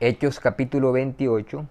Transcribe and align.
Hechos 0.00 0.38
capítulo 0.38 0.92
28. 0.92 1.66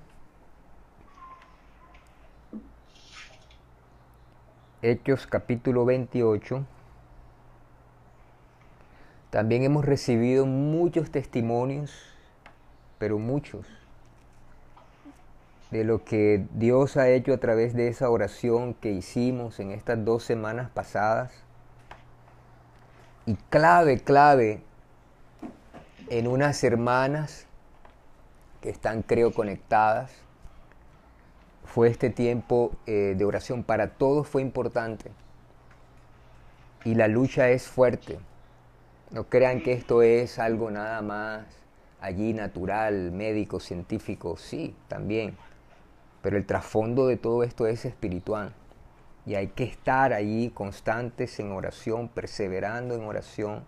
Hechos 4.82 5.28
capítulo 5.28 5.86
28. 5.86 6.66
También 9.30 9.64
hemos 9.64 9.86
recibido 9.86 10.46
muchos 10.46 11.10
testimonios, 11.10 11.94
pero 12.98 13.18
muchos, 13.18 13.66
de 15.72 15.86
lo 15.86 16.04
que 16.04 16.46
Dios 16.52 16.98
ha 16.98 17.08
hecho 17.08 17.34
a 17.34 17.38
través 17.38 17.74
de 17.76 17.88
esa 17.88 18.10
oración 18.10 18.74
que 18.74 18.92
hicimos 18.92 19.58
en 19.62 19.72
estas 19.72 20.04
dos 20.04 20.24
semanas 20.24 20.70
pasadas. 20.70 21.32
Y 23.26 23.36
clave, 23.50 24.00
clave, 24.00 24.64
en 26.10 26.28
unas 26.28 26.62
hermanas 26.66 27.47
están 28.70 29.02
creo 29.02 29.34
conectadas. 29.34 30.12
Fue 31.66 31.90
este 31.90 32.10
tiempo 32.10 32.72
eh, 32.86 33.16
de 33.18 33.26
oración 33.26 33.64
para 33.64 33.90
todos 33.90 34.28
fue 34.28 34.42
importante. 34.42 35.12
Y 36.86 36.96
la 36.96 37.08
lucha 37.08 37.50
es 37.50 37.68
fuerte. 37.68 38.20
No 39.12 39.26
crean 39.26 39.62
que 39.62 39.74
esto 39.74 40.02
es 40.02 40.40
algo 40.40 40.72
nada 40.72 41.02
más 41.02 41.46
allí 42.00 42.34
natural, 42.34 43.12
médico, 43.12 43.60
científico. 43.60 44.38
Sí, 44.38 44.76
también. 44.88 45.36
Pero 46.22 46.38
el 46.38 46.46
trasfondo 46.46 47.08
de 47.08 47.18
todo 47.18 47.44
esto 47.44 47.68
es 47.68 47.86
espiritual. 47.86 48.54
Y 49.26 49.36
hay 49.36 49.48
que 49.48 49.66
estar 49.66 50.14
allí 50.14 50.50
constantes 50.52 51.40
en 51.40 51.52
oración, 51.52 52.08
perseverando 52.08 52.96
en 52.96 53.04
oración, 53.04 53.64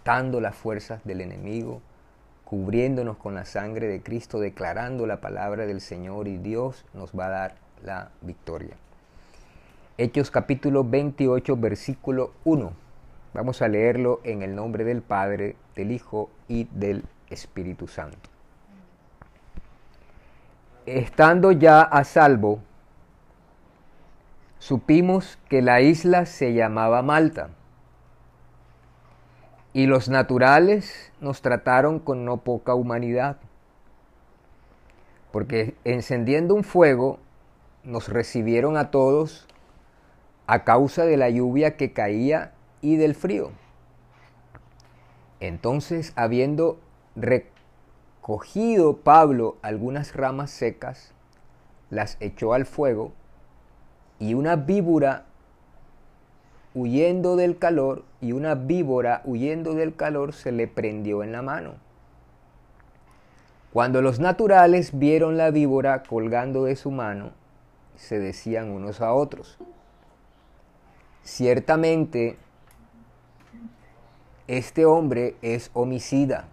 atando 0.00 0.40
las 0.40 0.56
fuerzas 0.56 1.04
del 1.04 1.20
enemigo, 1.20 1.80
cubriéndonos 2.50 3.16
con 3.16 3.36
la 3.36 3.44
sangre 3.44 3.86
de 3.86 4.02
Cristo, 4.02 4.40
declarando 4.40 5.06
la 5.06 5.20
palabra 5.20 5.66
del 5.66 5.80
Señor 5.80 6.26
y 6.26 6.36
Dios 6.36 6.84
nos 6.94 7.12
va 7.12 7.26
a 7.26 7.30
dar 7.30 7.54
la 7.84 8.10
victoria. 8.22 8.74
Hechos 9.96 10.32
capítulo 10.32 10.82
28, 10.82 11.56
versículo 11.56 12.32
1. 12.42 12.72
Vamos 13.34 13.62
a 13.62 13.68
leerlo 13.68 14.20
en 14.24 14.42
el 14.42 14.56
nombre 14.56 14.82
del 14.82 15.00
Padre, 15.00 15.54
del 15.76 15.92
Hijo 15.92 16.28
y 16.48 16.64
del 16.72 17.04
Espíritu 17.28 17.86
Santo. 17.86 18.28
Estando 20.86 21.52
ya 21.52 21.82
a 21.82 22.02
salvo, 22.02 22.58
supimos 24.58 25.38
que 25.48 25.62
la 25.62 25.82
isla 25.82 26.26
se 26.26 26.52
llamaba 26.52 27.00
Malta 27.02 27.50
y 29.72 29.86
los 29.86 30.08
naturales 30.08 31.12
nos 31.20 31.42
trataron 31.42 32.00
con 32.00 32.24
no 32.24 32.38
poca 32.38 32.74
humanidad, 32.74 33.36
porque 35.32 35.76
encendiendo 35.84 36.54
un 36.54 36.64
fuego 36.64 37.18
nos 37.84 38.08
recibieron 38.08 38.76
a 38.76 38.90
todos 38.90 39.46
a 40.46 40.64
causa 40.64 41.04
de 41.04 41.16
la 41.16 41.30
lluvia 41.30 41.76
que 41.76 41.92
caía 41.92 42.52
y 42.80 42.96
del 42.96 43.14
frío. 43.14 43.52
Entonces, 45.38 46.12
habiendo 46.16 46.80
recogido 47.14 48.98
Pablo 48.98 49.56
algunas 49.62 50.14
ramas 50.14 50.50
secas, 50.50 51.12
las 51.88 52.16
echó 52.20 52.52
al 52.52 52.66
fuego 52.66 53.12
y 54.18 54.34
una 54.34 54.56
víbora 54.56 55.26
huyendo 56.74 57.36
del 57.36 57.58
calor 57.58 58.04
y 58.20 58.32
una 58.32 58.54
víbora 58.54 59.22
huyendo 59.24 59.74
del 59.74 59.96
calor 59.96 60.32
se 60.32 60.52
le 60.52 60.66
prendió 60.66 61.22
en 61.22 61.32
la 61.32 61.42
mano. 61.42 61.74
Cuando 63.72 64.02
los 64.02 64.18
naturales 64.18 64.98
vieron 64.98 65.36
la 65.36 65.50
víbora 65.50 66.02
colgando 66.02 66.64
de 66.64 66.76
su 66.76 66.90
mano, 66.90 67.30
se 67.96 68.18
decían 68.18 68.70
unos 68.70 69.00
a 69.00 69.12
otros, 69.12 69.58
ciertamente 71.22 72.36
este 74.48 74.84
hombre 74.84 75.36
es 75.42 75.70
homicida, 75.74 76.48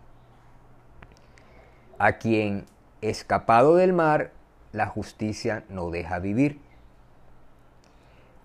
a 1.97 2.19
quien, 2.19 2.65
escapado 3.01 3.75
del 3.75 3.93
mar, 3.93 4.31
la 4.71 4.85
justicia 4.85 5.63
no 5.69 5.89
deja 5.89 6.19
vivir. 6.19 6.59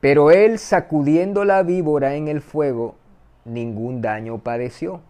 Pero 0.01 0.31
él, 0.31 0.59
sacudiendo 0.59 1.45
la 1.45 1.63
víbora 1.63 2.15
en 2.15 2.29
el 2.29 2.41
fuego, 2.41 2.97
ningún 3.45 4.03
daño 4.03 4.39
padeció. 4.39 5.01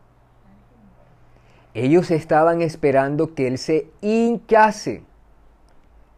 Ellos 1.75 2.10
estaban 2.10 2.60
esperando 2.60 3.34
que 3.34 3.47
él 3.47 3.59
se 3.59 3.91
hinchase 4.00 5.03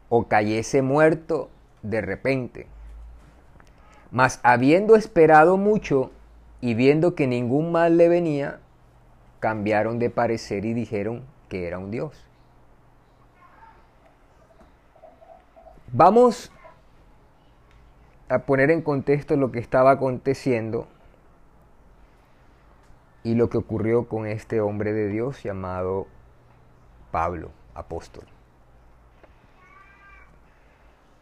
o 0.09 0.27
cayese 0.27 0.83
muerto 0.83 1.49
de 1.83 2.01
repente. 2.01 2.67
Mas 4.11 4.41
habiendo 4.43 4.97
esperado 4.97 5.57
mucho 5.57 6.11
y 6.61 6.75
viendo 6.75 7.15
que 7.15 7.27
ningún 7.27 7.73
mal 7.73 7.97
le 7.97 8.09
venía, 8.09 8.61
cambiaron 9.41 9.99
de 9.99 10.11
parecer 10.11 10.65
y 10.65 10.73
dijeron 10.73 11.23
que 11.49 11.67
era 11.67 11.79
un 11.79 11.91
Dios. 11.91 12.25
Vamos 15.93 16.51
a 18.29 18.41
poner 18.41 18.71
en 18.71 18.83
contexto 18.83 19.37
lo 19.37 19.53
que 19.53 19.61
estaba 19.61 19.93
aconteciendo 19.93 20.89
y 23.25 23.35
lo 23.35 23.49
que 23.49 23.57
ocurrió 23.57 24.07
con 24.07 24.27
este 24.27 24.61
hombre 24.61 24.93
de 24.93 25.09
Dios 25.09 25.43
llamado 25.43 26.07
Pablo, 27.11 27.51
apóstol. 27.75 28.25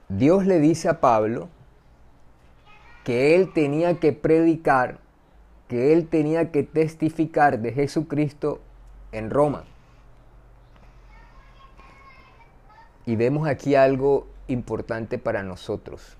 Dios 0.08 0.44
le 0.44 0.58
dice 0.58 0.88
a 0.88 1.00
Pablo 1.00 1.48
que 3.04 3.36
él 3.36 3.52
tenía 3.52 4.00
que 4.00 4.12
predicar, 4.12 4.98
que 5.68 5.92
él 5.92 6.08
tenía 6.08 6.50
que 6.50 6.64
testificar 6.64 7.60
de 7.60 7.72
Jesucristo 7.72 8.60
en 9.12 9.30
Roma. 9.30 9.64
Y 13.06 13.16
vemos 13.16 13.48
aquí 13.48 13.74
algo 13.76 14.26
importante 14.48 15.18
para 15.18 15.42
nosotros. 15.42 16.16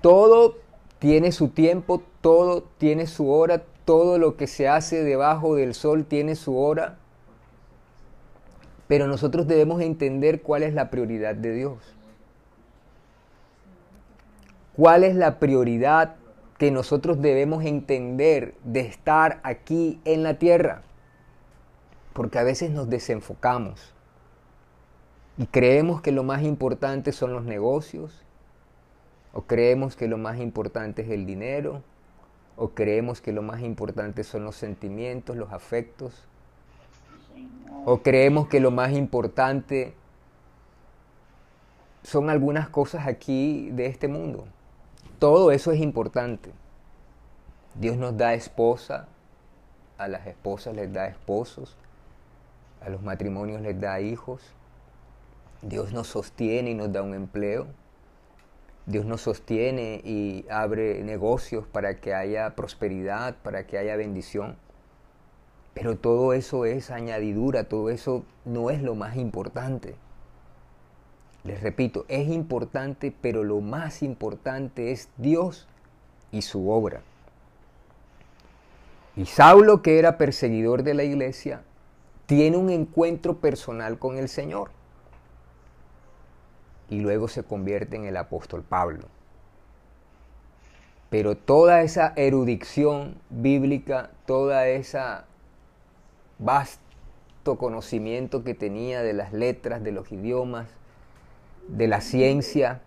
Todo 0.00 0.63
tiene 1.04 1.32
su 1.32 1.48
tiempo, 1.50 2.02
todo 2.22 2.62
tiene 2.78 3.06
su 3.06 3.30
hora, 3.30 3.62
todo 3.84 4.16
lo 4.16 4.38
que 4.38 4.46
se 4.46 4.68
hace 4.68 5.04
debajo 5.04 5.54
del 5.54 5.74
sol 5.74 6.06
tiene 6.06 6.34
su 6.34 6.56
hora. 6.56 6.96
Pero 8.88 9.06
nosotros 9.06 9.46
debemos 9.46 9.82
entender 9.82 10.40
cuál 10.40 10.62
es 10.62 10.72
la 10.72 10.88
prioridad 10.88 11.34
de 11.34 11.52
Dios. 11.52 11.76
¿Cuál 14.74 15.04
es 15.04 15.14
la 15.14 15.38
prioridad 15.38 16.16
que 16.56 16.70
nosotros 16.70 17.20
debemos 17.20 17.66
entender 17.66 18.54
de 18.64 18.80
estar 18.80 19.40
aquí 19.42 20.00
en 20.06 20.22
la 20.22 20.38
tierra? 20.38 20.84
Porque 22.14 22.38
a 22.38 22.44
veces 22.44 22.70
nos 22.70 22.88
desenfocamos 22.88 23.92
y 25.36 25.44
creemos 25.48 26.00
que 26.00 26.12
lo 26.12 26.22
más 26.22 26.44
importante 26.44 27.12
son 27.12 27.34
los 27.34 27.44
negocios, 27.44 28.24
o 29.34 29.42
creemos 29.42 29.96
que 29.96 30.06
lo 30.06 30.16
más 30.16 30.38
importante 30.38 31.02
es 31.02 31.10
el 31.10 31.26
dinero, 31.26 31.82
o 32.56 32.68
creemos 32.70 33.20
que 33.20 33.32
lo 33.32 33.42
más 33.42 33.62
importante 33.62 34.22
son 34.22 34.44
los 34.44 34.54
sentimientos, 34.54 35.36
los 35.36 35.52
afectos, 35.52 36.26
o 37.84 37.98
creemos 37.98 38.46
que 38.46 38.60
lo 38.60 38.70
más 38.70 38.92
importante 38.92 39.94
son 42.04 42.30
algunas 42.30 42.68
cosas 42.68 43.08
aquí 43.08 43.70
de 43.72 43.86
este 43.86 44.06
mundo. 44.06 44.46
Todo 45.18 45.50
eso 45.50 45.72
es 45.72 45.80
importante. 45.80 46.52
Dios 47.74 47.96
nos 47.96 48.16
da 48.16 48.34
esposa, 48.34 49.08
a 49.98 50.06
las 50.06 50.26
esposas 50.28 50.76
les 50.76 50.92
da 50.92 51.08
esposos, 51.08 51.76
a 52.80 52.88
los 52.88 53.02
matrimonios 53.02 53.60
les 53.62 53.80
da 53.80 54.00
hijos. 54.00 54.42
Dios 55.60 55.92
nos 55.92 56.06
sostiene 56.06 56.70
y 56.70 56.74
nos 56.74 56.92
da 56.92 57.02
un 57.02 57.14
empleo. 57.14 57.66
Dios 58.86 59.06
nos 59.06 59.22
sostiene 59.22 60.00
y 60.04 60.44
abre 60.50 61.02
negocios 61.02 61.66
para 61.66 62.00
que 62.00 62.14
haya 62.14 62.54
prosperidad, 62.54 63.36
para 63.42 63.66
que 63.66 63.78
haya 63.78 63.96
bendición. 63.96 64.56
Pero 65.72 65.96
todo 65.96 66.34
eso 66.34 66.66
es 66.66 66.90
añadidura, 66.90 67.64
todo 67.64 67.90
eso 67.90 68.24
no 68.44 68.70
es 68.70 68.82
lo 68.82 68.94
más 68.94 69.16
importante. 69.16 69.96
Les 71.44 71.62
repito, 71.62 72.04
es 72.08 72.28
importante, 72.28 73.12
pero 73.20 73.42
lo 73.42 73.60
más 73.60 74.02
importante 74.02 74.92
es 74.92 75.08
Dios 75.16 75.66
y 76.30 76.42
su 76.42 76.70
obra. 76.70 77.02
Y 79.16 79.26
Saulo, 79.26 79.82
que 79.82 79.98
era 79.98 80.18
perseguidor 80.18 80.82
de 80.82 80.94
la 80.94 81.04
iglesia, 81.04 81.62
tiene 82.26 82.56
un 82.56 82.70
encuentro 82.70 83.38
personal 83.38 83.98
con 83.98 84.16
el 84.18 84.28
Señor. 84.28 84.70
Y 86.94 87.00
luego 87.00 87.26
se 87.26 87.42
convierte 87.42 87.96
en 87.96 88.04
el 88.04 88.16
apóstol 88.16 88.62
Pablo. 88.62 89.08
Pero 91.10 91.36
toda 91.36 91.82
esa 91.82 92.12
erudición 92.14 93.16
bíblica, 93.30 94.10
toda 94.26 94.68
esa 94.68 95.24
vasto 96.38 97.58
conocimiento 97.58 98.44
que 98.44 98.54
tenía 98.54 99.02
de 99.02 99.12
las 99.12 99.32
letras, 99.32 99.82
de 99.82 99.90
los 99.90 100.12
idiomas, 100.12 100.68
de 101.66 101.88
la 101.88 102.00
ciencia, 102.00 102.80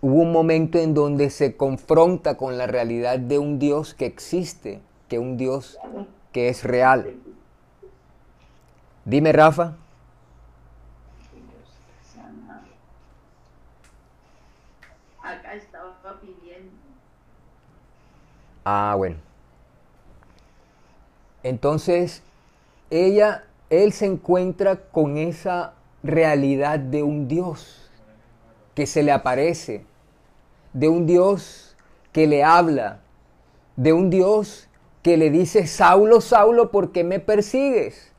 hubo 0.00 0.22
un 0.22 0.32
momento 0.32 0.78
en 0.78 0.94
donde 0.94 1.28
se 1.28 1.58
confronta 1.58 2.38
con 2.38 2.56
la 2.56 2.66
realidad 2.66 3.18
de 3.18 3.38
un 3.38 3.58
Dios 3.58 3.92
que 3.92 4.06
existe, 4.06 4.80
que 5.08 5.18
un 5.18 5.36
Dios 5.36 5.78
que 6.32 6.48
es 6.48 6.64
real. 6.64 7.14
Dime, 9.04 9.32
Rafa. 9.32 9.76
Acá 15.32 15.54
estaba 15.54 16.20
pidiendo. 16.20 16.70
Ah, 18.64 18.94
bueno. 18.96 19.16
Entonces, 21.42 22.22
ella, 22.90 23.44
él 23.70 23.92
se 23.92 24.06
encuentra 24.06 24.76
con 24.76 25.16
esa 25.16 25.74
realidad 26.02 26.78
de 26.78 27.02
un 27.02 27.28
Dios 27.28 27.90
que 28.74 28.86
se 28.86 29.02
le 29.02 29.12
aparece, 29.12 29.84
de 30.72 30.88
un 30.88 31.06
Dios 31.06 31.76
que 32.12 32.26
le 32.26 32.44
habla, 32.44 33.00
de 33.76 33.92
un 33.92 34.10
Dios 34.10 34.68
que 35.02 35.16
le 35.16 35.30
dice, 35.30 35.66
Saulo, 35.66 36.20
Saulo, 36.20 36.70
¿por 36.70 36.92
qué 36.92 37.02
me 37.04 37.18
persigues? 37.18 38.11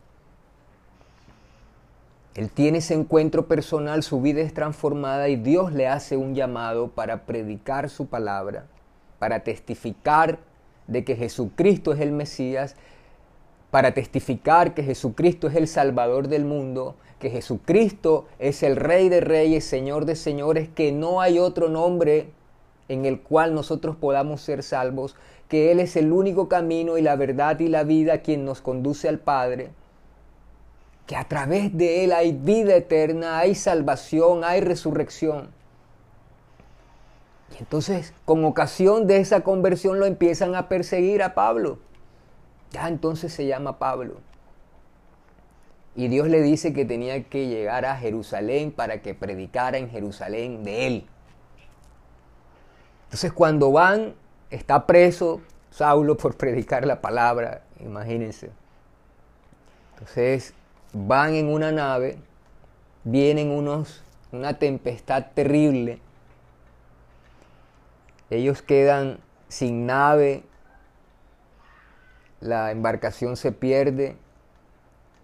Él 2.35 2.49
tiene 2.49 2.79
ese 2.79 2.95
encuentro 2.95 3.47
personal, 3.47 4.01
su 4.01 4.19
vida 4.19 4.41
es 4.41 4.53
transformada 4.53 5.29
y 5.29 5.35
Dios 5.35 5.71
le 5.71 5.87
hace 5.87 6.17
un 6.17 6.33
llamado 6.33 6.89
para 6.89 7.25
predicar 7.25 7.89
su 7.89 8.07
palabra, 8.07 8.65
para 9.19 9.41
testificar 9.41 10.39
de 10.87 11.03
que 11.03 11.15
Jesucristo 11.15 11.93
es 11.93 11.99
el 11.99 12.11
Mesías, 12.11 12.75
para 13.69 13.93
testificar 13.93 14.73
que 14.73 14.83
Jesucristo 14.83 15.47
es 15.47 15.55
el 15.55 15.67
Salvador 15.67 16.27
del 16.27 16.43
mundo, 16.43 16.95
que 17.19 17.29
Jesucristo 17.29 18.25
es 18.39 18.63
el 18.63 18.77
Rey 18.77 19.09
de 19.09 19.21
Reyes, 19.21 19.63
Señor 19.63 20.05
de 20.05 20.15
Señores, 20.15 20.69
que 20.69 20.91
no 20.91 21.21
hay 21.21 21.37
otro 21.37 21.69
nombre 21.69 22.31
en 22.89 23.05
el 23.05 23.21
cual 23.21 23.53
nosotros 23.53 23.95
podamos 23.95 24.41
ser 24.41 24.63
salvos, 24.63 25.15
que 25.47 25.71
Él 25.71 25.79
es 25.79 25.95
el 25.95 26.11
único 26.11 26.49
camino 26.49 26.97
y 26.97 27.03
la 27.03 27.15
verdad 27.15 27.59
y 27.59 27.67
la 27.67 27.83
vida 27.83 28.19
quien 28.21 28.43
nos 28.43 28.59
conduce 28.61 29.07
al 29.07 29.19
Padre, 29.19 29.69
que 31.07 31.15
a 31.15 31.25
través 31.25 31.75
de 31.77 32.03
Él 32.03 32.13
hay 32.13 32.31
vida 32.31 32.75
eterna, 32.75 33.39
hay 33.39 33.55
salvación, 33.55 34.43
hay 34.43 34.61
resurrección. 34.61 35.49
Y 37.53 37.59
entonces, 37.59 38.13
con 38.25 38.45
ocasión 38.45 39.05
de 39.05 39.17
esa 39.17 39.41
conversión, 39.41 39.99
lo 39.99 40.05
empiezan 40.05 40.55
a 40.55 40.69
perseguir 40.69 41.21
a 41.21 41.33
Pablo. 41.35 41.79
Ya 42.71 42.87
entonces 42.87 43.33
se 43.33 43.45
llama 43.45 43.77
Pablo. 43.77 44.15
Y 45.95 46.07
Dios 46.07 46.27
le 46.27 46.41
dice 46.41 46.73
que 46.73 46.85
tenía 46.85 47.23
que 47.23 47.47
llegar 47.47 47.85
a 47.85 47.97
Jerusalén 47.97 48.71
para 48.71 49.01
que 49.01 49.13
predicara 49.13 49.77
en 49.77 49.89
Jerusalén 49.89 50.63
de 50.63 50.87
Él. 50.87 51.07
Entonces 53.05 53.31
cuando 53.31 53.71
van, 53.71 54.15
está 54.49 54.87
preso 54.87 55.41
Saulo 55.69 56.17
por 56.17 56.35
predicar 56.35 56.87
la 56.87 56.99
palabra, 56.99 57.61
imagínense. 57.79 58.49
Entonces 59.93 60.55
van 60.93 61.33
en 61.33 61.47
una 61.47 61.71
nave, 61.71 62.17
vienen 63.03 63.49
unos, 63.49 64.03
una 64.31 64.59
tempestad 64.59 65.27
terrible. 65.33 65.99
Ellos 68.29 68.61
quedan 68.61 69.19
sin 69.49 69.85
nave, 69.85 70.43
la 72.39 72.71
embarcación 72.71 73.37
se 73.37 73.51
pierde, 73.51 74.15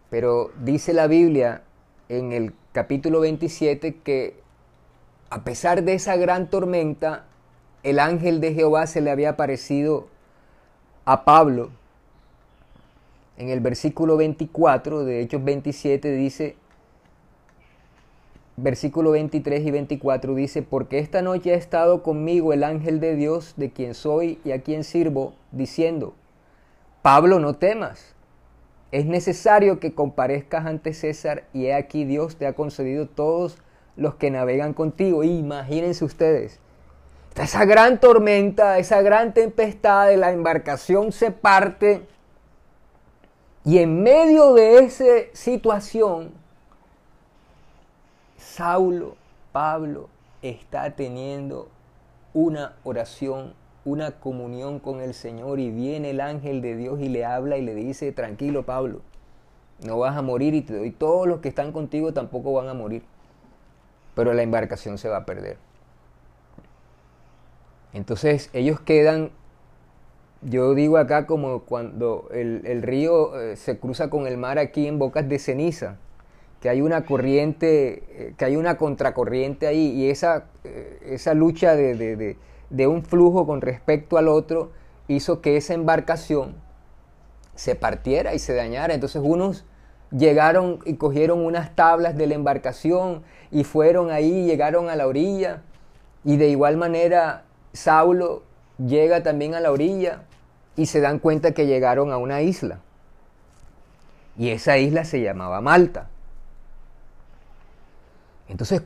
pero 0.09 0.51
dice 0.63 0.93
la 0.93 1.07
Biblia 1.07 1.63
en 2.07 2.31
el 2.31 2.53
capítulo 2.71 3.19
27 3.19 3.97
que 3.97 4.39
a 5.29 5.43
pesar 5.43 5.83
de 5.83 5.93
esa 5.93 6.15
gran 6.15 6.49
tormenta, 6.49 7.25
el 7.83 7.99
ángel 7.99 8.41
de 8.41 8.53
Jehová 8.53 8.87
se 8.87 9.01
le 9.01 9.11
había 9.11 9.31
aparecido 9.31 10.07
a 11.05 11.23
Pablo. 11.23 11.69
En 13.39 13.47
el 13.47 13.61
versículo 13.61 14.17
24 14.17 15.05
de 15.05 15.21
Hechos 15.21 15.41
27 15.45 16.11
dice, 16.11 16.57
versículo 18.57 19.11
23 19.11 19.65
y 19.65 19.71
24 19.71 20.35
dice, 20.35 20.61
porque 20.61 20.99
esta 20.99 21.21
noche 21.21 21.53
ha 21.53 21.55
estado 21.55 22.03
conmigo 22.03 22.51
el 22.51 22.65
ángel 22.65 22.99
de 22.99 23.15
Dios, 23.15 23.53
de 23.55 23.71
quien 23.71 23.93
soy 23.93 24.39
y 24.43 24.51
a 24.51 24.61
quien 24.61 24.83
sirvo, 24.83 25.35
diciendo, 25.53 26.15
Pablo, 27.01 27.39
no 27.39 27.55
temas, 27.55 28.13
es 28.91 29.05
necesario 29.05 29.79
que 29.79 29.93
comparezcas 29.93 30.65
ante 30.65 30.93
César 30.93 31.45
y 31.53 31.67
he 31.67 31.73
aquí 31.73 32.03
Dios 32.03 32.35
te 32.35 32.45
ha 32.45 32.55
concedido 32.55 33.07
todos 33.07 33.57
los 33.95 34.15
que 34.15 34.31
navegan 34.31 34.73
contigo. 34.73 35.23
Imagínense 35.23 36.03
ustedes, 36.03 36.59
esa 37.41 37.63
gran 37.63 38.01
tormenta, 38.01 38.79
esa 38.79 39.01
gran 39.01 39.33
tempestad 39.33 40.13
la 40.17 40.33
embarcación 40.33 41.13
se 41.13 41.31
parte 41.31 42.01
y 43.65 43.79
en 43.79 44.01
medio 44.01 44.53
de 44.53 44.79
esa 44.79 45.03
situación, 45.33 46.31
Saulo, 48.37 49.15
Pablo, 49.51 50.09
está 50.41 50.91
teniendo 50.95 51.69
una 52.33 52.75
oración, 52.83 53.53
una 53.85 54.11
comunión 54.19 54.79
con 54.79 55.01
el 55.01 55.13
Señor 55.13 55.59
y 55.59 55.71
viene 55.71 56.11
el 56.11 56.21
ángel 56.21 56.61
de 56.61 56.75
Dios 56.75 56.99
y 56.99 57.09
le 57.09 57.25
habla 57.25 57.57
y 57.57 57.61
le 57.61 57.75
dice, 57.75 58.11
tranquilo 58.11 58.65
Pablo, 58.65 59.01
no 59.85 59.99
vas 59.99 60.15
a 60.15 60.21
morir 60.21 60.53
y, 60.53 60.65
y 60.85 60.91
todos 60.91 61.27
los 61.27 61.39
que 61.39 61.49
están 61.49 61.71
contigo 61.71 62.13
tampoco 62.13 62.53
van 62.53 62.69
a 62.69 62.73
morir, 62.73 63.03
pero 64.15 64.33
la 64.33 64.41
embarcación 64.41 64.97
se 64.97 65.09
va 65.09 65.17
a 65.17 65.25
perder. 65.25 65.57
Entonces 67.93 68.49
ellos 68.53 68.79
quedan, 68.79 69.31
yo 70.41 70.73
digo 70.73 70.97
acá 70.97 71.25
como 71.25 71.61
cuando 71.63 72.29
el, 72.31 72.81
río 72.81 73.39
eh, 73.39 73.55
se 73.57 73.77
cruza 73.77 74.09
con 74.09 74.25
el 74.25 74.37
mar 74.37 74.57
aquí 74.57 74.87
en 74.87 74.97
bocas 74.97 75.27
de 75.27 75.37
ceniza, 75.37 75.97
que 76.61 76.69
hay 76.69 76.81
una 76.81 77.05
corriente, 77.05 78.03
eh, 78.09 78.33
que 78.37 78.45
hay 78.45 78.55
una 78.55 78.77
contracorriente 78.77 79.67
ahí 79.67 79.91
y 79.91 80.09
esa, 80.09 80.45
eh, 80.63 80.99
esa 81.05 81.33
lucha 81.33 81.75
de, 81.75 82.37
de 82.69 82.87
un 82.87 83.03
flujo 83.03 83.45
con 83.45 83.61
respecto 83.61 84.17
al 84.17 84.27
otro 84.29 84.71
hizo 85.07 85.41
que 85.41 85.57
esa 85.57 85.73
embarcación 85.73 86.55
se 87.55 87.75
partiera 87.75 88.33
y 88.33 88.39
se 88.39 88.53
dañara. 88.53 88.93
Entonces 88.93 89.21
unos 89.23 89.65
llegaron 90.11 90.79
y 90.85 90.95
cogieron 90.95 91.39
unas 91.39 91.75
tablas 91.75 92.15
de 92.15 92.27
la 92.27 92.35
embarcación 92.35 93.23
y 93.51 93.65
fueron 93.65 94.09
ahí, 94.09 94.45
llegaron 94.45 94.89
a 94.89 94.95
la 94.95 95.05
orilla 95.05 95.63
y 96.23 96.37
de 96.37 96.47
igual 96.47 96.77
manera 96.77 97.43
Saulo 97.73 98.43
llega 98.77 99.23
también 99.23 99.55
a 99.55 99.59
la 99.59 99.71
orilla 99.71 100.23
y 100.79 100.85
se 100.85 101.01
dan 101.01 101.19
cuenta 101.19 101.51
que 101.51 101.67
llegaron 101.67 102.13
a 102.13 102.17
una 102.17 102.41
isla. 102.41 102.79
Y 104.37 104.51
esa 104.51 104.77
isla 104.77 105.03
se 105.03 105.21
llamaba 105.21 105.59
Malta. 105.59 106.07
Entonces, 108.47 108.83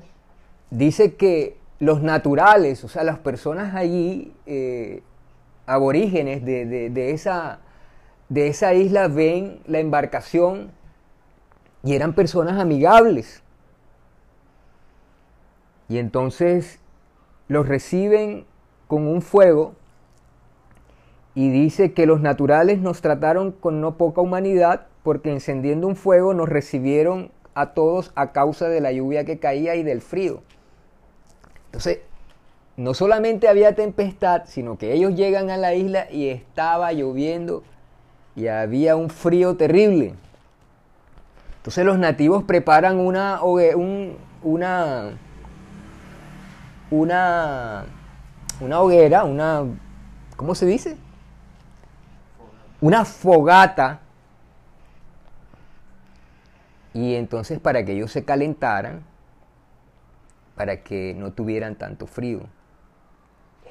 dice 0.71 1.13
que 1.13 1.55
los 1.77 2.01
naturales, 2.01 2.83
o 2.83 2.87
sea, 2.87 3.03
las 3.03 3.19
personas 3.19 3.75
allí, 3.75 4.33
eh, 4.47 5.03
aborígenes 5.67 6.43
de, 6.43 7.11
esa, 7.11 7.59
de 8.27 8.47
esa 8.47 8.73
isla, 8.73 9.07
ven 9.07 9.59
la 9.67 9.77
embarcación 9.77 10.71
y 11.83 11.93
eran 11.93 12.15
personas 12.15 12.59
amigables. 12.59 13.43
Y 15.89 15.99
entonces 15.99 16.79
los 17.47 17.67
reciben 17.67 18.47
con 18.87 19.05
un 19.05 19.21
fuego 19.21 19.75
y 21.35 21.49
dice 21.49 21.93
que 21.93 22.05
los 22.05 22.21
naturales 22.21 22.79
nos 22.79 23.01
trataron 23.01 23.51
con 23.51 23.81
no 23.81 23.97
poca 23.97 24.21
humanidad 24.21 24.87
porque 25.03 25.31
encendiendo 25.31 25.87
un 25.87 25.95
fuego 25.95 26.33
nos 26.33 26.49
recibieron 26.49 27.31
a 27.55 27.73
todos 27.73 28.11
a 28.15 28.31
causa 28.31 28.69
de 28.69 28.81
la 28.81 28.91
lluvia 28.91 29.25
que 29.25 29.39
caía 29.39 29.75
y 29.75 29.83
del 29.83 30.01
frío. 30.01 30.41
Entonces, 31.65 31.99
no 32.77 32.93
solamente 32.93 33.47
había 33.47 33.75
tempestad, 33.75 34.43
sino 34.45 34.77
que 34.77 34.93
ellos 34.93 35.15
llegan 35.15 35.49
a 35.49 35.57
la 35.57 35.75
isla 35.75 36.07
y 36.11 36.29
estaba 36.29 36.91
lloviendo 36.91 37.63
y 38.35 38.47
había 38.47 38.95
un 38.95 39.09
frío 39.09 39.55
terrible. 39.55 40.15
Entonces 41.57 41.85
los 41.85 41.97
nativos 41.97 42.43
preparan 42.43 42.99
una, 42.99 43.43
un, 43.43 44.17
una, 44.41 45.11
una, 46.91 47.85
una 48.59 48.81
hoguera, 48.81 49.23
una, 49.23 49.63
¿cómo 50.35 50.55
se 50.55 50.65
dice? 50.65 50.97
Una 52.83 53.05
fogata. 53.05 54.01
Y 56.93 57.15
entonces 57.15 57.57
para 57.61 57.85
que 57.85 57.93
ellos 57.93 58.11
se 58.11 58.25
calentaran, 58.25 59.03
para 60.57 60.83
que 60.83 61.15
no 61.17 61.31
tuvieran 61.31 61.75
tanto 61.75 62.07
frío. 62.07 62.41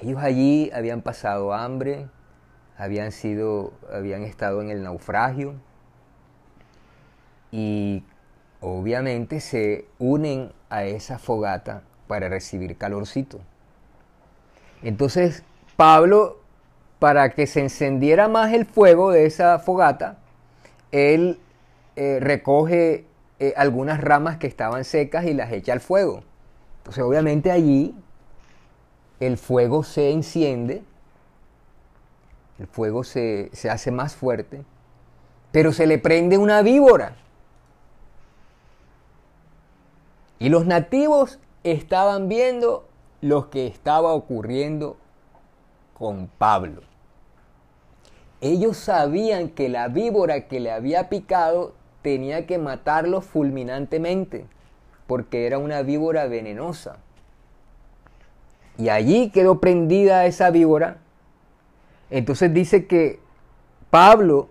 Ellos 0.01 0.19
allí 0.23 0.71
habían 0.75 1.03
pasado 1.03 1.53
hambre, 1.53 2.09
habían 2.79 3.13
sido, 3.13 3.75
habían 3.93 4.23
estado 4.23 4.63
en 4.63 4.71
el 4.71 4.83
naufragio 4.83 5.57
y 7.51 8.05
obviamente 8.63 9.41
se 9.41 9.89
unen 9.99 10.55
a 10.71 10.85
esa 10.85 11.19
fogata 11.19 11.83
para 12.07 12.31
recibir 12.31 12.79
calorcito. 12.79 13.41
Entonces 14.83 15.45
Pablo, 15.77 16.42
para 17.03 17.31
que 17.31 17.49
se 17.49 17.59
encendiera 17.59 18.29
más 18.29 18.53
el 18.53 18.65
fuego 18.65 19.11
de 19.11 19.27
esa 19.27 19.59
fogata, 19.59 20.19
él 20.93 21.41
eh, 21.97 22.19
recoge 22.21 23.07
eh, 23.41 23.55
algunas 23.57 24.01
ramas 24.01 24.37
que 24.37 24.47
estaban 24.47 24.85
secas 24.85 25.25
y 25.25 25.35
las 25.35 25.51
echa 25.51 25.73
al 25.73 25.81
fuego. 25.81 26.23
Entonces 26.79 27.03
obviamente 27.03 27.51
allí 27.51 27.93
el 29.19 29.37
fuego 29.37 29.83
se 29.83 30.13
enciende, 30.13 30.85
el 32.61 32.69
fuego 32.69 33.03
se, 33.03 33.51
se 33.53 33.69
hace 33.69 33.91
más 33.91 34.15
fuerte, 34.15 34.63
pero 35.51 35.73
se 35.73 35.89
le 35.89 35.99
prende 35.99 36.39
una 36.39 36.63
víbora. 36.63 37.17
Y 40.39 40.51
los 40.51 40.67
nativos 40.67 41.41
estaban 41.65 42.29
viendo 42.29 42.87
lo 43.21 43.51
que 43.51 43.67
estaba 43.67 44.13
ocurriendo 44.13 44.97
con 45.95 46.29
Pablo. 46.39 46.92
Ellos 48.43 48.77
sabían 48.77 49.51
que 49.51 49.69
la 49.69 49.87
víbora 49.87 50.49
que 50.49 50.59
le 50.59 50.73
había 50.73 51.09
picado 51.09 51.75
tenía 52.03 52.45
que 52.45 52.59
matarlo 52.59 53.21
fulminantemente, 53.21 54.47
porque 55.07 55.47
era 55.47 55.59
una 55.59 55.83
víbora 55.83 56.27
venenosa. 56.27 56.97
Y 58.77 58.89
allí 58.89 59.31
quedó 59.31 59.61
prendida 59.61 60.27
esa 60.27 60.51
víbora. 60.51 60.97
Entonces 62.11 62.53
dice 62.53 62.89
que 62.89 63.21
Pablo 63.91 64.49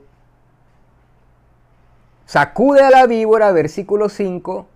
sacude 2.25 2.81
a 2.81 2.91
la 2.91 3.07
víbora, 3.07 3.51
versículo 3.51 4.07
5, 4.07 4.67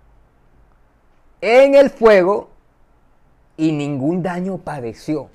en 1.40 1.74
el 1.74 1.88
fuego 1.88 2.50
y 3.56 3.72
ningún 3.72 4.22
daño 4.22 4.58
padeció. 4.58 5.30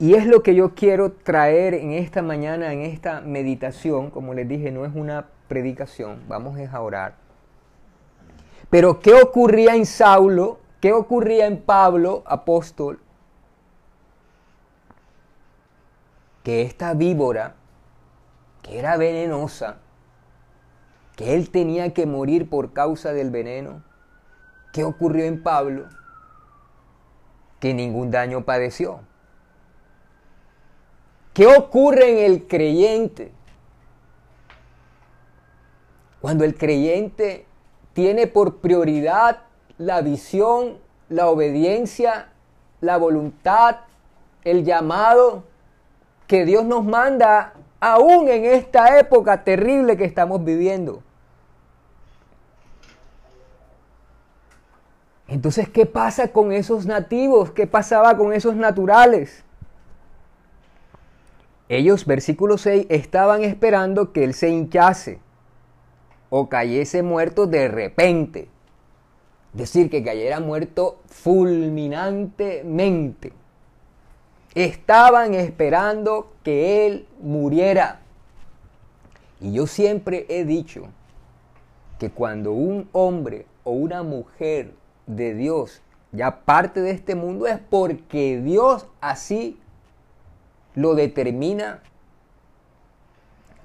Y 0.00 0.14
es 0.14 0.26
lo 0.26 0.42
que 0.42 0.54
yo 0.54 0.74
quiero 0.74 1.12
traer 1.12 1.74
en 1.74 1.92
esta 1.92 2.22
mañana, 2.22 2.72
en 2.72 2.82
esta 2.82 3.20
meditación. 3.20 4.10
Como 4.10 4.32
les 4.32 4.48
dije, 4.48 4.70
no 4.70 4.84
es 4.84 4.94
una 4.94 5.26
predicación, 5.48 6.22
vamos 6.28 6.58
a 6.58 6.80
orar. 6.80 7.14
Pero 8.70 9.00
¿qué 9.00 9.14
ocurría 9.14 9.74
en 9.74 9.86
Saulo? 9.86 10.60
¿Qué 10.80 10.92
ocurría 10.92 11.46
en 11.46 11.60
Pablo, 11.60 12.22
apóstol? 12.26 13.00
Que 16.44 16.62
esta 16.62 16.94
víbora, 16.94 17.54
que 18.62 18.78
era 18.78 18.96
venenosa, 18.96 19.78
que 21.16 21.34
él 21.34 21.50
tenía 21.50 21.92
que 21.92 22.06
morir 22.06 22.48
por 22.48 22.72
causa 22.72 23.12
del 23.12 23.30
veneno. 23.30 23.82
¿Qué 24.72 24.84
ocurrió 24.84 25.24
en 25.24 25.42
Pablo? 25.42 25.86
Que 27.58 27.74
ningún 27.74 28.12
daño 28.12 28.44
padeció. 28.44 29.00
¿Qué 31.38 31.46
ocurre 31.46 32.10
en 32.10 32.32
el 32.32 32.48
creyente? 32.48 33.30
Cuando 36.20 36.42
el 36.42 36.56
creyente 36.56 37.46
tiene 37.92 38.26
por 38.26 38.56
prioridad 38.56 39.42
la 39.76 40.00
visión, 40.00 40.78
la 41.08 41.28
obediencia, 41.28 42.32
la 42.80 42.96
voluntad, 42.96 43.76
el 44.42 44.64
llamado 44.64 45.44
que 46.26 46.44
Dios 46.44 46.64
nos 46.64 46.84
manda 46.84 47.52
aún 47.78 48.28
en 48.28 48.44
esta 48.44 48.98
época 48.98 49.44
terrible 49.44 49.96
que 49.96 50.06
estamos 50.06 50.42
viviendo. 50.42 51.04
Entonces, 55.28 55.68
¿qué 55.68 55.86
pasa 55.86 56.32
con 56.32 56.50
esos 56.50 56.84
nativos? 56.84 57.52
¿Qué 57.52 57.68
pasaba 57.68 58.16
con 58.16 58.32
esos 58.32 58.56
naturales? 58.56 59.44
Ellos, 61.68 62.06
versículo 62.06 62.56
6, 62.56 62.86
estaban 62.88 63.42
esperando 63.44 64.12
que 64.12 64.24
él 64.24 64.32
se 64.34 64.48
hinchase 64.48 65.20
o 66.30 66.48
cayese 66.48 67.02
muerto 67.02 67.46
de 67.46 67.68
repente. 67.68 68.48
Es 69.52 69.58
decir, 69.58 69.90
que 69.90 70.02
cayera 70.02 70.40
muerto 70.40 71.00
fulminantemente. 71.06 73.34
Estaban 74.54 75.34
esperando 75.34 76.32
que 76.42 76.86
él 76.86 77.06
muriera. 77.20 78.00
Y 79.40 79.52
yo 79.52 79.66
siempre 79.66 80.24
he 80.28 80.44
dicho 80.44 80.88
que 81.98 82.10
cuando 82.10 82.52
un 82.52 82.88
hombre 82.92 83.46
o 83.64 83.72
una 83.72 84.02
mujer 84.02 84.72
de 85.06 85.34
Dios 85.34 85.82
ya 86.12 86.44
parte 86.44 86.80
de 86.80 86.92
este 86.92 87.14
mundo 87.14 87.46
es 87.46 87.58
porque 87.58 88.40
Dios 88.40 88.86
así 89.00 89.58
lo 90.78 90.94
determina, 90.94 91.82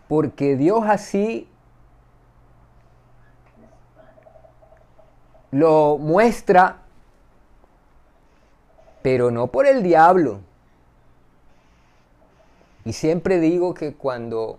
porque 0.08 0.56
Dios 0.56 0.84
así 0.88 1.48
lo 5.52 6.00
muestra, 6.00 6.82
pero 9.04 9.30
no 9.30 9.46
por 9.46 9.68
el 9.68 9.84
diablo. 9.84 10.40
Y 12.84 12.94
siempre 12.94 13.40
digo 13.40 13.76
que 13.76 13.94
cuando 13.94 14.58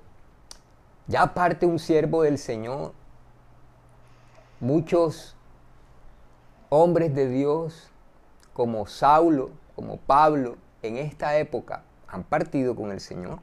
ya 1.08 1.34
parte 1.34 1.66
un 1.66 1.80
siervo 1.80 2.22
del 2.22 2.38
Señor, 2.38 2.92
muchos 4.60 5.34
hombres 6.68 7.16
de 7.16 7.28
Dios 7.28 7.90
como 8.52 8.86
Saulo, 8.86 9.50
como 9.74 9.96
Pablo, 9.96 10.56
en 10.82 10.98
esta 10.98 11.36
época 11.36 11.82
han 12.14 12.22
partido 12.22 12.76
con 12.76 12.92
el 12.92 13.00
Señor. 13.00 13.40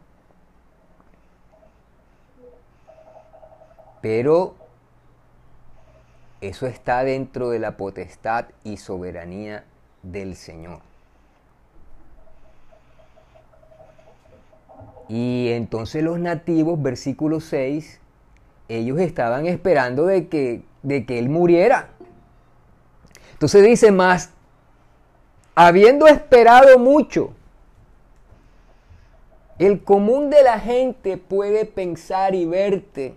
Pero 4.01 4.55
eso 6.39 6.65
está 6.67 7.03
dentro 7.03 7.49
de 7.49 7.59
la 7.59 7.75
potestad 7.75 8.45
y 8.63 8.77
soberanía 8.77 9.65
del 10.01 10.35
Señor. 10.35 10.79
Y 15.09 15.49
entonces 15.49 16.01
los 16.01 16.17
nativos, 16.17 16.81
versículo 16.81 17.41
6, 17.41 17.99
ellos 18.69 18.99
estaban 19.01 19.47
esperando 19.47 20.05
de 20.05 20.29
que, 20.29 20.63
de 20.81 21.05
que 21.05 21.19
Él 21.19 21.27
muriera. 21.27 21.89
Entonces 23.33 23.63
dice 23.63 23.91
más, 23.91 24.29
habiendo 25.55 26.07
esperado 26.07 26.79
mucho, 26.79 27.33
el 29.61 29.83
común 29.83 30.31
de 30.31 30.41
la 30.41 30.59
gente 30.59 31.17
puede 31.17 31.65
pensar 31.65 32.33
y 32.33 32.45
verte, 32.45 33.13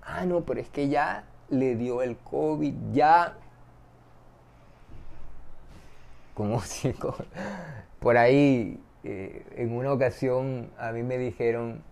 ah, 0.00 0.24
no, 0.24 0.42
pero 0.42 0.60
es 0.60 0.68
que 0.68 0.88
ya 0.88 1.24
le 1.50 1.74
dio 1.74 2.00
el 2.00 2.16
COVID, 2.16 2.72
ya, 2.92 3.34
como 6.34 6.60
si 6.62 6.94
por 7.98 8.16
ahí 8.16 8.80
eh, 9.02 9.44
en 9.56 9.76
una 9.76 9.92
ocasión 9.92 10.70
a 10.78 10.92
mí 10.92 11.02
me 11.02 11.18
dijeron 11.18 11.82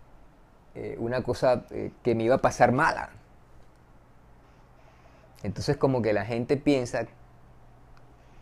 eh, 0.77 0.95
una 1.01 1.25
cosa 1.25 1.65
eh, 1.71 1.91
que 2.05 2.15
me 2.15 2.23
iba 2.23 2.37
a 2.37 2.39
pasar 2.39 2.71
mala. 2.71 3.11
Entonces 5.43 5.77
como 5.77 6.03
que 6.03 6.13
la 6.13 6.25
gente 6.25 6.57
piensa 6.57 7.09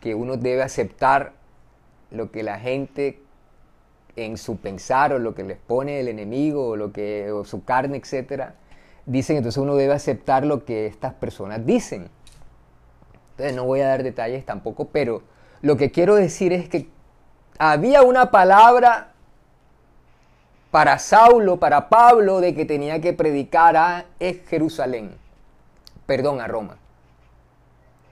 que 0.01 0.13
uno 0.13 0.37
debe 0.37 0.61
aceptar 0.61 1.33
lo 2.11 2.29
que 2.29 2.43
la 2.43 2.59
gente 2.59 3.23
en 4.25 4.37
su 4.37 4.57
pensar 4.57 5.13
o 5.13 5.19
lo 5.19 5.35
que 5.35 5.43
les 5.43 5.57
pone 5.57 5.99
el 5.99 6.07
enemigo 6.07 6.69
o 6.69 6.75
lo 6.75 6.91
que 6.91 7.31
o 7.31 7.45
su 7.45 7.63
carne, 7.63 7.97
etcétera, 7.97 8.55
dicen, 9.05 9.37
entonces 9.37 9.57
uno 9.57 9.75
debe 9.75 9.93
aceptar 9.93 10.45
lo 10.45 10.65
que 10.65 10.87
estas 10.87 11.13
personas 11.13 11.65
dicen. 11.65 12.09
Entonces 13.31 13.55
no 13.55 13.65
voy 13.65 13.81
a 13.81 13.87
dar 13.87 14.03
detalles 14.03 14.45
tampoco, 14.45 14.89
pero 14.89 15.23
lo 15.61 15.77
que 15.77 15.91
quiero 15.91 16.15
decir 16.15 16.53
es 16.53 16.69
que 16.69 16.89
había 17.57 18.03
una 18.03 18.31
palabra 18.31 19.13
para 20.71 20.99
Saulo, 20.99 21.57
para 21.57 21.89
Pablo, 21.89 22.41
de 22.41 22.53
que 22.53 22.65
tenía 22.65 23.01
que 23.01 23.13
predicar 23.13 23.75
a 23.75 24.05
Jerusalén, 24.47 25.15
perdón, 26.05 26.41
a 26.41 26.47
Roma. 26.47 26.77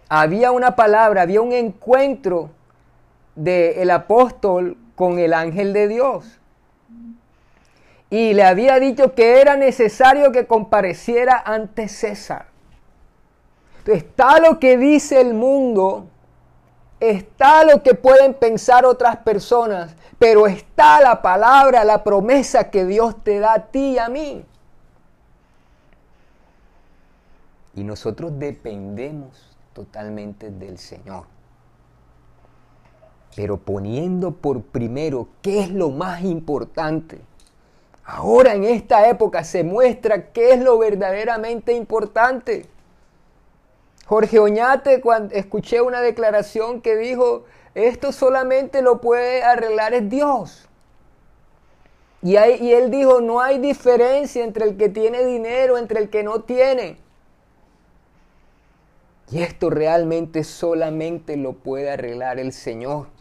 Había 0.10 0.52
una 0.52 0.76
palabra, 0.76 1.22
había 1.22 1.42
un 1.42 1.52
encuentro 1.52 2.50
del 3.36 3.92
apóstol 3.92 4.78
con 4.98 5.20
el 5.20 5.36
ángel 5.36 5.74
de 5.74 5.88
Dios. 5.88 6.26
Y 8.10 8.34
le 8.34 8.44
había 8.44 8.80
dicho 8.80 9.14
que 9.14 9.40
era 9.40 9.56
necesario 9.56 10.32
que 10.32 10.48
compareciera 10.48 11.42
ante 11.46 11.88
César. 11.88 12.48
Entonces, 13.78 14.04
está 14.04 14.40
lo 14.40 14.58
que 14.58 14.76
dice 14.76 15.22
el 15.22 15.36
mundo, 15.36 16.08
está 17.00 17.64
lo 17.64 17.84
que 17.84 17.94
pueden 17.94 18.34
pensar 18.34 18.86
otras 18.86 19.18
personas, 19.18 19.96
pero 20.18 20.48
está 20.48 21.00
la 21.00 21.22
palabra, 21.22 21.84
la 21.84 22.04
promesa 22.04 22.72
que 22.72 22.84
Dios 22.84 23.24
te 23.24 23.38
da 23.40 23.54
a 23.54 23.68
ti 23.68 23.92
y 23.92 24.00
a 24.00 24.10
mí. 24.10 24.44
Y 27.76 27.84
nosotros 27.84 28.32
dependemos 28.40 29.56
totalmente 29.74 30.50
del 30.50 30.80
Señor. 30.80 31.37
Pero 33.38 33.58
poniendo 33.58 34.32
por 34.32 34.64
primero 34.64 35.28
qué 35.44 35.60
es 35.60 35.70
lo 35.70 35.92
más 35.92 36.24
importante. 36.24 37.20
Ahora 38.04 38.56
en 38.56 38.64
esta 38.64 39.08
época 39.10 39.44
se 39.44 39.64
muestra 39.64 40.32
qué 40.32 40.54
es 40.54 40.60
lo 40.60 40.80
verdaderamente 40.80 41.74
importante. 41.74 42.66
Jorge 44.08 44.40
Oñate, 44.40 45.02
cuando 45.02 45.36
escuché 45.36 45.82
una 45.82 46.02
declaración 46.02 46.82
que 46.82 46.96
dijo, 46.96 47.44
esto 47.76 48.12
solamente 48.12 48.82
lo 48.82 49.02
puede 49.02 49.44
arreglar 49.44 49.94
es 49.94 50.10
Dios. 50.10 50.68
Y, 52.24 52.38
y 52.38 52.74
él 52.74 52.90
dijo, 52.90 53.22
no 53.22 53.40
hay 53.40 53.60
diferencia 53.60 54.44
entre 54.44 54.66
el 54.66 54.78
que 54.78 54.90
tiene 54.90 55.24
dinero, 55.24 55.78
entre 55.78 56.00
el 56.00 56.10
que 56.10 56.24
no 56.24 56.42
tiene. 56.42 56.98
Y 59.30 59.44
esto 59.44 59.70
realmente 59.70 60.44
solamente 60.44 61.38
lo 61.38 61.54
puede 61.54 61.92
arreglar 61.92 62.40
el 62.40 62.52
Señor. 62.52 63.16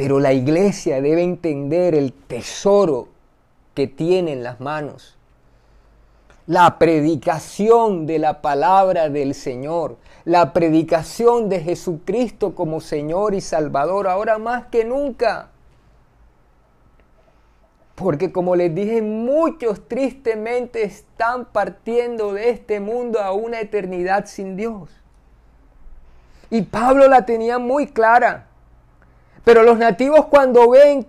Pero 0.00 0.18
la 0.18 0.32
iglesia 0.32 1.02
debe 1.02 1.22
entender 1.22 1.94
el 1.94 2.14
tesoro 2.14 3.08
que 3.74 3.86
tiene 3.86 4.32
en 4.32 4.42
las 4.42 4.58
manos 4.58 5.18
la 6.46 6.78
predicación 6.78 8.06
de 8.06 8.18
la 8.18 8.40
palabra 8.40 9.10
del 9.10 9.34
Señor, 9.34 9.98
la 10.24 10.54
predicación 10.54 11.50
de 11.50 11.60
Jesucristo 11.60 12.54
como 12.54 12.80
Señor 12.80 13.34
y 13.34 13.42
Salvador, 13.42 14.08
ahora 14.08 14.38
más 14.38 14.68
que 14.68 14.86
nunca. 14.86 15.50
Porque 17.94 18.32
como 18.32 18.56
les 18.56 18.74
dije, 18.74 19.02
muchos 19.02 19.86
tristemente 19.86 20.82
están 20.82 21.44
partiendo 21.44 22.32
de 22.32 22.48
este 22.48 22.80
mundo 22.80 23.20
a 23.20 23.32
una 23.32 23.60
eternidad 23.60 24.24
sin 24.24 24.56
Dios. 24.56 24.88
Y 26.48 26.62
Pablo 26.62 27.06
la 27.06 27.26
tenía 27.26 27.58
muy 27.58 27.86
clara. 27.86 28.49
Pero 29.44 29.62
los 29.62 29.78
nativos 29.78 30.26
cuando 30.26 30.70
ven 30.70 31.06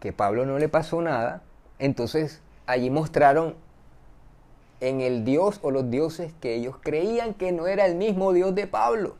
que 0.00 0.12
Pablo 0.12 0.46
no 0.46 0.58
le 0.58 0.68
pasó 0.68 1.00
nada, 1.02 1.42
entonces 1.78 2.40
allí 2.66 2.90
mostraron 2.90 3.54
en 4.80 5.00
el 5.00 5.24
Dios 5.24 5.60
o 5.62 5.70
los 5.70 5.90
dioses 5.90 6.32
que 6.40 6.54
ellos 6.54 6.76
creían 6.80 7.34
que 7.34 7.52
no 7.52 7.66
era 7.66 7.86
el 7.86 7.94
mismo 7.94 8.32
Dios 8.32 8.54
de 8.54 8.66
Pablo. 8.66 9.16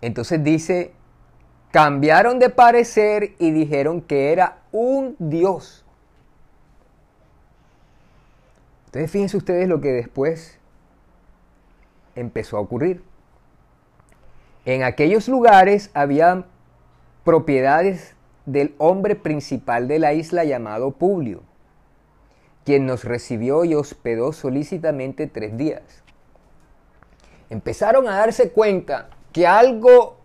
Entonces 0.00 0.42
dice, 0.42 0.92
cambiaron 1.70 2.38
de 2.38 2.50
parecer 2.50 3.34
y 3.38 3.50
dijeron 3.50 4.00
que 4.00 4.32
era 4.32 4.58
un 4.72 5.16
Dios. 5.18 5.84
Entonces 8.86 9.10
fíjense 9.10 9.36
ustedes 9.36 9.68
lo 9.68 9.80
que 9.80 9.92
después 9.92 10.58
empezó 12.14 12.56
a 12.56 12.60
ocurrir. 12.60 13.02
En 14.66 14.82
aquellos 14.82 15.28
lugares 15.28 15.90
había 15.94 16.44
propiedades 17.24 18.14
del 18.44 18.74
hombre 18.76 19.16
principal 19.16 19.88
de 19.88 19.98
la 19.98 20.12
isla 20.12 20.44
llamado 20.44 20.90
Publio 20.90 21.42
quien 22.66 22.84
nos 22.84 23.04
recibió 23.04 23.64
y 23.64 23.76
hospedó 23.76 24.32
solícitamente 24.32 25.28
tres 25.28 25.56
días. 25.56 25.82
Empezaron 27.48 28.08
a 28.08 28.16
darse 28.16 28.50
cuenta 28.50 29.08
que 29.32 29.46
algo 29.46 30.16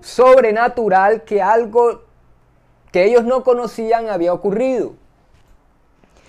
sobrenatural, 0.00 1.22
que 1.22 1.40
algo 1.40 2.02
que 2.90 3.04
ellos 3.04 3.24
no 3.24 3.44
conocían 3.44 4.08
había 4.08 4.34
ocurrido. 4.34 4.94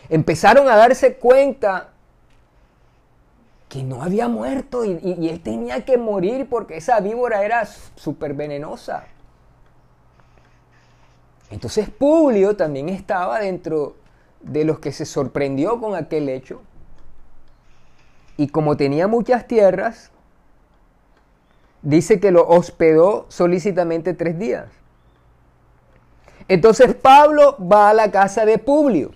Empezaron 0.08 0.70
a 0.70 0.76
darse 0.76 1.16
cuenta 1.16 1.93
que 3.74 3.82
no 3.82 4.04
había 4.04 4.28
muerto 4.28 4.86
y, 4.86 5.28
él 5.28 5.42
tenía 5.42 5.84
que 5.84 5.98
morir 5.98 6.48
porque 6.48 6.78
esa 6.78 7.00
víbora 7.00 7.44
era 7.44 7.66
súper 7.66 8.36
venenosa. 8.36 9.08
Entonces 11.50 11.90
Publio 11.90 12.56
también 12.56 12.88
estaba 12.90 13.40
dentro 13.40 13.96
de 14.42 14.64
los 14.64 14.78
que 14.78 14.92
se 14.92 15.06
sorprendió 15.06 15.82
con 15.82 15.96
aquel 15.96 16.30
hecho. 16.30 16.62
Y 18.38 18.50
como 18.50 18.78
tenía 18.78 19.08
muchas 19.08 19.48
tierras, 19.48 20.12
dice 21.82 22.20
que 22.20 22.30
lo 22.30 22.48
hospedó 22.48 23.26
solícitamente 23.30 24.14
tres 24.14 24.38
días. 24.38 24.68
Entonces 26.48 26.94
Pablo 26.94 27.58
va 27.58 27.90
a 27.90 27.94
la 27.96 28.12
casa 28.12 28.46
de 28.46 28.60
Publio. 28.60 29.14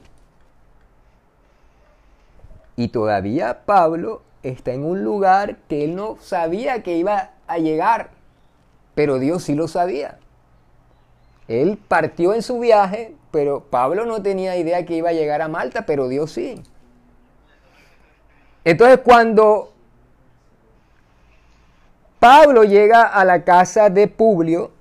Y 2.76 2.88
todavía 2.88 3.64
Pablo 3.64 4.24
está 4.50 4.74
en 4.74 4.84
un 4.84 5.04
lugar 5.04 5.58
que 5.68 5.84
él 5.84 5.96
no 5.96 6.18
sabía 6.20 6.84
que 6.84 6.98
iba 6.98 7.32
a 7.48 7.58
llegar, 7.58 8.10
pero 8.96 9.20
Dios 9.20 9.44
sí 9.44 9.56
lo 9.56 9.68
sabía. 9.68 10.20
Él 11.48 11.78
partió 11.88 12.34
en 12.34 12.42
su 12.42 12.60
viaje, 12.60 13.16
pero 13.32 13.62
Pablo 13.62 14.06
no 14.06 14.22
tenía 14.22 14.58
idea 14.58 14.86
que 14.86 14.96
iba 14.96 15.10
a 15.10 15.14
llegar 15.14 15.42
a 15.42 15.48
Malta, 15.48 15.86
pero 15.86 16.08
Dios 16.08 16.32
sí. 16.32 16.62
Entonces 18.66 19.00
cuando 19.04 19.74
Pablo 22.20 22.64
llega 22.64 23.04
a 23.04 23.24
la 23.24 23.44
casa 23.44 23.90
de 23.90 24.08
Publio, 24.08 24.72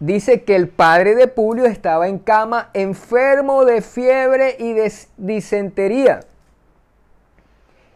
dice 0.00 0.42
que 0.42 0.56
el 0.56 0.68
padre 0.68 1.14
de 1.14 1.28
Publio 1.28 1.64
estaba 1.64 2.08
en 2.08 2.18
cama, 2.18 2.68
enfermo 2.74 3.64
de 3.64 3.80
fiebre 3.80 4.56
y 4.58 4.72
de 4.74 4.92
disentería. 5.16 6.20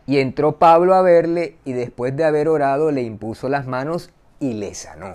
Y 0.06 0.18
entró 0.18 0.58
Pablo 0.58 0.94
a 0.94 1.02
verle 1.02 1.56
y 1.64 1.72
después 1.72 2.16
de 2.16 2.24
haber 2.24 2.48
orado 2.48 2.90
le 2.92 3.02
impuso 3.02 3.48
las 3.48 3.66
manos 3.66 4.10
y 4.38 4.54
le 4.54 4.74
sanó. 4.74 5.14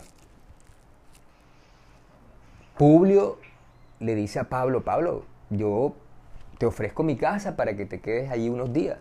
Publio 2.77 3.37
le 3.99 4.15
dice 4.15 4.39
a 4.39 4.45
Pablo, 4.45 4.83
Pablo, 4.83 5.23
yo 5.49 5.93
te 6.57 6.65
ofrezco 6.65 7.03
mi 7.03 7.15
casa 7.15 7.55
para 7.55 7.75
que 7.75 7.85
te 7.85 8.01
quedes 8.01 8.31
allí 8.31 8.49
unos 8.49 8.73
días. 8.73 8.97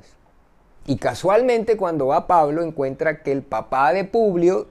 Y 0.87 0.97
casualmente 0.97 1.77
cuando 1.77 2.07
va 2.09 2.27
Pablo 2.27 2.63
encuentra 2.63 3.23
que 3.23 3.33
el 3.33 3.43
papá 3.43 3.93
de 3.93 4.05
Publio 4.05 4.69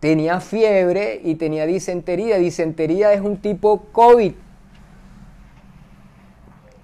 tenía 0.00 0.40
fiebre 0.40 1.20
y 1.22 1.36
tenía 1.36 1.66
disentería. 1.66 2.38
Disentería 2.38 3.12
es 3.12 3.20
un 3.20 3.38
tipo 3.38 3.86
COVID. 3.92 4.34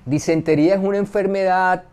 Disentería 0.04 0.74
es 0.74 0.80
una 0.82 0.98
enfermedad 0.98 1.84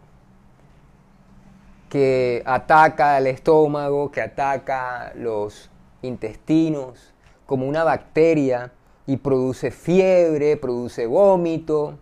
que 1.90 2.44
ataca 2.46 3.18
el 3.18 3.28
estómago, 3.28 4.12
que 4.12 4.22
ataca 4.22 5.12
los 5.16 5.70
intestinos, 6.02 7.14
como 7.46 7.68
una 7.68 7.84
bacteria 7.84 8.72
y 9.08 9.18
produce 9.18 9.72
fiebre, 9.72 10.56
produce 10.56 11.08
vómito, 11.08 11.98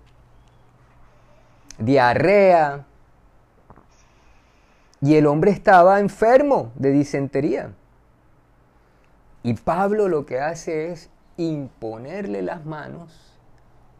diarrea. 1.77 2.85
Y 4.99 5.15
el 5.15 5.25
hombre 5.25 5.51
estaba 5.51 5.99
enfermo 5.99 6.71
de 6.75 6.91
disentería. 6.91 7.71
Y 9.43 9.53
Pablo 9.53 10.09
lo 10.09 10.25
que 10.25 10.39
hace 10.39 10.91
es 10.91 11.09
imponerle 11.37 12.41
las 12.41 12.65
manos, 12.65 13.37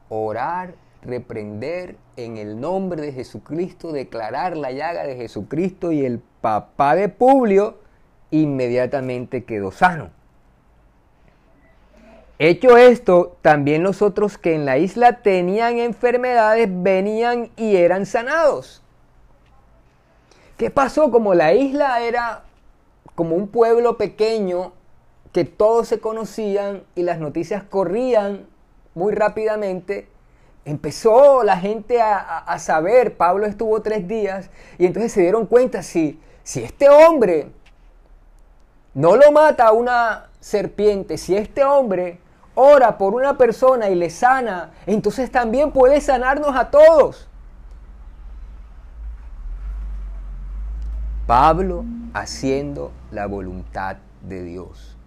orar, 0.10 0.74
reprender 1.08 1.96
en 2.18 2.38
el 2.38 2.60
nombre 2.60 3.02
de 3.02 3.14
Jesucristo, 3.14 3.92
declarar 3.92 4.58
la 4.58 4.72
llaga 4.72 5.06
de 5.06 5.16
Jesucristo 5.16 5.92
y 5.92 6.06
el 6.06 6.20
papá 6.42 6.96
de 6.96 7.10
Publio 7.10 7.80
inmediatamente 8.30 9.46
quedó 9.46 9.72
sano. 9.72 10.10
Hecho 12.40 12.78
esto, 12.78 13.38
también 13.42 13.82
los 13.82 14.04
otros 14.04 14.38
que 14.38 14.54
en 14.54 14.66
la 14.66 14.78
isla 14.78 15.22
tenían 15.24 15.80
enfermedades 15.80 16.70
venían 16.70 17.50
y 17.56 17.78
eran 17.78 18.06
sanados. 18.06 18.84
¿Qué 20.58 20.70
pasó? 20.70 21.10
Como 21.10 21.34
la 21.34 21.54
isla 21.54 22.02
era 22.02 22.44
como 23.16 23.36
un 23.36 23.48
pueblo 23.48 23.98
pequeño 23.98 24.74
que 25.32 25.46
todos 25.46 25.88
se 25.88 26.00
conocían 26.00 26.84
y 26.96 27.04
las 27.04 27.20
noticias 27.20 27.64
corrían 27.64 28.46
muy 28.94 29.14
rápidamente, 29.14 30.08
empezó 30.68 31.44
la 31.44 31.58
gente 31.58 32.02
a, 32.02 32.60
saber, 32.60 33.16
Pablo 33.16 33.46
estuvo 33.46 33.82
tres 33.82 34.06
días, 34.06 34.50
y 34.78 34.86
entonces 34.86 35.14
se 35.14 35.22
dieron 35.22 35.46
cuenta, 35.46 35.82
si, 35.82 36.20
si 36.44 36.62
este 36.62 36.90
hombre 36.90 37.48
no 38.94 39.16
lo 39.16 39.32
mata 39.32 39.68
a 39.68 39.72
una 39.72 40.28
serpiente, 40.42 41.18
si 41.18 41.38
este 41.38 41.64
hombre 41.64 42.20
ora 42.54 42.98
por 42.98 43.14
una 43.14 43.38
persona 43.38 43.90
y 43.90 43.96
le 43.96 44.10
sana, 44.10 44.72
entonces 44.86 45.32
también 45.32 45.72
puede 45.72 46.02
sanarnos 46.02 46.54
a 46.54 46.70
todos. 46.70 47.30
Pablo 51.26 51.86
haciendo 52.14 52.92
la 53.12 53.26
voluntad 53.26 53.98
de 54.22 54.44
Dios. 54.44 54.98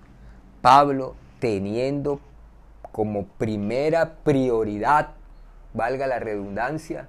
Pablo 0.63 1.17
teniendo 1.39 2.19
como 2.93 3.27
primera 3.27 4.15
prioridad, 4.25 5.11
valga 5.75 6.07
la 6.07 6.19
redundancia, 6.19 7.09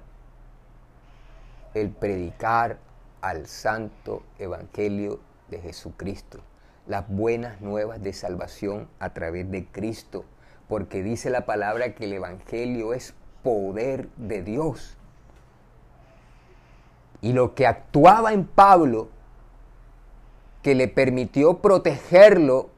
el 1.74 1.90
predicar 1.90 2.78
al 3.20 3.46
santo 3.46 4.22
evangelio 4.38 5.20
de 5.48 5.60
Jesucristo, 5.60 6.40
las 6.86 7.08
buenas 7.08 7.60
nuevas 7.60 8.02
de 8.02 8.12
salvación 8.12 8.88
a 8.98 9.10
través 9.10 9.50
de 9.50 9.66
Cristo, 9.66 10.24
porque 10.68 11.02
dice 11.02 11.30
la 11.30 11.46
palabra 11.46 11.94
que 11.94 12.04
el 12.04 12.12
evangelio 12.14 12.94
es 12.94 13.14
poder 13.42 14.08
de 14.16 14.42
Dios. 14.42 14.96
Y 17.20 17.32
lo 17.32 17.54
que 17.54 17.66
actuaba 17.66 18.32
en 18.32 18.44
Pablo, 18.44 19.08
que 20.62 20.74
le 20.74 20.88
permitió 20.88 21.58
protegerlo 21.58 22.70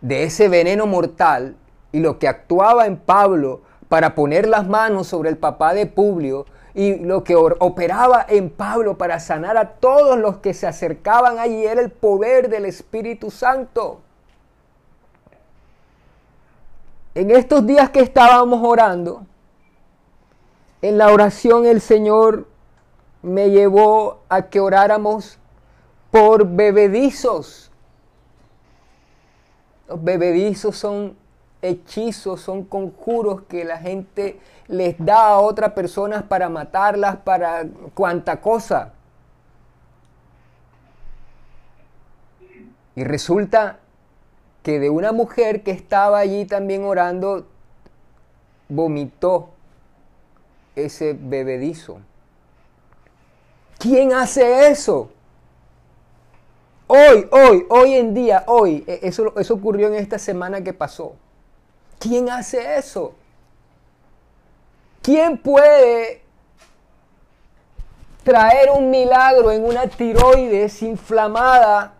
de 0.00 0.24
ese 0.24 0.48
veneno 0.48 0.86
mortal, 0.86 1.56
y 1.92 2.00
lo 2.00 2.18
que 2.18 2.28
actuaba 2.28 2.86
en 2.86 2.96
Pablo 2.96 3.62
para 3.90 4.14
poner 4.14 4.48
las 4.48 4.68
manos 4.68 5.08
sobre 5.08 5.30
el 5.30 5.36
papá 5.36 5.74
de 5.74 5.84
Publio, 5.84 6.46
y 6.74 6.94
lo 6.94 7.24
que 7.24 7.34
operaba 7.34 8.24
en 8.28 8.48
Pablo 8.48 8.96
para 8.96 9.18
sanar 9.18 9.56
a 9.56 9.70
todos 9.70 10.16
los 10.16 10.36
que 10.36 10.54
se 10.54 10.68
acercaban 10.68 11.40
allí 11.40 11.66
era 11.66 11.80
el 11.80 11.90
poder 11.90 12.48
del 12.48 12.66
Espíritu 12.66 13.32
Santo. 13.32 14.00
En 17.16 17.32
estos 17.32 17.66
días 17.66 17.90
que 17.90 17.98
estábamos 17.98 18.60
orando, 18.62 19.26
en 20.82 20.96
la 20.96 21.12
oración 21.12 21.66
el 21.66 21.80
Señor 21.80 22.46
me 23.22 23.50
llevó 23.50 24.20
a 24.28 24.42
que 24.42 24.60
oráramos 24.60 25.40
por 26.12 26.46
bebedizos. 26.46 27.72
Los 29.88 30.04
bebedizos 30.04 30.76
son 30.76 31.16
hechizos, 31.62 32.40
son 32.40 32.64
conjuros 32.64 33.42
que 33.42 33.64
la 33.64 33.78
gente 33.78 34.40
les 34.68 34.96
da 34.98 35.28
a 35.28 35.40
otras 35.40 35.72
personas 35.72 36.22
para 36.22 36.48
matarlas, 36.48 37.16
para 37.16 37.66
cuanta 37.94 38.40
cosa. 38.40 38.92
Y 42.94 43.04
resulta 43.04 43.78
que 44.62 44.78
de 44.78 44.90
una 44.90 45.12
mujer 45.12 45.62
que 45.62 45.70
estaba 45.70 46.18
allí 46.18 46.44
también 46.44 46.84
orando, 46.84 47.46
vomitó 48.68 49.50
ese 50.76 51.16
bebedizo. 51.18 52.00
¿Quién 53.78 54.12
hace 54.12 54.68
eso? 54.68 55.10
Hoy, 56.86 57.26
hoy, 57.30 57.66
hoy 57.70 57.94
en 57.94 58.14
día, 58.14 58.44
hoy, 58.46 58.84
e, 58.86 59.00
eso, 59.02 59.32
eso 59.38 59.54
ocurrió 59.54 59.88
en 59.88 59.94
esta 59.94 60.18
semana 60.18 60.62
que 60.62 60.72
pasó. 60.72 61.14
¿Quién 62.00 62.30
hace 62.30 62.78
eso? 62.78 63.14
¿Quién 65.02 65.36
puede 65.36 66.22
traer 68.24 68.70
un 68.70 68.90
milagro 68.90 69.50
en 69.50 69.64
una 69.64 69.86
tiroides 69.86 70.82
inflamada 70.82 71.94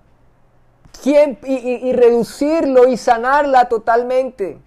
¿Quién, 1.02 1.38
y, 1.44 1.92
reducirlo 1.92 2.88
y 2.88 2.96
sanarla 2.96 3.68
totalmente 3.68 4.58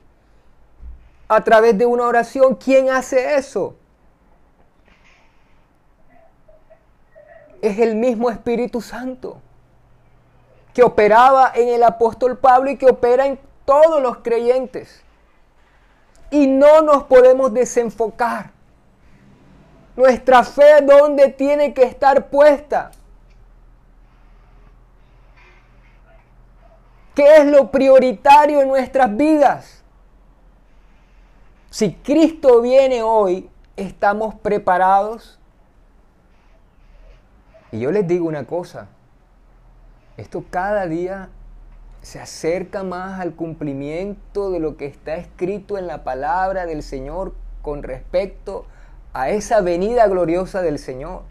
a 1.27 1.43
través 1.43 1.77
de 1.79 1.87
una 1.87 2.05
oración? 2.05 2.55
¿Quién 2.55 2.91
hace 2.91 3.35
eso? 3.35 3.75
Es 7.59 7.79
el 7.79 7.95
mismo 7.95 8.29
Espíritu 8.29 8.81
Santo 8.81 9.41
que 10.75 10.83
operaba 10.83 11.51
en 11.55 11.69
el 11.69 11.83
apóstol 11.83 12.37
Pablo 12.37 12.69
y 12.69 12.77
que 12.77 12.87
opera 12.87 13.25
en 13.25 13.39
todos 13.65 14.01
los 14.01 14.17
creyentes 14.17 15.03
y 16.33 16.47
no 16.47 16.81
nos 16.81 17.03
podemos 17.03 17.53
desenfocar. 17.53 18.49
Nuestra 19.95 20.43
fe, 20.43 20.81
¿dónde 20.81 21.29
tiene 21.29 21.75
que 21.75 21.83
estar 21.83 22.27
puesta? 22.29 22.89
¿Qué 27.13 27.35
es 27.37 27.45
lo 27.45 27.69
prioritario 27.69 28.63
en 28.63 28.67
nuestras 28.67 29.15
vidas? 29.15 29.83
Si 31.69 31.93
Cristo 31.93 32.61
viene 32.61 33.03
hoy, 33.03 33.47
¿estamos 33.75 34.33
preparados? 34.33 35.37
Y 37.71 37.79
yo 37.79 37.91
les 37.91 38.07
digo 38.07 38.25
una 38.25 38.45
cosa, 38.45 38.87
esto 40.17 40.43
cada 40.49 40.87
día 40.87 41.29
se 42.03 42.19
acerca 42.19 42.83
más 42.83 43.19
al 43.19 43.33
cumplimiento 43.33 44.51
de 44.51 44.59
lo 44.59 44.75
que 44.77 44.85
está 44.85 45.15
escrito 45.15 45.77
en 45.77 45.87
la 45.87 46.03
palabra 46.03 46.65
del 46.65 46.83
Señor 46.83 47.33
con 47.61 47.81
respecto 47.81 48.65
a 49.13 49.29
esa 49.29 49.61
venida 49.61 50.05
gloriosa 50.07 50.61
del 50.61 50.79
Señor 50.79 51.21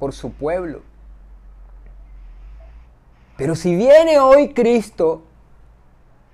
por 0.00 0.12
su 0.12 0.32
pueblo. 0.32 0.82
Pero 3.36 3.54
si 3.54 3.76
viene 3.76 4.18
hoy 4.18 4.52
Cristo, 4.52 5.22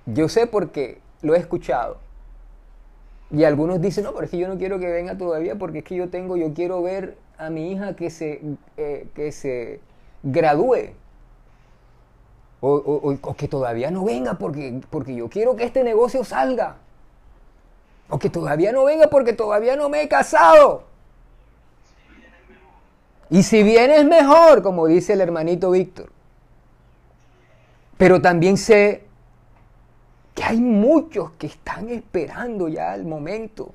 yo 0.07 0.27
sé 0.27 0.47
porque 0.47 0.99
lo 1.21 1.35
he 1.35 1.37
escuchado. 1.37 1.97
Y 3.29 3.43
algunos 3.43 3.79
dicen, 3.79 4.05
no, 4.05 4.13
pero 4.13 4.25
es 4.25 4.31
que 4.31 4.39
yo 4.39 4.47
no 4.47 4.57
quiero 4.57 4.79
que 4.79 4.87
venga 4.87 5.17
todavía 5.17 5.55
porque 5.55 5.79
es 5.79 5.83
que 5.83 5.95
yo 5.95 6.09
tengo, 6.09 6.35
yo 6.35 6.53
quiero 6.55 6.81
ver 6.81 7.15
a 7.37 7.51
mi 7.51 7.71
hija 7.71 7.95
que 7.95 8.09
se, 8.09 8.41
eh, 8.77 9.07
que 9.13 9.31
se 9.31 9.81
gradúe. 10.23 10.95
O, 12.67 13.35
que 13.37 13.47
todavía 13.47 13.91
no 13.91 14.03
venga 14.03 14.39
porque, 14.39 14.81
porque 14.89 15.13
yo 15.13 15.29
quiero 15.29 15.55
que 15.55 15.65
este 15.65 15.83
negocio 15.83 16.23
salga. 16.23 16.77
O 18.09 18.17
que 18.17 18.31
todavía 18.31 18.71
no 18.71 18.85
venga 18.85 19.07
porque 19.07 19.33
todavía 19.33 19.75
no 19.75 19.87
me 19.87 20.01
he 20.01 20.07
casado. 20.07 20.83
Y 23.29 23.43
si 23.43 23.61
viene 23.61 23.97
es 23.97 24.05
mejor, 24.05 24.63
como 24.63 24.87
dice 24.87 25.13
el 25.13 25.21
hermanito 25.21 25.71
Víctor. 25.71 26.09
Pero 27.97 28.19
también 28.19 28.57
sé 28.57 29.03
que 30.33 30.43
hay 30.43 30.59
muchos 30.59 31.31
que 31.33 31.47
están 31.47 31.89
esperando 31.89 32.67
ya 32.67 32.95
el 32.95 33.05
momento. 33.05 33.73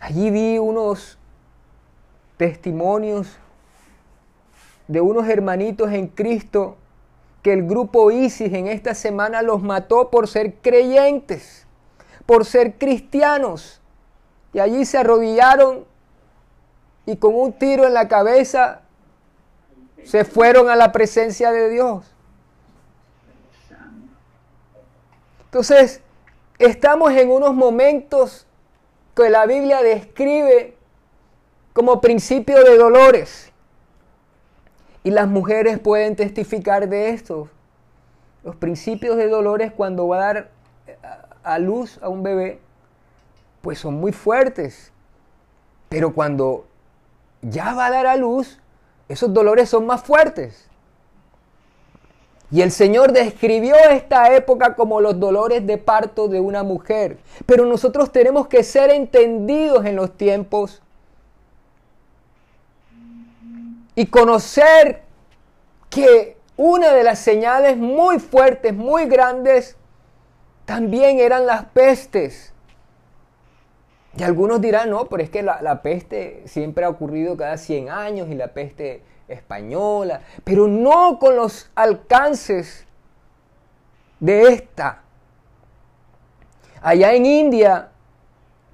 Allí 0.00 0.30
vi 0.30 0.58
unos 0.58 1.18
testimonios 2.38 3.36
de 4.88 5.00
unos 5.02 5.28
hermanitos 5.28 5.92
en 5.92 6.08
Cristo 6.08 6.78
que 7.42 7.52
el 7.52 7.66
grupo 7.66 8.10
ISIS 8.10 8.52
en 8.52 8.68
esta 8.68 8.94
semana 8.94 9.42
los 9.42 9.62
mató 9.62 10.10
por 10.10 10.28
ser 10.28 10.54
creyentes, 10.54 11.66
por 12.24 12.44
ser 12.44 12.78
cristianos. 12.78 13.80
Y 14.52 14.60
allí 14.60 14.84
se 14.84 14.98
arrodillaron 14.98 15.84
y 17.04 17.16
con 17.16 17.34
un 17.34 17.52
tiro 17.52 17.86
en 17.86 17.94
la 17.94 18.06
cabeza 18.06 18.82
se 20.04 20.24
fueron 20.24 20.68
a 20.68 20.76
la 20.76 20.92
presencia 20.92 21.50
de 21.50 21.68
Dios. 21.68 22.12
Entonces, 25.46 26.00
estamos 26.58 27.12
en 27.12 27.30
unos 27.30 27.54
momentos 27.54 28.46
que 29.14 29.28
la 29.28 29.46
Biblia 29.46 29.82
describe 29.82 30.76
como 31.72 32.00
principio 32.00 32.62
de 32.64 32.76
dolores. 32.78 33.51
Y 35.04 35.10
las 35.10 35.28
mujeres 35.28 35.78
pueden 35.78 36.16
testificar 36.16 36.88
de 36.88 37.10
esto. 37.10 37.48
Los 38.44 38.56
principios 38.56 39.16
de 39.16 39.28
dolores 39.28 39.72
cuando 39.72 40.08
va 40.08 40.16
a 40.16 40.34
dar 40.34 40.50
a 41.42 41.58
luz 41.58 41.98
a 42.02 42.08
un 42.08 42.22
bebé, 42.22 42.60
pues 43.60 43.78
son 43.78 43.94
muy 43.94 44.12
fuertes. 44.12 44.92
Pero 45.88 46.14
cuando 46.14 46.66
ya 47.42 47.74
va 47.74 47.86
a 47.86 47.90
dar 47.90 48.06
a 48.06 48.16
luz, 48.16 48.60
esos 49.08 49.32
dolores 49.32 49.68
son 49.68 49.86
más 49.86 50.02
fuertes. 50.02 50.68
Y 52.50 52.60
el 52.60 52.70
Señor 52.70 53.12
describió 53.12 53.74
esta 53.90 54.34
época 54.34 54.74
como 54.74 55.00
los 55.00 55.18
dolores 55.18 55.66
de 55.66 55.78
parto 55.78 56.28
de 56.28 56.38
una 56.38 56.62
mujer. 56.62 57.16
Pero 57.46 57.64
nosotros 57.64 58.12
tenemos 58.12 58.46
que 58.46 58.62
ser 58.62 58.90
entendidos 58.90 59.86
en 59.86 59.96
los 59.96 60.16
tiempos 60.16 60.82
y 63.94 64.06
conocer 64.06 65.02
que 65.90 66.36
una 66.56 66.92
de 66.92 67.02
las 67.02 67.18
señales 67.18 67.76
muy 67.76 68.18
fuertes, 68.18 68.74
muy 68.74 69.06
grandes, 69.06 69.76
también 70.64 71.18
eran 71.18 71.46
las 71.46 71.64
pestes. 71.66 72.52
Y 74.16 74.22
algunos 74.22 74.60
dirán, 74.60 74.90
no, 74.90 75.06
pero 75.06 75.22
es 75.22 75.30
que 75.30 75.42
la, 75.42 75.82
peste 75.82 76.42
siempre 76.46 76.84
ha 76.84 76.88
ocurrido 76.88 77.36
cada 77.36 77.56
100 77.56 77.88
años 77.88 78.28
y 78.28 78.34
la 78.34 78.48
peste 78.48 79.02
española, 79.28 80.20
pero 80.44 80.68
no 80.68 81.18
con 81.18 81.36
los 81.36 81.70
alcances 81.74 82.86
de 84.20 84.48
esta. 84.48 85.02
Allá 86.82 87.14
en 87.14 87.24
India, 87.24 87.91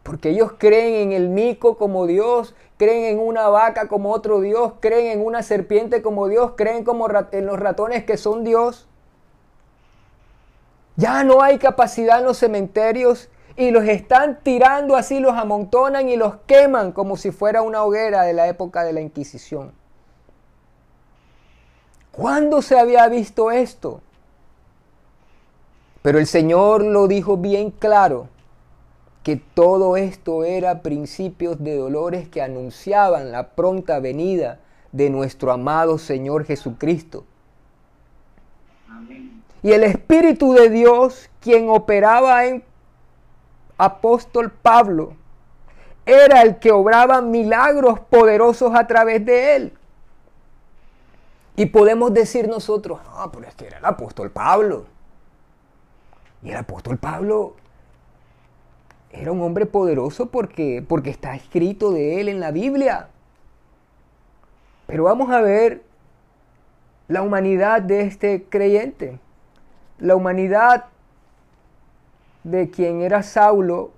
porque 0.08 0.30
ellos 0.30 0.52
creen 0.56 0.94
en 0.94 1.12
el 1.12 1.28
mico 1.28 1.76
como 1.76 2.06
Dios, 2.06 2.54
creen 2.78 3.04
en 3.04 3.18
una 3.18 3.48
vaca 3.48 3.88
como 3.88 4.10
otro 4.10 4.40
Dios, 4.40 4.72
creen 4.80 5.18
en 5.18 5.26
una 5.26 5.42
serpiente 5.42 6.00
como 6.00 6.28
Dios, 6.28 6.52
creen 6.56 6.82
como 6.82 7.08
en 7.30 7.44
los 7.44 7.58
ratones 7.60 8.04
que 8.04 8.16
son 8.16 8.42
Dios. 8.42 8.88
Ya 10.96 11.24
no 11.24 11.42
hay 11.42 11.58
capacidad 11.58 12.20
en 12.20 12.24
los 12.24 12.38
cementerios 12.38 13.28
y 13.54 13.70
los 13.70 13.84
están 13.84 14.38
tirando 14.42 14.96
así, 14.96 15.20
los 15.20 15.34
amontonan 15.34 16.08
y 16.08 16.16
los 16.16 16.36
queman 16.46 16.92
como 16.92 17.18
si 17.18 17.30
fuera 17.30 17.60
una 17.60 17.84
hoguera 17.84 18.22
de 18.22 18.32
la 18.32 18.48
época 18.48 18.84
de 18.84 18.94
la 18.94 19.02
Inquisición. 19.02 19.72
¿Cuándo 22.12 22.62
se 22.62 22.78
había 22.78 23.06
visto 23.08 23.50
esto? 23.50 24.00
Pero 26.00 26.18
el 26.18 26.26
Señor 26.26 26.82
lo 26.82 27.08
dijo 27.08 27.36
bien 27.36 27.70
claro, 27.70 28.28
que 29.22 29.36
todo 29.36 29.96
esto 29.96 30.44
era 30.44 30.82
principios 30.82 31.62
de 31.62 31.76
dolores 31.76 32.28
que 32.28 32.42
anunciaban 32.42 33.32
la 33.32 33.50
pronta 33.50 34.00
venida 34.00 34.60
de 34.92 35.10
nuestro 35.10 35.52
amado 35.52 35.98
Señor 35.98 36.44
Jesucristo. 36.44 37.24
Y 39.62 39.72
el 39.72 39.84
Espíritu 39.84 40.52
de 40.52 40.70
Dios, 40.70 41.28
quien 41.40 41.68
operaba 41.68 42.46
en 42.46 42.62
apóstol 43.76 44.50
Pablo, 44.50 45.14
era 46.06 46.42
el 46.42 46.58
que 46.58 46.72
obraba 46.72 47.20
milagros 47.20 48.00
poderosos 48.00 48.74
a 48.74 48.86
través 48.86 49.24
de 49.26 49.56
él. 49.56 49.72
Y 51.56 51.66
podemos 51.66 52.14
decir 52.14 52.48
nosotros, 52.48 53.00
ah, 53.12 53.28
pero 53.32 53.46
es 53.46 53.54
que 53.54 53.66
era 53.66 53.78
el 53.78 53.84
apóstol 53.84 54.30
Pablo. 54.30 54.86
Y 56.42 56.50
el 56.50 56.56
apóstol 56.56 56.98
Pablo 56.98 57.56
era 59.10 59.32
un 59.32 59.40
hombre 59.42 59.66
poderoso 59.66 60.26
porque, 60.26 60.84
porque 60.86 61.10
está 61.10 61.34
escrito 61.34 61.92
de 61.92 62.20
él 62.20 62.28
en 62.28 62.40
la 62.40 62.50
Biblia. 62.50 63.08
Pero 64.86 65.04
vamos 65.04 65.30
a 65.30 65.40
ver 65.40 65.82
la 67.08 67.22
humanidad 67.22 67.82
de 67.82 68.02
este 68.02 68.44
creyente. 68.44 69.18
La 69.98 70.14
humanidad 70.14 70.86
de 72.44 72.70
quien 72.70 73.02
era 73.02 73.22
Saulo 73.22 73.90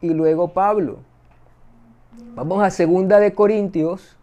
y 0.00 0.10
luego 0.10 0.48
Pablo. 0.48 0.98
Vamos 2.34 2.62
a 2.62 2.70
segunda 2.70 3.18
de 3.20 3.34
Corintios 3.34 4.18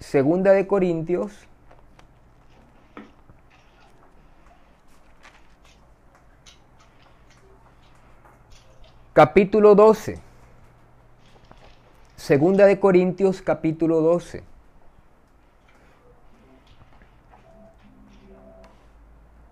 Segunda 0.00 0.52
de 0.52 0.66
Corintios. 0.66 1.46
Capítulo 9.12 9.74
12. 9.74 10.20
Segunda 12.14 12.66
de 12.66 12.78
Corintios 12.78 13.42
capítulo 13.42 14.00
12. 14.02 14.44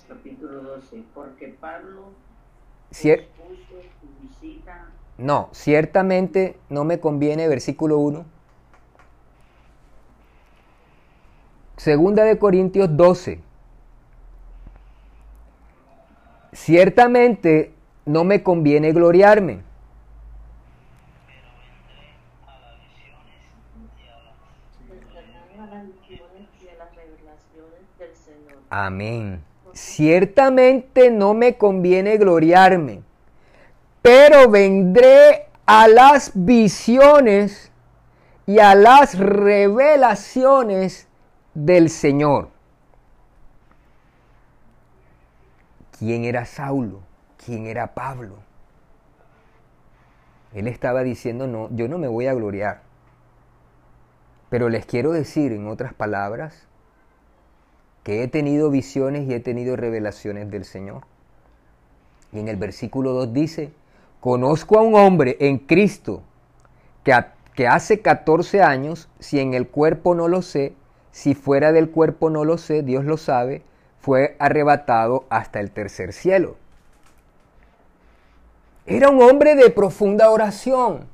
Capítulo 0.07 0.63
12. 0.63 1.03
Porque 1.13 1.49
Pablo 1.61 2.13
Cier 2.93 3.27
No, 5.17 5.49
ciertamente 5.51 6.57
no 6.69 6.85
me 6.85 7.01
conviene, 7.01 7.49
versículo 7.49 7.99
1 7.99 8.25
Segunda 11.79 12.23
de 12.23 12.39
Corintios 12.39 12.97
12. 12.97 13.41
Ciertamente 16.53 17.73
no 18.09 18.25
me 18.25 18.43
conviene 18.43 18.93
gloriarme. 18.93 19.61
Amén. 28.71 29.45
Ciertamente 29.73 31.11
no 31.11 31.35
me 31.35 31.57
conviene 31.57 32.17
gloriarme, 32.17 33.03
pero 34.03 34.49
vendré 34.51 35.47
a 35.67 35.87
las 35.87 36.33
visiones 36.35 37.71
y 38.47 38.59
a 38.59 38.75
las 38.75 39.19
revelaciones 39.19 41.09
del 41.53 41.91
Señor. 41.91 42.49
¿Quién 45.99 46.25
era 46.25 46.47
Saulo? 46.47 47.08
¿Quién 47.49 47.65
era 47.65 47.95
Pablo? 47.95 48.35
Él 50.53 50.67
estaba 50.67 51.03
diciendo, 51.03 51.47
no, 51.47 51.71
yo 51.75 51.89
no 51.89 51.97
me 51.97 52.07
voy 52.07 52.27
a 52.27 52.35
gloriar. 52.35 52.83
Pero 54.51 54.69
les 54.69 54.85
quiero 54.85 55.13
decir, 55.13 55.53
en 55.53 55.67
otras 55.67 55.95
palabras, 55.95 56.67
que 58.03 58.23
he 58.23 58.29
tenido 58.29 58.69
visiones 58.69 59.27
y 59.27 59.33
he 59.33 59.41
tenido 59.41 59.77
revelaciones 59.77 60.51
del 60.51 60.67
Señor. 60.67 61.05
Y 62.33 62.41
en 62.41 62.49
el 62.49 62.57
versículo 62.57 63.15
2 63.15 63.33
dice, 63.33 63.73
conozco 64.21 64.79
a 64.79 64.83
un 64.83 64.95
hombre 64.95 65.39
en 65.41 65.57
Cristo 65.57 66.21
que, 67.03 67.19
que 67.55 67.67
hace 67.67 68.03
14 68.03 68.61
años, 68.61 69.09
si 69.21 69.41
en 69.41 69.55
el 69.55 69.69
cuerpo 69.69 70.15
no 70.15 70.29
lo 70.29 70.43
sé, 70.43 70.75
si 71.13 71.35
fuera 71.35 71.73
del 71.73 71.89
cuerpo 71.89 72.29
no 72.29 72.45
lo 72.45 72.59
sé, 72.59 72.83
Dios 72.83 73.07
lo 73.07 73.17
sabe, 73.17 73.63
fue 74.01 74.37
arrebatado 74.39 75.25
hasta 75.31 75.61
el 75.61 75.71
tercer 75.71 76.13
cielo. 76.13 76.59
Era 78.91 79.11
un 79.11 79.23
hombre 79.23 79.55
de 79.55 79.69
profunda 79.69 80.31
oración. 80.31 81.07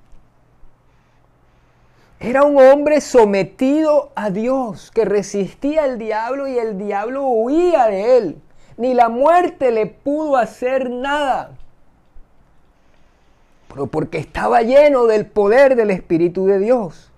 Era 2.20 2.44
un 2.44 2.56
hombre 2.56 3.00
sometido 3.00 4.12
a 4.14 4.30
Dios, 4.30 4.92
que 4.92 5.04
resistía 5.04 5.82
al 5.82 5.98
diablo 5.98 6.46
y 6.46 6.56
el 6.56 6.78
diablo 6.78 7.24
huía 7.26 7.88
de 7.88 8.16
él. 8.16 8.42
Ni 8.76 8.94
la 8.94 9.08
muerte 9.08 9.72
le 9.72 9.86
pudo 9.86 10.36
hacer 10.36 10.88
nada. 10.88 11.50
Pero 13.66 13.88
porque 13.88 14.18
estaba 14.18 14.62
lleno 14.62 15.06
del 15.06 15.26
poder 15.26 15.74
del 15.74 15.90
Espíritu 15.90 16.46
de 16.46 16.60
Dios. 16.60 17.10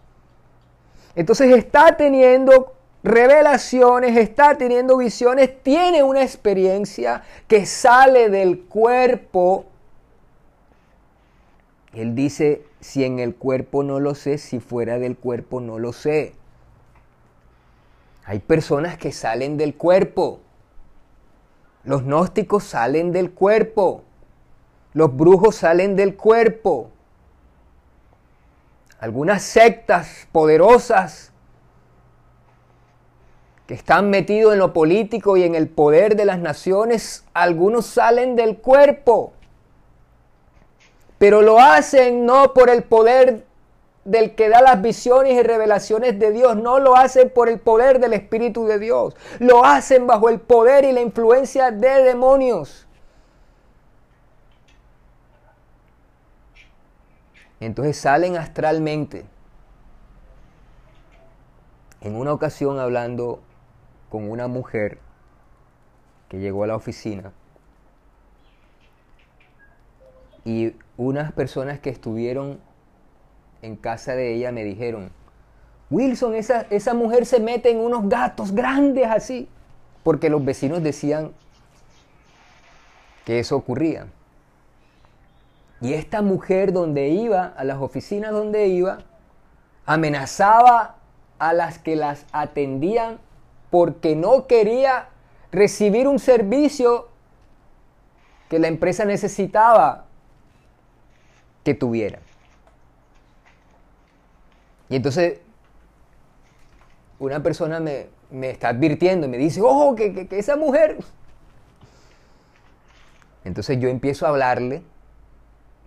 Entonces 1.17 1.55
está 1.55 1.99
teniendo 1.99 2.73
revelaciones, 3.05 4.17
está 4.17 4.57
teniendo 4.57 4.97
visiones, 4.97 5.63
tiene 5.63 6.03
una 6.03 6.23
experiencia 6.23 7.25
que 7.47 7.67
sale 7.67 8.31
del 8.31 8.61
cuerpo. 8.61 9.67
Él 11.97 12.15
dice, 12.15 12.63
si 12.81 13.05
en 13.05 13.19
el 13.21 13.35
cuerpo 13.35 13.83
no 13.83 14.01
lo 14.01 14.15
sé, 14.15 14.37
si 14.37 14.61
fuera 14.61 14.99
del 14.99 15.17
cuerpo 15.17 15.63
no 15.63 15.79
lo 15.79 15.95
sé. 15.95 16.35
Hay 18.27 18.39
personas 18.41 18.99
que 18.99 19.13
salen 19.13 19.57
del 19.57 19.75
cuerpo. 19.77 20.41
Los 21.85 22.03
gnósticos 22.03 22.65
salen 22.65 23.13
del 23.13 23.31
cuerpo. 23.31 24.03
Los 24.93 25.17
brujos 25.17 25.57
salen 25.57 25.97
del 25.97 26.17
cuerpo. 26.17 26.91
Algunas 29.01 29.41
sectas 29.43 30.29
poderosas 30.33 31.33
que 33.67 33.73
están 33.73 34.11
metidos 34.11 34.53
en 34.53 34.59
lo 34.59 34.75
político 34.75 35.39
y 35.39 35.45
en 35.45 35.55
el 35.55 35.67
poder 35.69 36.15
de 36.15 36.27
las 36.27 36.39
naciones, 36.41 37.25
algunos 37.33 37.87
salen 37.87 38.37
del 38.37 38.59
cuerpo, 38.59 39.33
pero 41.19 41.43
lo 41.43 41.59
hacen 41.61 42.27
no 42.27 42.53
por 42.53 42.71
el 42.71 42.83
poder 42.83 43.45
del 44.05 44.35
que 44.35 44.49
da 44.49 44.63
las 44.63 44.81
visiones 44.81 45.33
y 45.33 45.43
revelaciones 45.43 46.19
de 46.19 46.31
Dios, 46.31 46.57
no 46.57 46.79
lo 46.79 46.97
hacen 46.97 47.29
por 47.31 47.49
el 47.49 47.59
poder 47.59 47.99
del 47.99 48.13
Espíritu 48.13 48.67
de 48.67 48.79
Dios, 48.79 49.17
lo 49.41 49.65
hacen 49.65 50.07
bajo 50.07 50.29
el 50.29 50.39
poder 50.39 50.85
y 50.85 50.93
la 50.93 51.01
influencia 51.01 51.71
de 51.71 52.03
demonios. 52.05 52.87
Entonces 57.59 57.97
salen 57.97 58.37
astralmente. 58.37 59.25
En 62.01 62.15
una 62.15 62.33
ocasión 62.33 62.79
hablando 62.79 63.41
con 64.11 64.31
una 64.31 64.47
mujer 64.47 64.99
que 66.29 66.39
llegó 66.39 66.65
a 66.65 66.67
la 66.69 66.77
oficina 66.77 67.33
y 70.45 70.75
unas 70.97 71.33
personas 71.33 71.79
que 71.81 71.91
estuvieron 71.91 72.59
en 73.63 73.77
casa 73.77 74.15
de 74.15 74.35
ella 74.35 74.53
me 74.53 74.65
dijeron, 74.65 75.11
Wilson, 75.91 76.35
esa, 76.35 76.63
esa 76.71 76.95
mujer 76.95 77.27
se 77.27 77.41
mete 77.41 77.71
en 77.71 77.81
unos 77.81 78.09
gatos 78.09 78.53
grandes 78.53 79.07
así, 79.07 79.49
porque 80.03 80.31
los 80.31 80.45
vecinos 80.45 80.83
decían 80.83 81.33
que 83.25 83.39
eso 83.39 83.57
ocurría. 83.57 84.07
Y 85.81 85.93
esta 85.93 86.23
mujer 86.23 86.73
donde 86.73 87.09
iba, 87.09 87.47
a 87.57 87.65
las 87.65 87.79
oficinas 87.79 88.33
donde 88.33 88.69
iba, 88.69 88.99
amenazaba 89.85 90.97
a 91.39 91.53
las 91.53 91.79
que 91.79 91.97
las 91.97 92.25
atendían 92.33 93.19
porque 93.71 94.17
no 94.17 94.47
quería 94.47 95.09
recibir 95.53 96.09
un 96.09 96.19
servicio 96.19 97.09
que 98.49 98.59
la 98.59 98.69
empresa 98.69 99.05
necesitaba 99.05 100.06
que 101.67 101.75
tuviera. 101.75 102.21
Y 104.89 104.95
entonces 104.95 105.41
una 107.19 107.43
persona 107.43 107.81
me, 107.81 108.09
está 108.49 108.69
advirtiendo 108.69 109.27
y 109.27 109.31
me 109.31 109.37
dice, 109.37 109.61
ojo, 109.61 109.97
que, 109.97 110.29
que 110.29 110.39
esa 110.39 110.55
mujer... 110.55 110.99
Entonces 113.43 113.81
yo 113.81 113.89
empiezo 113.89 114.27
a 114.27 114.29
hablarle, 114.29 114.85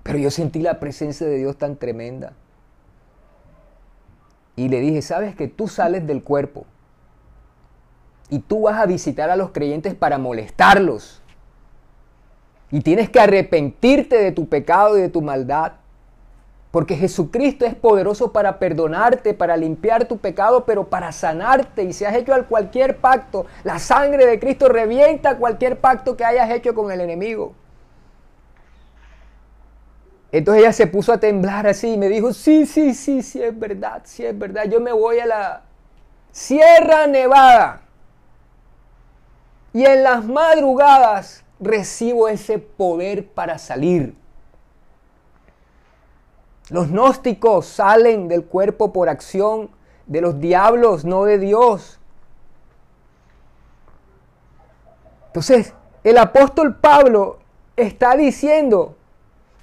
pero 0.04 0.18
yo 0.18 0.32
sentí 0.32 0.60
la 0.60 0.82
presencia 0.82 1.26
de 1.26 1.38
Dios 1.38 1.58
tan 1.58 1.78
tremenda. 1.78 2.34
Y 4.58 4.68
le 4.68 4.82
dije, 4.82 5.02
sabes 5.02 5.34
que 5.34 5.48
tú 5.48 5.70
sales 5.70 6.06
del 6.06 6.24
cuerpo 6.24 6.66
y 8.30 8.40
tú 8.40 8.64
vas 8.64 8.80
a 8.80 8.86
visitar 8.86 9.30
a 9.30 9.38
los 9.38 9.52
creyentes 9.52 9.96
para 9.96 10.18
molestarlos. 10.18 11.19
Y 12.72 12.82
tienes 12.82 13.10
que 13.10 13.20
arrepentirte 13.20 14.18
de 14.18 14.32
tu 14.32 14.48
pecado 14.48 14.98
y 14.98 15.02
de 15.02 15.10
tu 15.10 15.22
maldad. 15.22 15.74
Porque 16.72 16.96
Jesucristo 16.96 17.66
es 17.66 17.74
poderoso 17.74 18.32
para 18.32 18.60
perdonarte, 18.60 19.34
para 19.34 19.58
limpiar 19.58 20.06
tu 20.06 20.20
pecado, 20.20 20.66
pero 20.66 20.88
para 20.88 21.12
sanarte. 21.12 21.84
Y 21.84 21.94
si 21.94 22.06
has 22.06 22.16
hecho 22.16 22.34
cualquier 22.48 22.98
pacto, 22.98 23.48
la 23.64 23.80
sangre 23.80 24.28
de 24.28 24.40
Cristo 24.40 24.70
revienta 24.70 25.38
cualquier 25.38 25.80
pacto 25.80 26.16
que 26.16 26.24
hayas 26.24 26.50
hecho 26.52 26.76
con 26.76 26.92
el 26.92 27.02
enemigo. 27.02 27.56
Entonces 30.32 30.62
ella 30.62 30.74
se 30.74 30.86
puso 30.86 31.12
a 31.12 31.20
temblar 31.20 31.66
así 31.66 31.94
y 31.94 31.98
me 31.98 32.08
dijo, 32.08 32.34
sí, 32.34 32.68
sí, 32.68 32.94
sí, 32.94 33.24
sí, 33.24 33.42
es 33.42 33.58
verdad, 33.58 34.04
sí, 34.06 34.24
es 34.24 34.38
verdad. 34.38 34.66
Yo 34.66 34.80
me 34.80 34.92
voy 34.92 35.20
a 35.20 35.26
la 35.26 35.62
Sierra 36.32 37.08
Nevada. 37.08 37.82
Y 39.74 39.86
en 39.86 40.04
las 40.04 40.24
madrugadas 40.26 41.44
recibo 41.60 42.28
ese 42.28 42.60
poder 42.60 43.28
para 43.28 43.58
salir. 43.58 44.16
Los 46.70 46.90
gnósticos 46.90 47.66
salen 47.66 48.28
del 48.28 48.46
cuerpo 48.46 48.94
por 48.94 49.10
acción 49.10 49.70
de 50.06 50.22
los 50.22 50.40
diablos, 50.40 51.04
no 51.06 51.26
de 51.26 51.40
Dios. 51.40 52.00
Entonces, 55.28 55.74
el 56.04 56.18
apóstol 56.18 56.78
Pablo 56.78 57.40
está 57.76 58.16
diciendo 58.16 58.96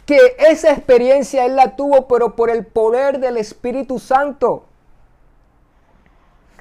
que 0.04 0.18
esa 0.38 0.72
experiencia 0.72 1.44
él 1.44 1.56
la 1.56 1.74
tuvo, 1.76 2.06
pero 2.06 2.36
por 2.36 2.50
el 2.50 2.64
poder 2.64 3.18
del 3.18 3.36
Espíritu 3.36 3.98
Santo. 3.98 4.64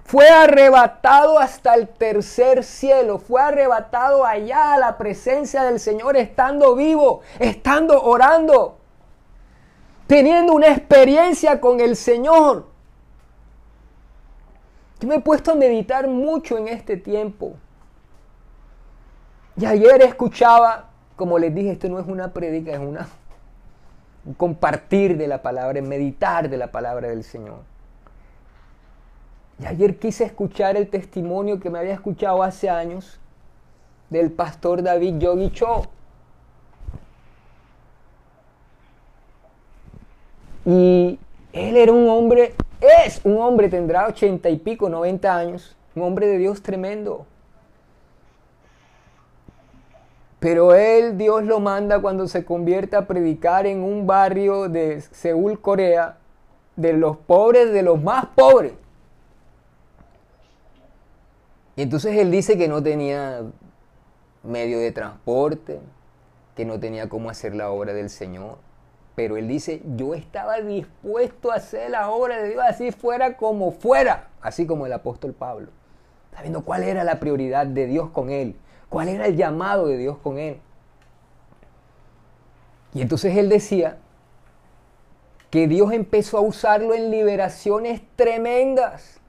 Fue 0.06 0.30
arrebatado 0.30 1.40
hasta 1.40 1.76
el 1.76 1.88
tercer 1.88 2.64
cielo, 2.64 3.20
fue 3.20 3.42
arrebatado 3.42 4.26
allá 4.26 4.74
a 4.74 4.78
la 4.78 4.98
presencia 4.98 5.64
del 5.64 5.80
Señor, 5.80 6.16
estando 6.16 6.76
vivo, 6.76 7.22
estando 7.40 8.02
orando 8.02 8.78
teniendo 10.08 10.54
una 10.54 10.68
experiencia 10.68 11.60
con 11.60 11.80
el 11.80 11.96
Señor. 11.96 12.68
Yo 15.00 15.08
me 15.08 15.16
he 15.16 15.20
puesto 15.20 15.52
a 15.52 15.56
meditar 15.56 16.08
mucho 16.08 16.58
en 16.58 16.68
este 16.68 16.98
tiempo. 16.98 17.56
Y 19.58 19.66
ayer 19.66 20.02
escuchaba, 20.02 20.90
como 21.16 21.40
les 21.40 21.54
dije, 21.54 21.72
esto 21.72 21.90
no 21.90 22.00
es 22.00 22.08
una 22.08 22.34
predica, 22.34 22.72
es 22.72 22.80
una, 22.80 23.08
un 24.26 24.34
compartir 24.34 25.18
de 25.18 25.28
la 25.28 25.42
palabra, 25.42 25.82
meditar 25.82 26.50
de 26.50 26.58
la 26.58 26.72
palabra 26.72 27.10
del 27.10 27.24
Señor. 27.24 27.60
Y 29.60 29.66
ayer 29.66 29.98
quise 29.98 30.26
escuchar 30.26 30.76
el 30.76 30.90
testimonio 30.90 31.60
que 31.60 31.70
me 31.70 31.80
había 31.80 31.94
escuchado 31.94 32.44
hace 32.44 32.70
años 32.70 33.20
del 34.10 34.32
pastor 34.32 34.84
David 34.84 35.18
Yogi 35.20 35.50
Cho. 35.52 35.84
Y 40.66 41.20
él 41.54 41.78
era 41.78 41.94
un 41.94 42.10
hombre, 42.10 42.54
es 43.06 43.22
un 43.24 43.38
hombre, 43.38 43.70
tendrá 43.70 44.08
ochenta 44.08 44.50
y 44.50 44.58
pico, 44.58 44.90
noventa 44.90 45.36
años, 45.36 45.78
un 45.96 46.04
hombre 46.04 46.28
de 46.28 46.38
Dios 46.38 46.62
tremendo. 46.62 47.26
Pero 50.40 50.76
él, 50.76 51.18
Dios 51.18 51.44
lo 51.44 51.60
manda 51.60 52.02
cuando 52.02 52.28
se 52.28 52.44
convierte 52.44 52.96
a 52.96 53.08
predicar 53.08 53.66
en 53.66 53.82
un 53.84 54.06
barrio 54.06 54.68
de 54.68 55.02
Seúl, 55.02 55.62
Corea, 55.62 56.18
de 56.76 56.94
los 56.94 57.16
pobres, 57.18 57.72
de 57.72 57.82
los 57.82 58.02
más 58.04 58.26
pobres. 58.36 58.74
Y 61.76 61.82
entonces 61.82 62.18
él 62.18 62.32
dice 62.32 62.58
que 62.58 62.68
no 62.68 62.82
tenía 62.82 63.42
medio 64.44 64.80
de 64.80 64.92
transporte, 64.92 65.80
que 66.56 66.66
no 66.66 66.80
tenía 66.80 67.10
cómo 67.10 67.30
hacer 67.30 67.56
la 67.56 67.70
obra 67.70 67.94
del 67.94 68.10
Señor. 68.10 68.58
Pero 69.16 69.38
él 69.38 69.48
dice, 69.48 69.82
yo 69.96 70.14
estaba 70.14 70.60
dispuesto 70.62 71.52
a 71.52 71.56
hacer 71.56 71.90
la 71.90 72.10
obra 72.10 72.42
de 72.42 72.50
Dios 72.50 72.64
así 72.68 72.92
fuera 72.92 73.38
como 73.38 73.72
fuera, 73.72 74.30
así 74.42 74.66
como 74.66 74.86
el 74.86 74.94
apóstol 74.94 75.34
Pablo. 75.34 75.70
Sabiendo 76.34 76.64
cuál 76.64 76.84
era 76.84 77.04
la 77.04 77.20
prioridad 77.20 77.66
de 77.66 77.88
Dios 77.88 78.10
con 78.10 78.30
él, 78.30 78.56
cuál 78.90 79.08
era 79.08 79.28
el 79.28 79.38
llamado 79.38 79.88
de 79.88 79.98
Dios 79.98 80.18
con 80.18 80.38
él. 80.38 80.60
Y 82.94 83.02
entonces 83.02 83.38
él 83.38 83.50
decía 83.50 83.98
que 85.50 85.68
Dios 85.68 85.94
empezó 85.94 86.38
a 86.38 86.42
usarlo 86.42 86.94
en 86.94 87.12
liberaciones 87.12 88.02
tremendas. 88.16 89.22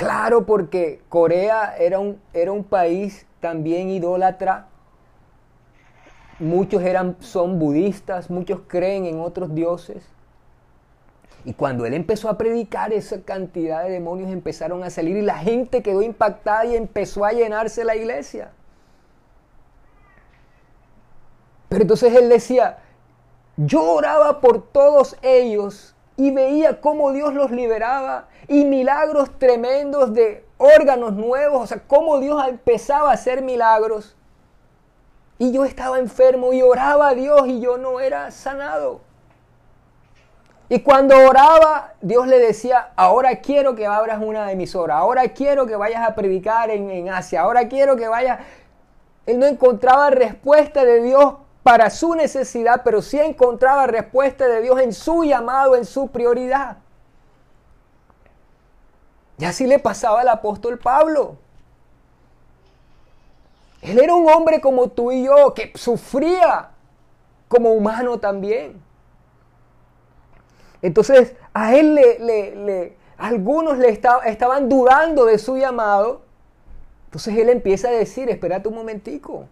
Claro, 0.00 0.46
porque 0.46 1.02
Corea 1.10 1.76
era 1.78 1.98
un, 1.98 2.18
era 2.32 2.52
un 2.52 2.64
país 2.64 3.26
también 3.40 3.90
idólatra 3.90 4.70
muchos 6.40 6.82
eran, 6.82 7.16
son 7.20 7.58
budistas, 7.58 8.30
muchos 8.30 8.60
creen 8.66 9.04
en 9.04 9.20
otros 9.20 9.54
dioses. 9.54 10.02
Y 11.44 11.52
cuando 11.54 11.86
él 11.86 11.94
empezó 11.94 12.28
a 12.28 12.36
predicar, 12.36 12.92
esa 12.92 13.20
cantidad 13.22 13.84
de 13.84 13.90
demonios 13.90 14.30
empezaron 14.30 14.82
a 14.82 14.90
salir 14.90 15.16
y 15.16 15.22
la 15.22 15.38
gente 15.38 15.82
quedó 15.82 16.02
impactada 16.02 16.64
y 16.64 16.76
empezó 16.76 17.24
a 17.24 17.32
llenarse 17.32 17.84
la 17.84 17.94
iglesia. 17.94 18.50
Pero 21.68 21.82
entonces 21.82 22.14
él 22.14 22.28
decía, 22.28 22.78
yo 23.56 23.82
oraba 23.82 24.40
por 24.40 24.66
todos 24.72 25.16
ellos 25.22 25.94
y 26.16 26.30
veía 26.30 26.80
cómo 26.80 27.12
Dios 27.12 27.32
los 27.34 27.50
liberaba 27.50 28.29
y 28.50 28.64
milagros 28.64 29.30
tremendos 29.38 30.12
de 30.12 30.44
órganos 30.58 31.12
nuevos, 31.12 31.62
o 31.62 31.66
sea, 31.68 31.80
cómo 31.86 32.18
Dios 32.18 32.42
empezaba 32.48 33.10
a 33.10 33.14
hacer 33.14 33.42
milagros. 33.42 34.16
Y 35.38 35.52
yo 35.52 35.64
estaba 35.64 36.00
enfermo 36.00 36.52
y 36.52 36.60
oraba 36.60 37.10
a 37.10 37.14
Dios 37.14 37.46
y 37.46 37.60
yo 37.60 37.78
no 37.78 38.00
era 38.00 38.32
sanado. 38.32 39.02
Y 40.68 40.80
cuando 40.80 41.16
oraba, 41.16 41.94
Dios 42.00 42.26
le 42.26 42.40
decía, 42.40 42.90
ahora 42.96 43.36
quiero 43.36 43.76
que 43.76 43.86
abras 43.86 44.20
una 44.20 44.50
emisora, 44.50 44.98
ahora 44.98 45.28
quiero 45.28 45.64
que 45.64 45.76
vayas 45.76 46.02
a 46.02 46.16
predicar 46.16 46.70
en, 46.70 46.90
en 46.90 47.08
Asia, 47.08 47.42
ahora 47.42 47.68
quiero 47.68 47.94
que 47.94 48.08
vayas... 48.08 48.40
Él 49.26 49.38
no 49.38 49.46
encontraba 49.46 50.10
respuesta 50.10 50.84
de 50.84 51.00
Dios 51.02 51.36
para 51.62 51.88
su 51.88 52.16
necesidad, 52.16 52.82
pero 52.82 53.00
sí 53.00 53.20
encontraba 53.20 53.86
respuesta 53.86 54.48
de 54.48 54.60
Dios 54.60 54.80
en 54.80 54.92
su 54.92 55.22
llamado, 55.22 55.76
en 55.76 55.84
su 55.84 56.08
prioridad. 56.08 56.78
Y 59.40 59.46
así 59.46 59.66
le 59.66 59.78
pasaba 59.78 60.20
al 60.20 60.28
apóstol 60.28 60.78
Pablo. 60.78 61.38
Él 63.80 63.98
era 63.98 64.14
un 64.14 64.28
hombre 64.28 64.60
como 64.60 64.88
tú 64.90 65.10
y 65.10 65.24
yo, 65.24 65.54
que 65.54 65.72
sufría 65.76 66.72
como 67.48 67.72
humano 67.72 68.18
también. 68.20 68.82
Entonces, 70.82 71.34
a 71.54 71.74
él 71.74 71.94
le, 71.94 72.96
algunos 73.16 73.78
le 73.78 73.88
estaban 73.88 74.68
dudando 74.68 75.24
de 75.24 75.38
su 75.38 75.56
llamado. 75.56 76.20
Entonces 77.06 77.34
él 77.38 77.48
empieza 77.48 77.88
a 77.88 77.92
decir, 77.92 78.28
espérate 78.28 78.68
un 78.68 78.74
momentico. 78.74 79.46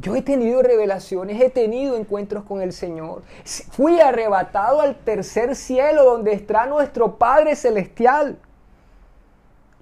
Yo 0.00 0.16
he 0.16 0.22
tenido 0.22 0.62
revelaciones, 0.62 1.40
he 1.40 1.50
tenido 1.50 1.96
encuentros 1.96 2.44
con 2.44 2.62
el 2.62 2.72
Señor. 2.72 3.22
Fui 3.70 4.00
arrebatado 4.00 4.80
al 4.80 4.96
tercer 4.96 5.54
cielo 5.54 6.04
donde 6.04 6.32
está 6.32 6.66
nuestro 6.66 7.16
Padre 7.16 7.54
Celestial. 7.54 8.38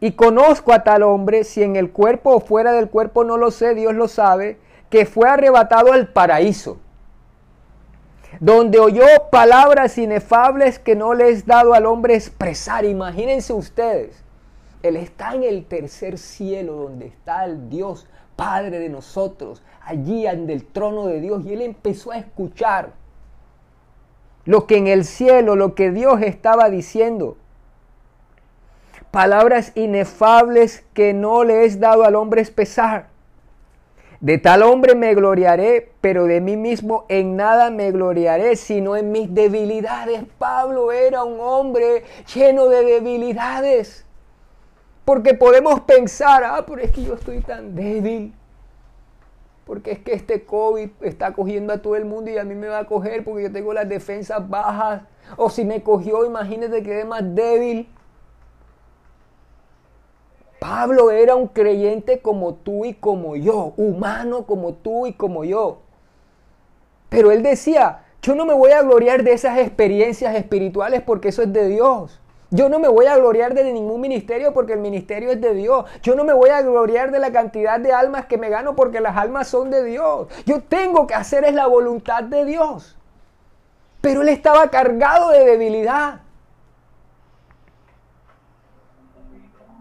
Y 0.00 0.12
conozco 0.12 0.72
a 0.72 0.82
tal 0.82 1.02
hombre, 1.04 1.44
si 1.44 1.62
en 1.62 1.76
el 1.76 1.90
cuerpo 1.90 2.30
o 2.30 2.40
fuera 2.40 2.72
del 2.72 2.88
cuerpo 2.88 3.22
no 3.22 3.36
lo 3.36 3.50
sé, 3.50 3.74
Dios 3.74 3.94
lo 3.94 4.08
sabe, 4.08 4.58
que 4.90 5.06
fue 5.06 5.28
arrebatado 5.28 5.92
al 5.92 6.08
paraíso, 6.08 6.78
donde 8.40 8.78
oyó 8.78 9.04
palabras 9.30 9.98
inefables 9.98 10.78
que 10.78 10.94
no 10.94 11.14
le 11.14 11.30
es 11.30 11.46
dado 11.46 11.74
al 11.74 11.86
hombre 11.86 12.14
expresar. 12.14 12.84
Imagínense 12.84 13.52
ustedes, 13.52 14.22
Él 14.82 14.96
está 14.96 15.34
en 15.34 15.42
el 15.42 15.64
tercer 15.64 16.16
cielo, 16.16 16.74
donde 16.74 17.06
está 17.06 17.44
el 17.44 17.68
Dios 17.68 18.06
Padre 18.36 18.78
de 18.78 18.88
nosotros, 18.88 19.64
allí 19.88 20.26
ante 20.26 20.52
el 20.52 20.64
trono 20.64 21.06
de 21.06 21.20
Dios, 21.20 21.44
y 21.44 21.54
él 21.54 21.62
empezó 21.62 22.12
a 22.12 22.18
escuchar 22.18 22.92
lo 24.44 24.66
que 24.66 24.76
en 24.76 24.86
el 24.86 25.04
cielo, 25.04 25.56
lo 25.56 25.74
que 25.74 25.90
Dios 25.90 26.22
estaba 26.22 26.70
diciendo. 26.70 27.36
Palabras 29.10 29.72
inefables 29.74 30.84
que 30.94 31.12
no 31.14 31.44
le 31.44 31.64
es 31.64 31.80
dado 31.80 32.04
al 32.04 32.14
hombre 32.14 32.44
pesar. 32.44 33.08
De 34.20 34.36
tal 34.36 34.62
hombre 34.62 34.94
me 34.94 35.14
gloriaré, 35.14 35.92
pero 36.00 36.24
de 36.24 36.40
mí 36.40 36.56
mismo 36.56 37.04
en 37.08 37.36
nada 37.36 37.70
me 37.70 37.92
gloriaré, 37.92 38.56
sino 38.56 38.96
en 38.96 39.12
mis 39.12 39.32
debilidades. 39.32 40.24
Pablo 40.38 40.92
era 40.92 41.24
un 41.24 41.40
hombre 41.40 42.04
lleno 42.34 42.68
de 42.68 42.84
debilidades. 42.84 44.04
Porque 45.04 45.34
podemos 45.34 45.80
pensar, 45.80 46.42
ah, 46.44 46.64
pero 46.66 46.82
es 46.82 46.90
que 46.90 47.04
yo 47.04 47.14
estoy 47.14 47.40
tan 47.40 47.74
débil. 47.74 48.34
Porque 49.68 49.92
es 49.92 49.98
que 49.98 50.14
este 50.14 50.46
COVID 50.46 50.88
está 51.02 51.34
cogiendo 51.34 51.74
a 51.74 51.82
todo 51.82 51.94
el 51.94 52.06
mundo 52.06 52.30
y 52.30 52.38
a 52.38 52.44
mí 52.44 52.54
me 52.54 52.68
va 52.68 52.78
a 52.78 52.86
coger 52.86 53.22
porque 53.22 53.42
yo 53.42 53.52
tengo 53.52 53.74
las 53.74 53.86
defensas 53.86 54.48
bajas. 54.48 55.02
O 55.36 55.50
si 55.50 55.66
me 55.66 55.82
cogió, 55.82 56.24
imagínate 56.24 56.82
que 56.82 57.00
es 57.00 57.06
más 57.06 57.22
débil. 57.34 57.86
Pablo 60.58 61.10
era 61.10 61.36
un 61.36 61.48
creyente 61.48 62.20
como 62.20 62.54
tú 62.54 62.86
y 62.86 62.94
como 62.94 63.36
yo, 63.36 63.74
humano 63.76 64.46
como 64.46 64.72
tú 64.72 65.06
y 65.06 65.12
como 65.12 65.44
yo. 65.44 65.82
Pero 67.10 67.30
él 67.30 67.42
decía, 67.42 68.06
yo 68.22 68.34
no 68.34 68.46
me 68.46 68.54
voy 68.54 68.70
a 68.70 68.80
gloriar 68.80 69.22
de 69.22 69.34
esas 69.34 69.58
experiencias 69.58 70.34
espirituales 70.34 71.02
porque 71.02 71.28
eso 71.28 71.42
es 71.42 71.52
de 71.52 71.68
Dios. 71.68 72.22
Yo 72.50 72.70
no 72.70 72.78
me 72.78 72.88
voy 72.88 73.06
a 73.06 73.16
gloriar 73.16 73.52
de 73.52 73.72
ningún 73.72 74.00
ministerio 74.00 74.54
porque 74.54 74.72
el 74.72 74.78
ministerio 74.80 75.30
es 75.30 75.40
de 75.40 75.52
Dios. 75.52 75.84
Yo 76.02 76.14
no 76.14 76.24
me 76.24 76.32
voy 76.32 76.48
a 76.48 76.62
gloriar 76.62 77.10
de 77.10 77.18
la 77.18 77.30
cantidad 77.30 77.78
de 77.78 77.92
almas 77.92 78.24
que 78.26 78.38
me 78.38 78.48
gano 78.48 78.74
porque 78.74 79.00
las 79.00 79.16
almas 79.16 79.48
son 79.48 79.70
de 79.70 79.84
Dios. 79.84 80.28
Yo 80.46 80.62
tengo 80.62 81.06
que 81.06 81.14
hacer 81.14 81.44
es 81.44 81.54
la 81.54 81.66
voluntad 81.66 82.22
de 82.22 82.46
Dios. 82.46 82.96
Pero 84.00 84.22
él 84.22 84.28
estaba 84.30 84.70
cargado 84.70 85.30
de 85.30 85.44
debilidad. 85.44 86.22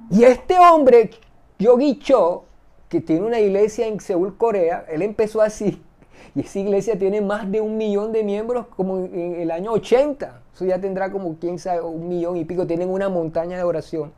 Y 0.09 0.23
este 0.23 0.57
hombre, 0.59 1.11
Yogi 1.59 1.99
Cho, 1.99 2.45
que 2.89 2.99
tiene 2.99 3.25
una 3.25 3.39
iglesia 3.39 3.87
en 3.87 3.99
Seúl, 3.99 4.37
Corea, 4.37 4.85
él 4.89 5.01
empezó 5.01 5.41
así. 5.41 5.81
Y 6.35 6.41
esa 6.41 6.59
iglesia 6.59 6.99
tiene 6.99 7.19
más 7.19 7.49
de 7.51 7.61
un 7.61 7.77
millón 7.77 8.11
de 8.11 8.23
miembros 8.23 8.67
como 8.67 8.99
en 8.99 9.39
el 9.39 9.49
año 9.49 9.71
80. 9.71 10.41
Eso 10.57 10.65
ya 10.65 10.81
tendrá 10.81 11.11
como, 11.11 11.37
quién 11.37 11.59
sabe, 11.59 11.81
un 11.81 12.09
millón 12.09 12.35
y 12.35 12.43
pico. 12.43 12.65
Tienen 12.65 12.89
una 12.89 13.09
montaña 13.09 13.57
de 13.57 13.63
oración. 13.63 14.11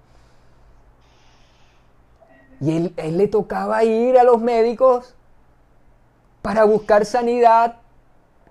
Y 2.61 2.77
él, 2.77 2.93
le 2.95 3.27
tocaba 3.27 3.83
ir 3.83 4.17
a 4.17 4.23
los 4.23 4.39
médicos 4.39 5.15
para 6.41 6.63
buscar 6.63 7.03
sanidad. 7.03 7.75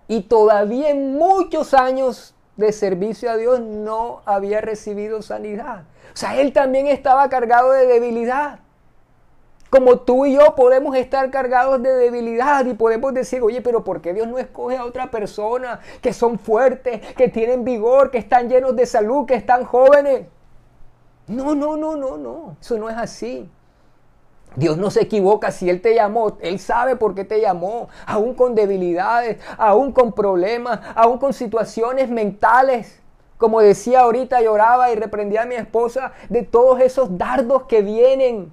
Y 0.06 0.24
todavía 0.24 0.90
en 0.90 1.14
muchos 1.14 1.72
años 1.72 2.34
de 2.58 2.72
servicio 2.72 3.30
a 3.30 3.38
Dios 3.38 3.60
no 3.60 4.20
había 4.26 4.60
recibido 4.60 5.22
sanidad. 5.22 5.84
O 6.12 6.16
sea, 6.16 6.38
él 6.38 6.52
también 6.52 6.88
estaba 6.88 7.30
cargado 7.30 7.72
de 7.72 7.86
debilidad. 7.86 8.58
Como 9.70 9.98
tú 10.00 10.24
y 10.24 10.34
yo 10.34 10.54
podemos 10.54 10.96
estar 10.96 11.30
cargados 11.30 11.82
de 11.82 11.92
debilidad 11.92 12.64
y 12.64 12.72
podemos 12.72 13.12
decir, 13.12 13.42
oye, 13.42 13.60
pero 13.60 13.84
¿por 13.84 14.00
qué 14.00 14.14
Dios 14.14 14.26
no 14.26 14.38
escoge 14.38 14.78
a 14.78 14.84
otra 14.84 15.10
persona 15.10 15.80
que 16.00 16.14
son 16.14 16.38
fuertes, 16.38 17.00
que 17.14 17.28
tienen 17.28 17.64
vigor, 17.64 18.10
que 18.10 18.18
están 18.18 18.48
llenos 18.48 18.74
de 18.76 18.86
salud, 18.86 19.26
que 19.26 19.34
están 19.34 19.64
jóvenes? 19.64 20.26
No, 21.26 21.54
no, 21.54 21.76
no, 21.76 21.96
no, 21.96 22.16
no. 22.16 22.56
Eso 22.60 22.78
no 22.78 22.88
es 22.88 22.96
así. 22.96 23.50
Dios 24.56 24.78
no 24.78 24.90
se 24.90 25.02
equivoca 25.02 25.50
si 25.50 25.68
Él 25.68 25.82
te 25.82 25.94
llamó, 25.94 26.38
Él 26.40 26.58
sabe 26.58 26.96
por 26.96 27.14
qué 27.14 27.24
te 27.24 27.40
llamó, 27.40 27.90
aún 28.06 28.34
con 28.34 28.54
debilidades, 28.54 29.38
aún 29.58 29.92
con 29.92 30.12
problemas, 30.12 30.80
aún 30.94 31.18
con 31.18 31.34
situaciones 31.34 32.08
mentales. 32.08 33.00
Como 33.36 33.60
decía 33.60 34.00
ahorita, 34.00 34.40
lloraba 34.40 34.90
y 34.90 34.96
reprendía 34.96 35.42
a 35.42 35.46
mi 35.46 35.54
esposa 35.54 36.12
de 36.30 36.42
todos 36.42 36.80
esos 36.80 37.18
dardos 37.18 37.64
que 37.64 37.82
vienen 37.82 38.52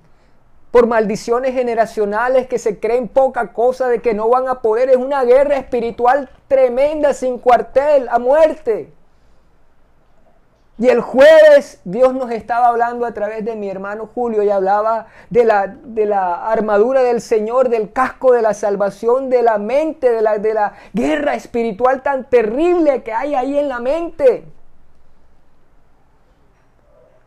por 0.76 0.88
maldiciones 0.88 1.54
generacionales 1.54 2.48
que 2.48 2.60
se 2.60 2.82
creen 2.82 3.08
poca 3.08 3.54
cosa 3.54 3.88
de 3.88 4.02
que 4.02 4.14
no 4.14 4.28
van 4.28 4.50
a 4.50 4.62
poder. 4.62 4.90
Es 4.90 4.98
una 4.98 5.24
guerra 5.24 5.56
espiritual 5.56 6.30
tremenda, 6.50 7.14
sin 7.14 7.40
cuartel, 7.40 8.10
a 8.10 8.20
muerte. 8.20 8.92
Y 10.78 10.90
el 10.90 11.00
jueves 11.00 11.80
Dios 11.86 12.14
nos 12.14 12.30
estaba 12.30 12.68
hablando 12.68 13.06
a 13.06 13.14
través 13.14 13.46
de 13.46 13.56
mi 13.56 13.70
hermano 13.70 14.10
Julio 14.14 14.44
y 14.44 14.50
hablaba 14.50 15.08
de 15.30 15.46
la, 15.46 15.68
de 15.68 16.08
la 16.08 16.46
armadura 16.46 17.04
del 17.04 17.22
Señor, 17.22 17.70
del 17.70 17.94
casco 17.94 18.34
de 18.34 18.42
la 18.42 18.54
salvación, 18.54 19.30
de 19.30 19.44
la 19.44 19.58
mente, 19.58 20.12
de 20.12 20.22
la, 20.22 20.40
de 20.40 20.54
la 20.54 20.74
guerra 20.92 21.36
espiritual 21.36 22.04
tan 22.04 22.30
terrible 22.30 23.02
que 23.02 23.14
hay 23.14 23.34
ahí 23.34 23.58
en 23.58 23.70
la 23.70 23.80
mente. 23.80 24.44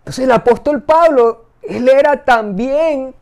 Entonces 0.01 0.25
el 0.27 0.33
apóstol 0.33 0.83
Pablo, 0.83 1.47
él 1.63 1.89
era 1.89 2.27
también 2.27 3.15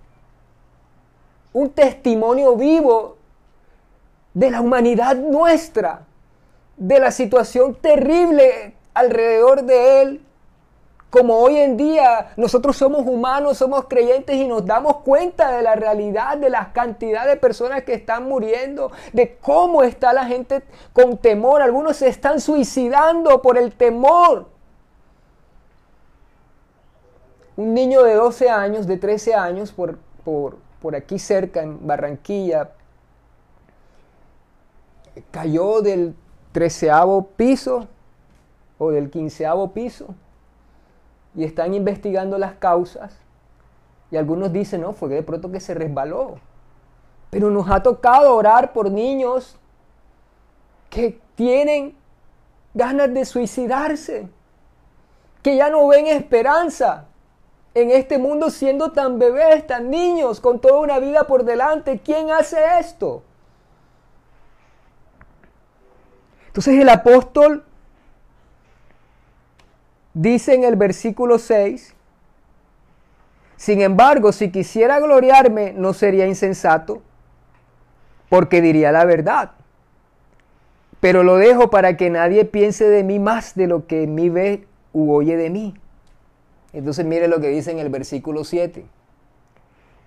un 1.56 1.70
testimonio 1.70 2.54
vivo 2.54 3.16
de 4.34 4.50
la 4.50 4.60
humanidad 4.60 5.16
nuestra, 5.16 6.02
de 6.76 7.00
la 7.00 7.10
situación 7.10 7.74
terrible 7.76 8.74
alrededor 8.92 9.62
de 9.62 10.02
él. 10.02 10.22
Como 11.08 11.38
hoy 11.38 11.56
en 11.56 11.78
día 11.78 12.34
nosotros 12.36 12.76
somos 12.76 13.06
humanos, 13.06 13.56
somos 13.56 13.86
creyentes 13.88 14.36
y 14.36 14.46
nos 14.46 14.66
damos 14.66 14.98
cuenta 14.98 15.50
de 15.50 15.62
la 15.62 15.74
realidad, 15.76 16.36
de 16.36 16.50
la 16.50 16.74
cantidad 16.74 17.26
de 17.26 17.36
personas 17.36 17.84
que 17.84 17.94
están 17.94 18.28
muriendo, 18.28 18.92
de 19.14 19.38
cómo 19.38 19.82
está 19.82 20.12
la 20.12 20.26
gente 20.26 20.62
con 20.92 21.16
temor. 21.16 21.62
Algunos 21.62 21.96
se 21.96 22.08
están 22.08 22.38
suicidando 22.38 23.40
por 23.40 23.56
el 23.56 23.72
temor 23.72 24.44
un 27.56 27.72
niño 27.72 28.02
de 28.02 28.12
12 28.12 28.50
años, 28.50 28.86
de 28.86 28.98
13 28.98 29.34
años, 29.34 29.72
por, 29.72 29.96
por, 30.22 30.65
aquí 30.94 31.18
cerca, 31.18 31.62
en 31.62 31.86
Barranquilla, 31.86 32.70
cayó 35.30 35.80
del 35.80 36.14
treceavo 36.52 37.26
piso 37.36 37.88
o 38.78 38.90
del 38.90 39.10
quinceavo 39.10 39.72
piso 39.72 40.14
y 41.34 41.44
están 41.44 41.74
investigando 41.74 42.38
las 42.38 42.54
causas 42.54 43.18
y 44.10 44.16
algunos 44.16 44.52
dicen, 44.52 44.82
no, 44.82 44.92
fue 44.92 45.08
de 45.08 45.22
pronto 45.22 45.50
que 45.50 45.60
se 45.60 45.74
resbaló. 45.74 46.36
Pero 47.30 47.50
nos 47.50 47.68
ha 47.70 47.82
tocado 47.82 48.34
orar 48.34 48.72
por 48.72 48.90
niños 48.90 49.58
que 50.88 51.20
tienen 51.34 51.96
ganas 52.72 53.12
de 53.12 53.24
suicidarse, 53.24 54.28
que 55.42 55.56
ya 55.56 55.68
no 55.68 55.88
ven 55.88 56.06
esperanza, 56.06 57.05
en 57.76 57.90
este 57.90 58.16
mundo 58.16 58.48
siendo 58.48 58.92
tan 58.92 59.18
bebés, 59.18 59.66
tan 59.66 59.90
niños, 59.90 60.40
con 60.40 60.60
toda 60.60 60.80
una 60.80 60.98
vida 60.98 61.26
por 61.26 61.44
delante. 61.44 62.00
¿Quién 62.02 62.30
hace 62.30 62.56
esto? 62.80 63.22
Entonces 66.46 66.80
el 66.80 66.88
apóstol 66.88 67.66
dice 70.14 70.54
en 70.54 70.64
el 70.64 70.76
versículo 70.76 71.38
6, 71.38 71.94
sin 73.58 73.82
embargo, 73.82 74.32
si 74.32 74.50
quisiera 74.50 74.98
gloriarme, 74.98 75.74
no 75.74 75.92
sería 75.92 76.26
insensato, 76.26 77.02
porque 78.30 78.62
diría 78.62 78.90
la 78.90 79.04
verdad. 79.04 79.50
Pero 81.00 81.22
lo 81.22 81.36
dejo 81.36 81.68
para 81.68 81.98
que 81.98 82.08
nadie 82.08 82.46
piense 82.46 82.88
de 82.88 83.04
mí 83.04 83.18
más 83.18 83.54
de 83.54 83.66
lo 83.66 83.86
que 83.86 84.04
en 84.04 84.14
mí 84.14 84.30
ve 84.30 84.66
u 84.94 85.12
oye 85.12 85.36
de 85.36 85.50
mí. 85.50 85.74
Entonces 86.76 87.06
mire 87.06 87.26
lo 87.26 87.40
que 87.40 87.48
dice 87.48 87.70
en 87.70 87.78
el 87.78 87.88
versículo 87.88 88.44
7. 88.44 88.84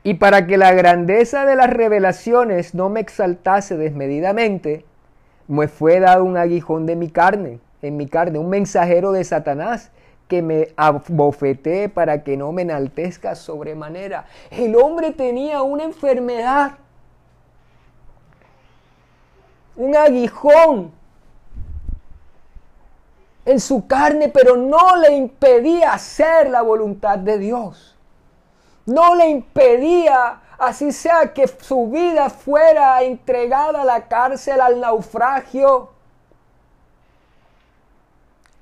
Y 0.04 0.14
para 0.14 0.46
que 0.46 0.56
la 0.56 0.72
grandeza 0.72 1.44
de 1.44 1.56
las 1.56 1.68
revelaciones 1.68 2.76
no 2.76 2.90
me 2.90 3.00
exaltase 3.00 3.76
desmedidamente, 3.76 4.86
me 5.48 5.68
fue 5.68 6.00
dado 6.00 6.24
un 6.24 6.38
aguijón 6.38 6.86
de 6.86 6.96
mi 6.96 7.10
carne, 7.10 7.60
en 7.82 7.98
mi 7.98 8.06
carne, 8.06 8.38
un 8.38 8.50
mensajero 8.50 9.12
de 9.12 9.24
Satanás 9.24 9.90
que 10.28 10.44
me 10.44 10.68
abofetee 10.78 11.90
para 11.90 12.24
que 12.24 12.38
no 12.38 12.52
me 12.52 12.62
enaltezca 12.62 13.34
sobremanera. 13.34 14.26
El 14.52 14.76
hombre 14.76 15.10
tenía 15.10 15.64
una 15.64 15.86
enfermedad, 15.86 16.74
un 19.76 19.96
aguijón 19.96 20.99
en 23.50 23.60
su 23.60 23.88
carne, 23.88 24.30
pero 24.30 24.56
no 24.58 24.96
le 24.98 25.12
impedía 25.14 25.94
hacer 25.94 26.52
la 26.52 26.62
voluntad 26.62 27.18
de 27.18 27.40
Dios. 27.40 27.98
No 28.86 29.16
le 29.16 29.28
impedía, 29.28 30.40
así 30.60 30.92
sea 30.92 31.34
que 31.34 31.48
su 31.48 31.88
vida 31.88 32.30
fuera 32.30 33.02
entregada 33.02 33.82
a 33.82 33.86
la 33.86 34.08
cárcel, 34.08 34.62
al 34.62 34.80
naufragio, 34.80 35.90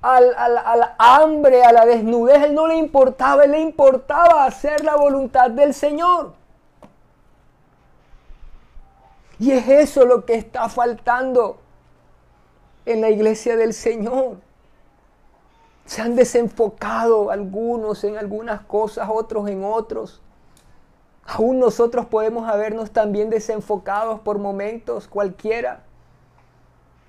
al, 0.02 0.96
hambre, 0.98 1.66
a 1.66 1.74
la 1.74 1.86
desnudez. 1.86 2.46
Él 2.46 2.56
no 2.56 2.66
le 2.68 2.78
importaba, 2.78 3.44
él 3.44 3.52
le 3.52 3.60
importaba 3.60 4.46
hacer 4.46 4.86
la 4.86 4.96
voluntad 4.96 5.52
del 5.52 5.74
Señor. 5.74 6.34
Y 9.38 9.52
es 9.52 9.68
eso 9.68 10.06
lo 10.06 10.24
que 10.24 10.36
está 10.36 10.70
faltando 10.70 11.58
en 12.86 13.02
la 13.02 13.10
iglesia 13.10 13.58
del 13.58 13.74
Señor. 13.74 14.47
Se 15.88 16.02
han 16.02 16.16
desenfocado 16.16 17.32
algunos 17.32 18.04
en 18.04 18.18
algunas 18.18 18.62
cosas, 18.62 19.10
otros 19.12 19.50
en 19.50 19.64
otros. 19.64 20.22
Aún 21.26 21.60
nosotros 21.60 22.06
podemos 22.06 22.48
habernos 22.48 22.92
también 22.92 23.30
desenfocados 23.30 24.20
por 24.20 24.38
momentos 24.38 25.08
cualquiera. 25.08 25.84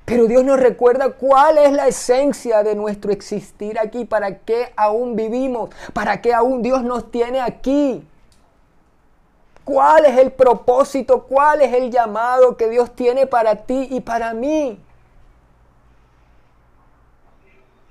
Pero 0.05 0.27
Dios 0.27 0.45
nos 0.45 0.59
recuerda 0.59 1.11
cuál 1.11 1.59
es 1.59 1.73
la 1.73 1.89
esencia 1.89 2.63
de 2.63 2.75
nuestro 2.75 3.13
existir 3.13 3.79
aquí, 3.79 4.05
para 4.05 4.39
qué 4.39 4.73
aún 4.77 5.17
vivimos, 5.17 5.71
para 5.93 6.23
qué 6.23 6.33
aún 6.33 6.63
Dios 6.63 6.83
nos 6.83 7.11
tiene 7.11 7.41
aquí. 7.41 8.09
¿Cuál 9.65 10.07
es 10.07 10.17
el 10.17 10.33
propósito? 10.33 11.25
¿Cuál 11.25 11.63
es 11.63 11.75
el 11.75 11.91
llamado 11.91 12.57
que 12.57 12.71
Dios 12.71 12.93
tiene 12.93 13.27
para 13.27 13.57
ti 13.67 13.89
y 13.91 14.01
para 14.01 14.33
mí? 14.35 14.81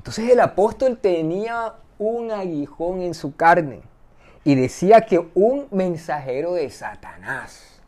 Entonces 0.08 0.30
el 0.30 0.40
apóstol 0.40 0.98
tenía 1.00 1.74
un 2.00 2.32
aguijón 2.32 3.02
en 3.02 3.14
su 3.14 3.36
carne 3.36 3.82
y 4.46 4.56
decía 4.56 5.02
que 5.02 5.28
un 5.36 5.68
mensajero 5.70 6.54
de 6.54 6.70
Satanás. 6.70 7.82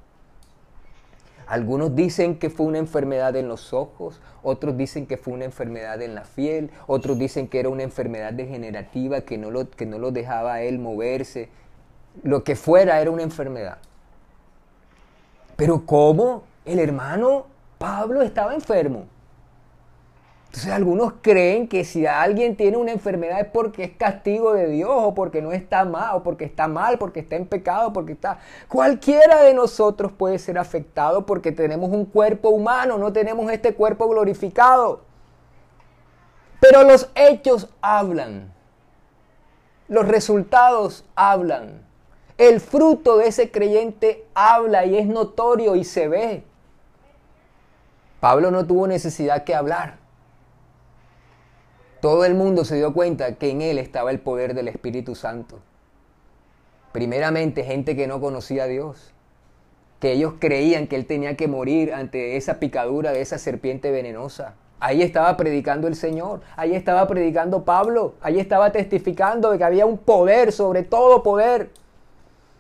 Algunos 1.48 1.96
dicen 1.96 2.38
que 2.38 2.50
fue 2.50 2.66
una 2.66 2.78
enfermedad 2.78 3.38
en 3.38 3.48
los 3.48 3.72
ojos, 3.72 4.20
otros 4.44 4.76
dicen 4.76 5.08
que 5.08 5.16
fue 5.16 5.34
una 5.34 5.46
enfermedad 5.46 6.02
en 6.02 6.14
la 6.14 6.24
piel, 6.24 6.72
otros 6.88 7.18
dicen 7.18 7.48
que 7.48 7.62
era 7.62 7.70
una 7.70 7.84
enfermedad 7.84 8.34
degenerativa 8.34 9.22
que 9.22 9.38
no 9.38 9.50
lo, 9.50 9.70
que 9.70 9.86
no 9.86 9.98
lo 9.98 10.12
dejaba 10.12 10.56
a 10.56 10.62
él 10.62 10.78
moverse 10.78 11.48
lo 12.24 12.44
que 12.44 12.58
fuera 12.58 13.00
era 13.00 13.12
una 13.12 13.24
enfermedad. 13.24 13.78
Pero 15.56 15.86
¿cómo? 15.86 16.44
El 16.66 16.80
hermano 16.80 17.46
Pablo 17.78 18.22
estaba 18.22 18.54
enfermo. 18.54 19.06
Entonces 20.50 20.72
algunos 20.72 21.14
creen 21.22 21.68
que 21.68 21.84
si 21.84 22.08
alguien 22.08 22.56
tiene 22.56 22.76
una 22.76 22.92
enfermedad 22.92 23.40
es 23.40 23.46
porque 23.46 23.84
es 23.84 23.92
castigo 23.92 24.54
de 24.54 24.68
Dios 24.68 24.90
o 24.92 25.14
porque 25.14 25.44
no 25.44 25.52
está 25.52 25.86
mal 25.86 26.16
o 26.16 26.24
porque 26.24 26.46
está 26.46 26.68
mal, 26.68 26.98
porque 26.98 27.20
está 27.20 27.36
en 27.36 27.46
pecado, 27.46 27.94
porque 27.94 28.14
está... 28.14 28.40
Cualquiera 28.68 29.44
de 29.44 29.54
nosotros 29.54 30.12
puede 30.12 30.40
ser 30.40 30.58
afectado 30.58 31.28
porque 31.28 31.52
tenemos 31.52 31.92
un 31.92 32.04
cuerpo 32.06 32.50
humano, 32.50 32.98
no 32.98 33.14
tenemos 33.14 33.52
este 33.52 33.76
cuerpo 33.76 34.10
glorificado. 34.10 35.02
Pero 36.60 36.84
los 36.84 37.12
hechos 37.14 37.70
hablan. 37.80 38.52
Los 39.88 40.08
resultados 40.08 41.06
hablan. 41.14 41.84
El 42.40 42.60
fruto 42.60 43.18
de 43.18 43.28
ese 43.28 43.52
creyente 43.52 44.26
habla 44.34 44.84
y 44.86 44.98
es 44.98 45.06
notorio 45.06 45.76
y 45.76 45.84
se 45.84 46.08
ve. 46.08 46.44
Pablo 48.20 48.50
no 48.50 48.66
tuvo 48.66 48.88
necesidad 48.88 49.44
que 49.44 49.54
hablar. 49.54 49.99
Todo 52.02 52.24
el 52.24 52.34
mundo 52.34 52.64
se 52.64 52.78
dio 52.78 52.94
cuenta 52.94 53.36
que 53.36 53.50
en 53.50 53.62
él 53.62 53.78
estaba 53.78 54.12
el 54.12 54.20
poder 54.20 54.54
del 54.54 54.70
Espíritu 54.70 55.16
Santo. 55.16 55.60
Primeramente 56.94 57.64
gente 57.64 57.96
que 57.96 58.08
no 58.08 58.22
conocía 58.22 58.64
a 58.64 58.68
Dios, 58.68 59.14
que 60.00 60.14
ellos 60.14 60.36
creían 60.40 60.88
que 60.88 60.96
él 60.96 61.06
tenía 61.06 61.36
que 61.36 61.48
morir 61.48 61.94
ante 61.94 62.38
esa 62.38 62.60
picadura 62.60 63.12
de 63.12 63.22
esa 63.22 63.38
serpiente 63.38 63.92
venenosa. 63.92 64.56
Ahí 64.80 65.02
estaba 65.02 65.36
predicando 65.36 65.88
el 65.90 65.96
Señor, 65.96 66.40
ahí 66.56 66.74
estaba 66.74 67.06
predicando 67.06 67.66
Pablo, 67.66 68.16
ahí 68.22 68.40
estaba 68.40 68.72
testificando 68.72 69.52
de 69.52 69.58
que 69.58 69.64
había 69.66 69.86
un 69.86 69.98
poder 69.98 70.54
sobre 70.54 70.84
todo 70.84 71.22
poder 71.22 71.70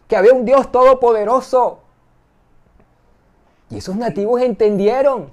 que 0.09 0.17
había 0.17 0.33
un 0.33 0.43
Dios 0.43 0.69
todopoderoso. 0.69 1.79
Y 3.69 3.77
esos 3.77 3.95
nativos 3.95 4.41
entendieron. 4.41 5.31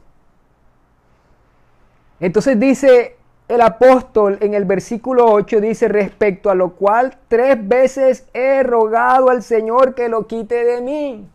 Entonces 2.20 2.60
dice 2.60 3.16
el 3.48 3.60
apóstol 3.60 4.38
en 4.40 4.54
el 4.54 4.64
versículo 4.64 5.26
8, 5.26 5.60
dice, 5.60 5.88
respecto 5.88 6.50
a 6.50 6.54
lo 6.54 6.72
cual 6.72 7.16
tres 7.28 7.56
veces 7.66 8.24
he 8.34 8.62
rogado 8.62 9.30
al 9.30 9.42
Señor 9.42 9.94
que 9.94 10.08
lo 10.08 10.26
quite 10.26 10.64
de 10.64 10.80
mí. 10.80 11.28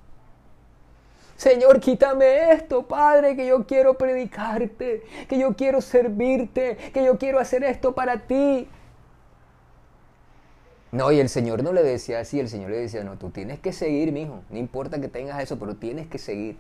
Señor, 1.38 1.80
quítame 1.80 2.51
esto, 2.51 2.84
Padre, 2.84 3.36
que 3.36 3.47
yo 3.47 3.66
quiero 3.66 3.97
predicarte, 3.97 5.03
que 5.28 5.39
yo 5.39 5.55
quiero 5.55 5.82
servirte, 5.82 6.78
que 6.93 7.03
yo 7.03 7.18
quiero 7.18 7.39
hacer 7.39 7.64
esto 7.64 7.95
para 7.95 8.20
ti. 8.28 8.68
No, 10.91 11.12
y 11.12 11.20
el 11.20 11.30
Señor 11.30 11.64
no 11.64 11.72
le 11.72 11.82
decía 11.82 12.20
así, 12.20 12.39
el 12.39 12.49
Señor 12.49 12.70
le 12.72 12.78
decía, 12.82 13.03
no, 13.03 13.18
tú 13.18 13.30
tienes 13.30 13.59
que 13.59 13.72
seguir, 13.72 14.12
mijo. 14.12 14.43
No 14.49 14.57
importa 14.59 14.99
que 14.99 15.07
tengas 15.07 15.41
eso, 15.41 15.57
pero 15.57 15.76
tienes 15.78 16.07
que 16.07 16.18
seguir. 16.18 16.57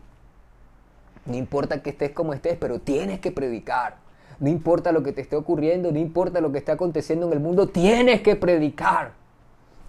No 1.25 1.35
importa 1.35 1.83
que 1.83 1.89
estés 1.89 2.11
como 2.11 2.33
estés, 2.33 2.57
pero 2.57 2.79
tienes 2.79 3.19
que 3.19 3.31
predicar. 3.31 3.97
No 4.41 4.49
importa 4.49 4.91
lo 4.91 5.03
que 5.03 5.11
te 5.11 5.21
esté 5.21 5.35
ocurriendo, 5.35 5.91
no 5.91 5.99
importa 5.99 6.41
lo 6.41 6.51
que 6.51 6.57
esté 6.57 6.71
aconteciendo 6.71 7.27
en 7.27 7.33
el 7.33 7.39
mundo, 7.39 7.67
tienes 7.67 8.21
que 8.21 8.35
predicar. 8.35 9.11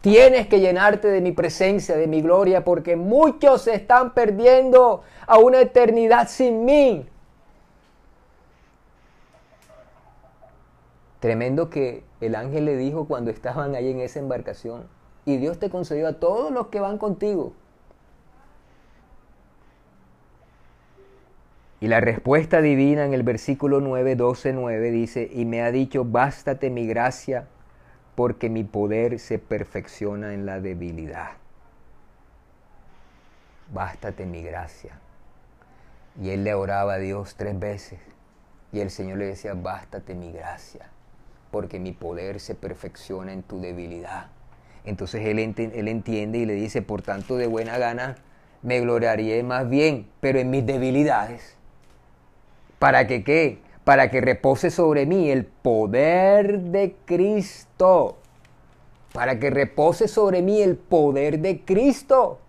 Tienes 0.02 0.46
que 0.46 0.60
llenarte 0.60 1.08
de 1.08 1.22
mi 1.22 1.32
presencia, 1.32 1.96
de 1.96 2.06
mi 2.06 2.20
gloria, 2.20 2.62
porque 2.62 2.94
muchos 2.94 3.62
se 3.62 3.74
están 3.74 4.12
perdiendo 4.12 5.04
a 5.26 5.38
una 5.38 5.58
eternidad 5.58 6.28
sin 6.28 6.66
mí. 6.66 7.06
Tremendo 11.18 11.70
que 11.70 12.04
el 12.20 12.34
ángel 12.34 12.66
le 12.66 12.76
dijo 12.76 13.06
cuando 13.06 13.30
estaban 13.30 13.74
ahí 13.74 13.90
en 13.90 14.00
esa 14.00 14.18
embarcación, 14.18 14.86
y 15.24 15.38
Dios 15.38 15.58
te 15.58 15.70
concedió 15.70 16.08
a 16.08 16.20
todos 16.20 16.52
los 16.52 16.66
que 16.66 16.80
van 16.80 16.98
contigo. 16.98 17.54
Y 21.82 21.88
la 21.88 22.00
respuesta 22.00 22.62
divina 22.62 23.04
en 23.04 23.12
el 23.12 23.24
versículo 23.24 23.80
9, 23.80 24.14
12, 24.14 24.52
9 24.52 24.90
dice, 24.92 25.28
y 25.32 25.44
me 25.44 25.62
ha 25.62 25.72
dicho, 25.72 26.04
bástate 26.04 26.70
mi 26.70 26.86
gracia, 26.86 27.48
porque 28.14 28.48
mi 28.48 28.62
poder 28.62 29.18
se 29.18 29.40
perfecciona 29.40 30.32
en 30.32 30.46
la 30.46 30.60
debilidad. 30.60 31.32
Bástate 33.74 34.26
mi 34.26 34.44
gracia. 34.44 34.92
Y 36.22 36.30
él 36.30 36.44
le 36.44 36.54
oraba 36.54 36.94
a 36.94 36.98
Dios 36.98 37.34
tres 37.36 37.58
veces. 37.58 37.98
Y 38.70 38.78
el 38.78 38.90
Señor 38.90 39.18
le 39.18 39.26
decía, 39.26 39.54
bástate 39.54 40.14
mi 40.14 40.30
gracia 40.30 40.88
porque 41.50 41.80
mi 41.80 41.90
poder 41.90 42.38
se 42.38 42.54
perfecciona 42.54 43.32
en 43.32 43.42
tu 43.42 43.60
debilidad. 43.60 44.28
Entonces 44.84 45.26
él, 45.26 45.40
él 45.40 45.88
entiende 45.88 46.38
y 46.38 46.46
le 46.46 46.54
dice, 46.54 46.80
por 46.80 47.02
tanto 47.02 47.36
de 47.36 47.48
buena 47.48 47.76
gana 47.76 48.18
me 48.62 48.80
gloriaré 48.80 49.42
más 49.42 49.68
bien, 49.68 50.08
pero 50.20 50.38
en 50.38 50.48
mis 50.48 50.64
debilidades. 50.64 51.58
¿Para 52.82 53.06
que 53.06 53.22
qué? 53.22 53.60
Para 53.84 54.10
que 54.10 54.20
repose 54.20 54.68
sobre 54.68 55.06
mí 55.06 55.30
el 55.30 55.44
poder 55.44 56.58
de 56.58 56.96
Cristo. 57.04 58.18
Para 59.12 59.38
que 59.38 59.50
repose 59.50 60.08
sobre 60.08 60.42
mí 60.42 60.60
el 60.60 60.76
poder 60.76 61.38
de 61.38 61.60
Cristo. 61.60 62.40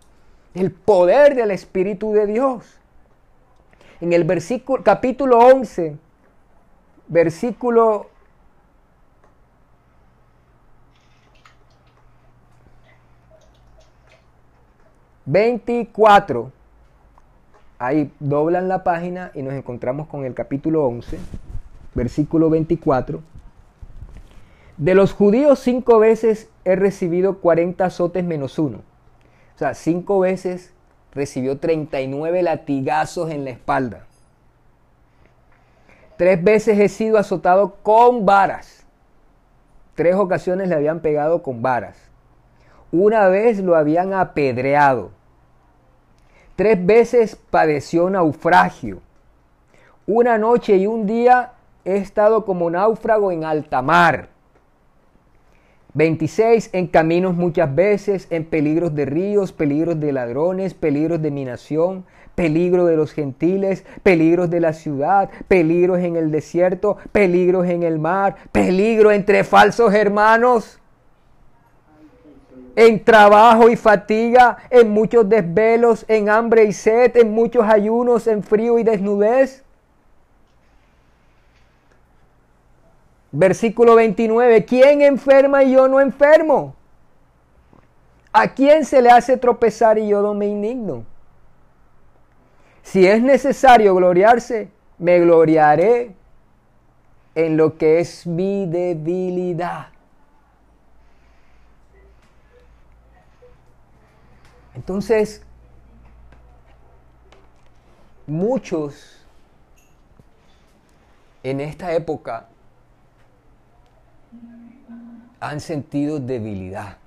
El 0.55 0.71
poder 0.71 1.35
del 1.35 1.51
Espíritu 1.51 2.13
de 2.13 2.25
Dios. 2.25 2.79
En 4.01 4.11
el 4.11 4.23
versículo, 4.23 4.83
capítulo 4.83 5.37
11, 5.37 5.97
versículo 7.09 8.09
24. 15.25 16.62
Ahí 17.83 18.13
doblan 18.21 18.69
la 18.69 18.85
página 18.85 19.31
y 19.33 19.41
nos 19.41 19.55
encontramos 19.55 20.07
con 20.07 20.23
el 20.23 20.33
capítulo 20.33 20.85
11, 20.85 21.19
versículo 21.93 22.49
24. 22.49 23.19
De 24.77 24.95
los 24.95 25.11
judíos 25.11 25.59
cinco 25.59 25.99
veces 25.99 26.49
he 26.63 26.77
recibido 26.77 27.39
40 27.39 27.83
azotes 27.83 28.23
menos 28.23 28.57
uno. 28.57 28.77
O 28.77 29.59
sea, 29.59 29.73
cinco 29.73 30.19
veces 30.19 30.73
recibió 31.11 31.57
39 31.57 32.43
latigazos 32.43 33.31
en 33.31 33.43
la 33.43 33.49
espalda. 33.49 34.05
Tres 36.15 36.41
veces 36.41 36.79
he 36.79 36.87
sido 36.87 37.17
azotado 37.17 37.75
con 37.83 38.25
varas. 38.25 38.85
Tres 39.95 40.15
ocasiones 40.15 40.69
le 40.69 40.75
habían 40.75 41.01
pegado 41.01 41.43
con 41.43 41.61
varas. 41.61 41.97
Una 42.93 43.27
vez 43.27 43.59
lo 43.59 43.75
habían 43.75 44.13
apedreado. 44.13 45.11
Tres 46.55 46.85
veces 46.85 47.35
padeció 47.49 48.09
naufragio. 48.11 48.99
Una 50.05 50.37
noche 50.37 50.77
y 50.77 50.85
un 50.85 51.07
día 51.07 51.53
he 51.83 51.97
estado 51.97 52.45
como 52.45 52.69
náufrago 52.69 53.31
en 53.31 53.43
alta 53.43 53.81
mar. 53.81 54.29
26 55.95 56.71
en 56.73 56.87
caminos 56.87 57.35
muchas 57.35 57.73
veces, 57.73 58.27
en 58.29 58.45
peligros 58.45 58.93
de 58.93 59.05
ríos, 59.05 59.51
peligros 59.51 59.99
de 59.99 60.11
ladrones, 60.11 60.73
peligros 60.73 61.21
de 61.21 61.31
minación, 61.31 62.05
peligro 62.35 62.85
de 62.85 62.97
los 62.97 63.13
gentiles, 63.13 63.83
peligros 64.03 64.49
de 64.49 64.59
la 64.59 64.73
ciudad, 64.73 65.29
peligros 65.47 65.99
en 65.99 66.15
el 66.15 66.31
desierto, 66.31 66.97
peligros 67.11 67.67
en 67.67 67.81
el 67.81 67.97
mar, 67.97 68.35
peligro 68.51 69.11
entre 69.11 69.43
falsos 69.43 69.93
hermanos. 69.93 70.79
En 72.75 73.03
trabajo 73.03 73.69
y 73.69 73.75
fatiga, 73.75 74.57
en 74.69 74.91
muchos 74.91 75.27
desvelos, 75.29 76.05
en 76.07 76.29
hambre 76.29 76.63
y 76.65 76.73
sed, 76.73 77.15
en 77.17 77.31
muchos 77.31 77.63
ayunos, 77.65 78.27
en 78.27 78.43
frío 78.43 78.79
y 78.79 78.83
desnudez. 78.83 79.63
Versículo 83.31 83.95
29, 83.95 84.65
¿quién 84.65 85.01
enferma 85.01 85.63
y 85.63 85.73
yo 85.73 85.87
no 85.87 85.99
enfermo? 85.99 86.75
¿A 88.31 88.53
quién 88.53 88.85
se 88.85 89.01
le 89.01 89.09
hace 89.09 89.37
tropezar 89.37 89.97
y 89.97 90.07
yo 90.07 90.21
no 90.21 90.33
me 90.33 90.47
indigno? 90.47 91.03
Si 92.83 93.07
es 93.07 93.21
necesario 93.21 93.95
gloriarse, 93.95 94.69
me 94.97 95.19
gloriaré 95.19 96.11
en 97.35 97.57
lo 97.57 97.77
que 97.77 97.99
es 97.99 98.27
mi 98.27 98.65
debilidad. 98.65 99.92
Entonces, 104.75 105.41
muchos 108.25 109.25
en 111.43 111.59
esta 111.59 111.93
época 111.93 112.47
han 115.39 115.59
sentido 115.59 116.19
debilidad, 116.19 116.97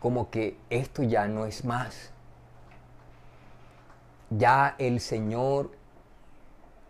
como 0.00 0.30
que 0.30 0.56
esto 0.70 1.02
ya 1.02 1.28
no 1.28 1.44
es 1.44 1.64
más. 1.64 2.10
Ya 4.30 4.74
el 4.78 5.00
Señor 5.00 5.70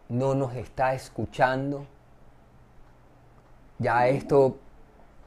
no 0.09 0.35
nos 0.35 0.55
está 0.55 0.95
escuchando. 0.95 1.87
Ya 3.79 4.09
esto 4.09 4.59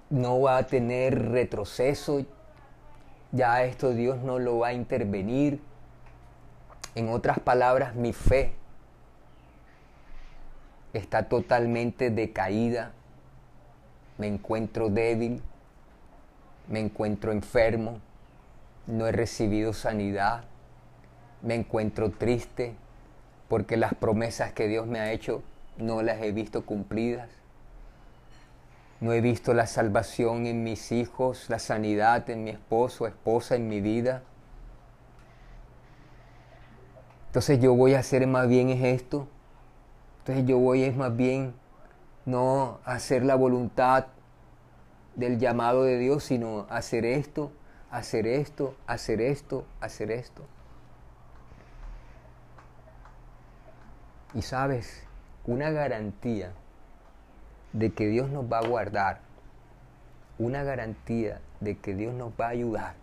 no 0.09 0.41
va 0.41 0.57
a 0.57 0.63
tener 0.63 1.31
retroceso. 1.31 2.25
Ya 3.31 3.63
esto 3.63 3.93
Dios 3.93 4.19
no 4.19 4.39
lo 4.39 4.59
va 4.59 4.69
a 4.69 4.73
intervenir. 4.73 5.61
En 6.95 7.09
otras 7.09 7.39
palabras, 7.39 7.95
mi 7.95 8.11
fe 8.11 8.53
está 10.93 11.29
totalmente 11.29 12.09
decaída. 12.09 12.91
Me 14.17 14.27
encuentro 14.27 14.89
débil. 14.89 15.41
Me 16.67 16.79
encuentro 16.79 17.31
enfermo. 17.31 17.99
No 18.87 19.07
he 19.07 19.11
recibido 19.13 19.71
sanidad. 19.71 20.43
Me 21.41 21.55
encuentro 21.55 22.11
triste 22.11 22.75
porque 23.47 23.77
las 23.77 23.93
promesas 23.93 24.51
que 24.51 24.67
Dios 24.67 24.87
me 24.87 24.99
ha 24.99 25.11
hecho 25.11 25.41
no 25.77 26.01
las 26.01 26.21
he 26.21 26.31
visto 26.33 26.65
cumplidas. 26.65 27.40
No 29.01 29.13
he 29.13 29.19
visto 29.19 29.55
la 29.55 29.65
salvación 29.65 30.45
en 30.45 30.63
mis 30.63 30.91
hijos, 30.91 31.49
la 31.49 31.57
sanidad 31.57 32.29
en 32.29 32.43
mi 32.43 32.51
esposo, 32.51 33.07
esposa, 33.07 33.55
en 33.55 33.67
mi 33.67 33.81
vida. 33.81 34.21
Entonces 37.25 37.59
yo 37.59 37.73
voy 37.73 37.95
a 37.95 37.99
hacer 37.99 38.27
más 38.27 38.47
bien 38.47 38.69
es 38.69 38.83
esto. 38.83 39.27
Entonces 40.19 40.45
yo 40.45 40.59
voy 40.59 40.83
es 40.83 40.95
más 40.95 41.15
bien 41.15 41.55
no 42.25 42.79
hacer 42.85 43.25
la 43.25 43.33
voluntad 43.33 44.05
del 45.15 45.39
llamado 45.39 45.83
de 45.83 45.97
Dios, 45.97 46.23
sino 46.23 46.67
hacer 46.69 47.03
esto, 47.03 47.51
hacer 47.89 48.27
esto, 48.27 48.75
hacer 48.85 49.19
esto, 49.19 49.65
hacer 49.79 50.11
esto. 50.11 50.45
Y 54.35 54.43
sabes, 54.43 55.07
una 55.47 55.71
garantía 55.71 56.53
de 57.73 57.93
que 57.93 58.07
Dios 58.07 58.29
nos 58.29 58.45
va 58.45 58.59
a 58.59 58.67
guardar, 58.67 59.19
una 60.37 60.63
garantía 60.63 61.41
de 61.59 61.77
que 61.77 61.95
Dios 61.95 62.13
nos 62.13 62.33
va 62.39 62.47
a 62.47 62.49
ayudar, 62.49 62.95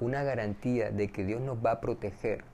una 0.00 0.22
garantía 0.22 0.90
de 0.90 1.10
que 1.10 1.24
Dios 1.24 1.40
nos 1.40 1.64
va 1.64 1.72
a 1.72 1.80
proteger, 1.80 2.44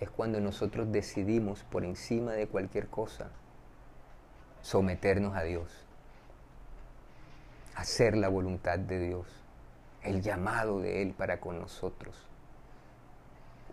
es 0.00 0.10
cuando 0.10 0.40
nosotros 0.40 0.90
decidimos 0.92 1.64
por 1.64 1.84
encima 1.84 2.32
de 2.32 2.46
cualquier 2.46 2.88
cosa 2.88 3.30
someternos 4.62 5.36
a 5.36 5.42
Dios, 5.42 5.70
hacer 7.74 8.16
la 8.16 8.28
voluntad 8.28 8.78
de 8.78 8.98
Dios, 8.98 9.26
el 10.02 10.22
llamado 10.22 10.80
de 10.80 11.02
Él 11.02 11.12
para 11.12 11.40
con 11.40 11.58
nosotros. 11.58 12.16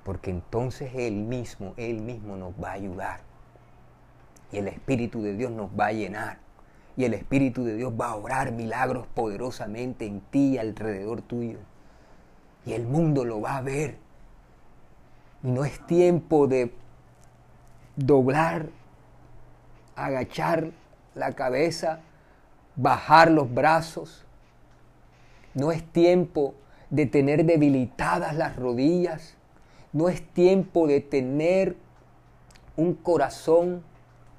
Porque 0.04 0.32
entonces 0.32 0.92
Él 0.96 1.16
mismo, 1.16 1.74
Él 1.78 2.02
mismo 2.02 2.36
nos 2.36 2.54
va 2.54 2.70
a 2.70 2.74
ayudar 2.74 3.22
y 4.52 4.58
el 4.58 4.68
Espíritu 4.68 5.22
de 5.22 5.34
Dios 5.36 5.52
nos 5.52 5.70
va 5.70 5.88
a 5.88 5.94
llenar. 5.94 6.39
Y 7.02 7.06
el 7.06 7.16
Espíritu 7.16 7.64
de 7.64 7.78
Dios 7.78 7.91
va 7.99 8.10
a 8.10 8.16
obrar 8.16 8.52
milagros 8.52 9.08
poderosamente 9.16 10.06
en 10.06 10.22
ti 10.22 10.49
y 10.49 10.58
alrededor 10.60 11.24
tuyo. 11.24 11.58
Y 12.64 12.74
el 12.74 12.86
mundo 12.86 13.26
lo 13.26 13.41
va 13.41 13.58
a 13.58 13.62
ver. 13.64 13.97
Y 15.41 15.49
no 15.49 15.66
es 15.66 15.84
tiempo 15.88 16.45
de 16.45 16.72
doblar, 17.95 18.68
agachar 19.95 20.70
la 21.16 21.32
cabeza, 21.32 22.02
bajar 22.76 23.32
los 23.32 23.52
brazos. 23.52 24.24
No 25.56 25.72
es 25.72 25.84
tiempo 25.84 26.54
de 26.91 27.08
tener 27.08 27.45
debilitadas 27.45 28.36
las 28.36 28.58
rodillas. 28.58 29.34
No 29.91 30.08
es 30.08 30.22
tiempo 30.22 30.86
de 30.86 31.02
tener 31.02 31.78
un 32.76 32.93
corazón 32.93 33.82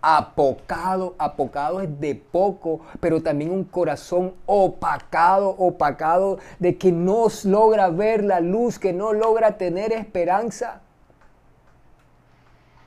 apocado, 0.02 1.14
apocado 1.16 1.80
es 1.80 2.00
de 2.00 2.16
poco, 2.16 2.80
pero 3.00 3.22
también 3.22 3.52
un 3.52 3.64
corazón 3.64 4.34
opacado, 4.46 5.50
opacado 5.50 6.38
de 6.58 6.76
que 6.76 6.90
no 6.90 7.28
logra 7.44 7.88
ver 7.88 8.24
la 8.24 8.40
luz, 8.40 8.80
que 8.80 8.92
no 8.92 9.12
logra 9.12 9.56
tener 9.56 9.92
esperanza. 9.92 10.80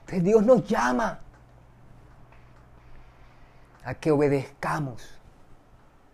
Entonces 0.01 0.23
Dios 0.23 0.45
nos 0.45 0.67
llama 0.67 1.19
a 3.85 3.93
que 3.93 4.11
obedezcamos, 4.11 5.17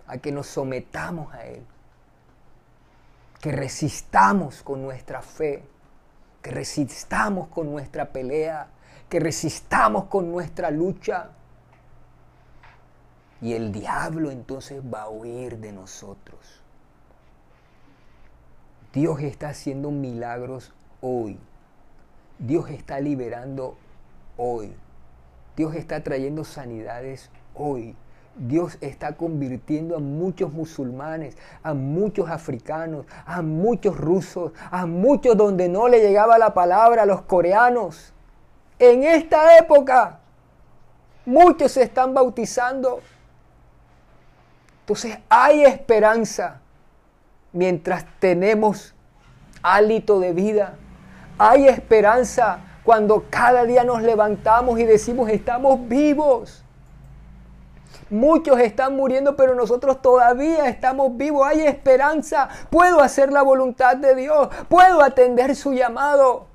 a 0.05 0.17
que 0.17 0.31
nos 0.31 0.47
sometamos 0.47 1.33
a 1.33 1.45
Él, 1.47 1.65
que 3.41 3.51
resistamos 3.51 4.61
con 4.61 4.83
nuestra 4.83 5.21
fe, 5.21 5.63
que 6.43 6.51
resistamos 6.51 7.47
con 7.47 7.71
nuestra 7.71 8.11
pelea, 8.11 8.67
que 9.11 9.19
resistamos 9.19 10.05
con 10.05 10.31
nuestra 10.31 10.71
lucha. 10.71 11.31
Y 13.41 13.51
el 13.51 13.73
diablo 13.73 14.31
entonces 14.31 14.81
va 14.81 15.01
a 15.01 15.09
huir 15.09 15.57
de 15.57 15.73
nosotros. 15.73 16.39
Dios 18.93 19.19
está 19.19 19.49
haciendo 19.49 19.91
milagros 19.91 20.73
hoy. 21.01 21.37
Dios 22.39 22.69
está 22.69 23.01
liberando 23.01 23.75
hoy. 24.37 24.73
Dios 25.57 25.75
está 25.75 26.01
trayendo 26.01 26.45
sanidades 26.45 27.29
hoy. 27.53 27.97
Dios 28.37 28.77
está 28.79 29.17
convirtiendo 29.17 29.97
a 29.97 29.99
muchos 29.99 30.53
musulmanes, 30.53 31.37
a 31.63 31.73
muchos 31.73 32.29
africanos, 32.29 33.05
a 33.25 33.41
muchos 33.41 33.97
rusos, 33.97 34.53
a 34.71 34.85
muchos 34.85 35.35
donde 35.35 35.67
no 35.67 35.89
le 35.89 35.99
llegaba 35.99 36.37
la 36.37 36.53
palabra, 36.53 37.03
a 37.03 37.05
los 37.05 37.23
coreanos. 37.23 38.13
En 38.81 39.03
esta 39.03 39.59
época, 39.59 40.17
muchos 41.23 41.73
se 41.73 41.83
están 41.83 42.15
bautizando. 42.15 42.99
Entonces 44.79 45.19
hay 45.29 45.63
esperanza 45.65 46.61
mientras 47.53 48.07
tenemos 48.17 48.95
hálito 49.61 50.19
de 50.19 50.33
vida. 50.33 50.73
Hay 51.37 51.67
esperanza 51.67 52.61
cuando 52.83 53.25
cada 53.29 53.65
día 53.65 53.83
nos 53.83 54.01
levantamos 54.01 54.79
y 54.79 54.85
decimos 54.85 55.29
estamos 55.29 55.87
vivos. 55.87 56.63
Muchos 58.09 58.59
están 58.59 58.95
muriendo, 58.95 59.35
pero 59.35 59.53
nosotros 59.53 60.01
todavía 60.01 60.67
estamos 60.67 61.15
vivos. 61.15 61.45
Hay 61.45 61.61
esperanza. 61.61 62.49
Puedo 62.71 62.99
hacer 63.01 63.31
la 63.31 63.43
voluntad 63.43 63.95
de 63.95 64.15
Dios. 64.15 64.49
Puedo 64.67 65.03
atender 65.03 65.55
su 65.55 65.71
llamado. 65.71 66.50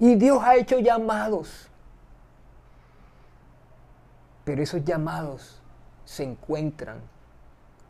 Y 0.00 0.14
Dios 0.14 0.42
ha 0.42 0.56
hecho 0.56 0.78
llamados. 0.78 1.68
Pero 4.44 4.62
esos 4.62 4.82
llamados 4.82 5.60
se 6.06 6.24
encuentran 6.24 7.02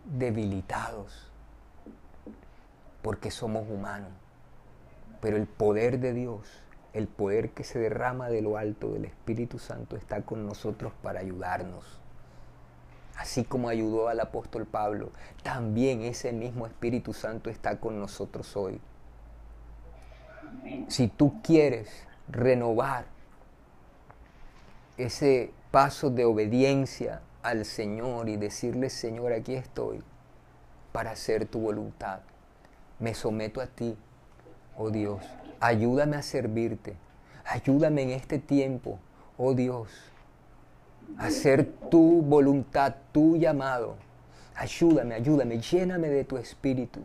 debilitados 0.05 1.31
porque 3.01 3.31
somos 3.31 3.63
humanos. 3.71 4.11
Pero 5.21 5.37
el 5.37 5.47
poder 5.47 6.01
de 6.01 6.13
Dios, 6.13 6.49
el 6.95 7.07
poder 7.07 7.51
que 7.51 7.63
se 7.63 7.79
derrama 7.79 8.29
de 8.29 8.43
lo 8.43 8.57
alto 8.57 8.93
del 8.93 9.05
Espíritu 9.05 9.61
Santo 9.61 9.97
está 9.97 10.23
con 10.23 10.45
nosotros 10.47 10.93
para 11.03 11.21
ayudarnos. 11.21 12.01
Así 13.17 13.45
como 13.45 13.69
ayudó 13.69 14.09
al 14.09 14.19
apóstol 14.19 14.67
Pablo, 14.67 15.11
también 15.45 16.03
ese 16.03 16.33
mismo 16.33 16.67
Espíritu 16.67 17.13
Santo 17.13 17.51
está 17.51 17.79
con 17.79 18.01
nosotros 18.01 18.57
hoy 18.57 18.81
si 20.89 21.09
tú 21.09 21.41
quieres 21.43 21.89
renovar 22.29 23.07
ese 24.97 25.53
paso 25.71 26.11
de 26.11 26.25
obediencia 26.25 27.23
al 27.43 27.65
Señor 27.65 28.29
y 28.29 28.37
decirle, 28.37 28.91
Señor, 28.91 29.33
aquí 29.33 29.55
estoy, 29.55 30.03
para 30.93 31.13
hacer 31.13 31.47
tu 31.47 31.61
voluntad. 31.61 32.21
Me 32.99 33.15
someto 33.15 33.61
a 33.61 33.67
ti, 33.67 33.97
oh 34.77 34.91
Dios. 34.91 35.25
Ayúdame 35.61 36.17
a 36.17 36.23
servirte. 36.23 36.97
Ayúdame 37.45 38.03
en 38.03 38.11
este 38.11 38.39
tiempo, 38.39 38.99
oh 39.37 39.55
Dios, 39.55 39.89
a 41.19 41.27
hacer 41.27 41.67
tu 41.91 42.23
voluntad, 42.23 42.95
tu 43.13 43.37
llamado. 43.37 43.97
Ayúdame, 44.55 45.15
ayúdame, 45.15 45.59
lléname 45.59 46.09
de 46.09 46.25
tu 46.25 46.37
espíritu. 46.37 47.01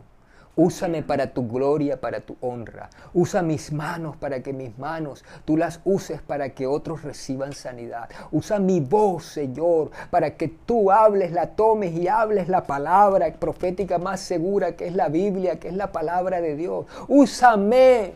Úsame 0.58 1.02
para 1.02 1.34
tu 1.34 1.46
gloria, 1.46 2.00
para 2.00 2.20
tu 2.20 2.34
honra. 2.40 2.88
Usa 3.12 3.42
mis 3.42 3.72
manos 3.72 4.16
para 4.16 4.42
que 4.42 4.54
mis 4.54 4.78
manos 4.78 5.22
tú 5.44 5.58
las 5.58 5.80
uses 5.84 6.22
para 6.22 6.48
que 6.54 6.66
otros 6.66 7.02
reciban 7.02 7.52
sanidad. 7.52 8.08
Usa 8.32 8.58
mi 8.58 8.80
voz, 8.80 9.26
Señor, 9.26 9.90
para 10.10 10.38
que 10.38 10.48
tú 10.48 10.90
hables, 10.90 11.32
la 11.32 11.48
tomes 11.48 11.92
y 11.92 12.08
hables 12.08 12.48
la 12.48 12.62
palabra 12.64 13.30
profética 13.34 13.98
más 13.98 14.20
segura 14.20 14.76
que 14.76 14.86
es 14.86 14.94
la 14.94 15.10
Biblia, 15.10 15.60
que 15.60 15.68
es 15.68 15.74
la 15.74 15.92
palabra 15.92 16.40
de 16.40 16.56
Dios. 16.56 16.86
Úsame. 17.06 18.14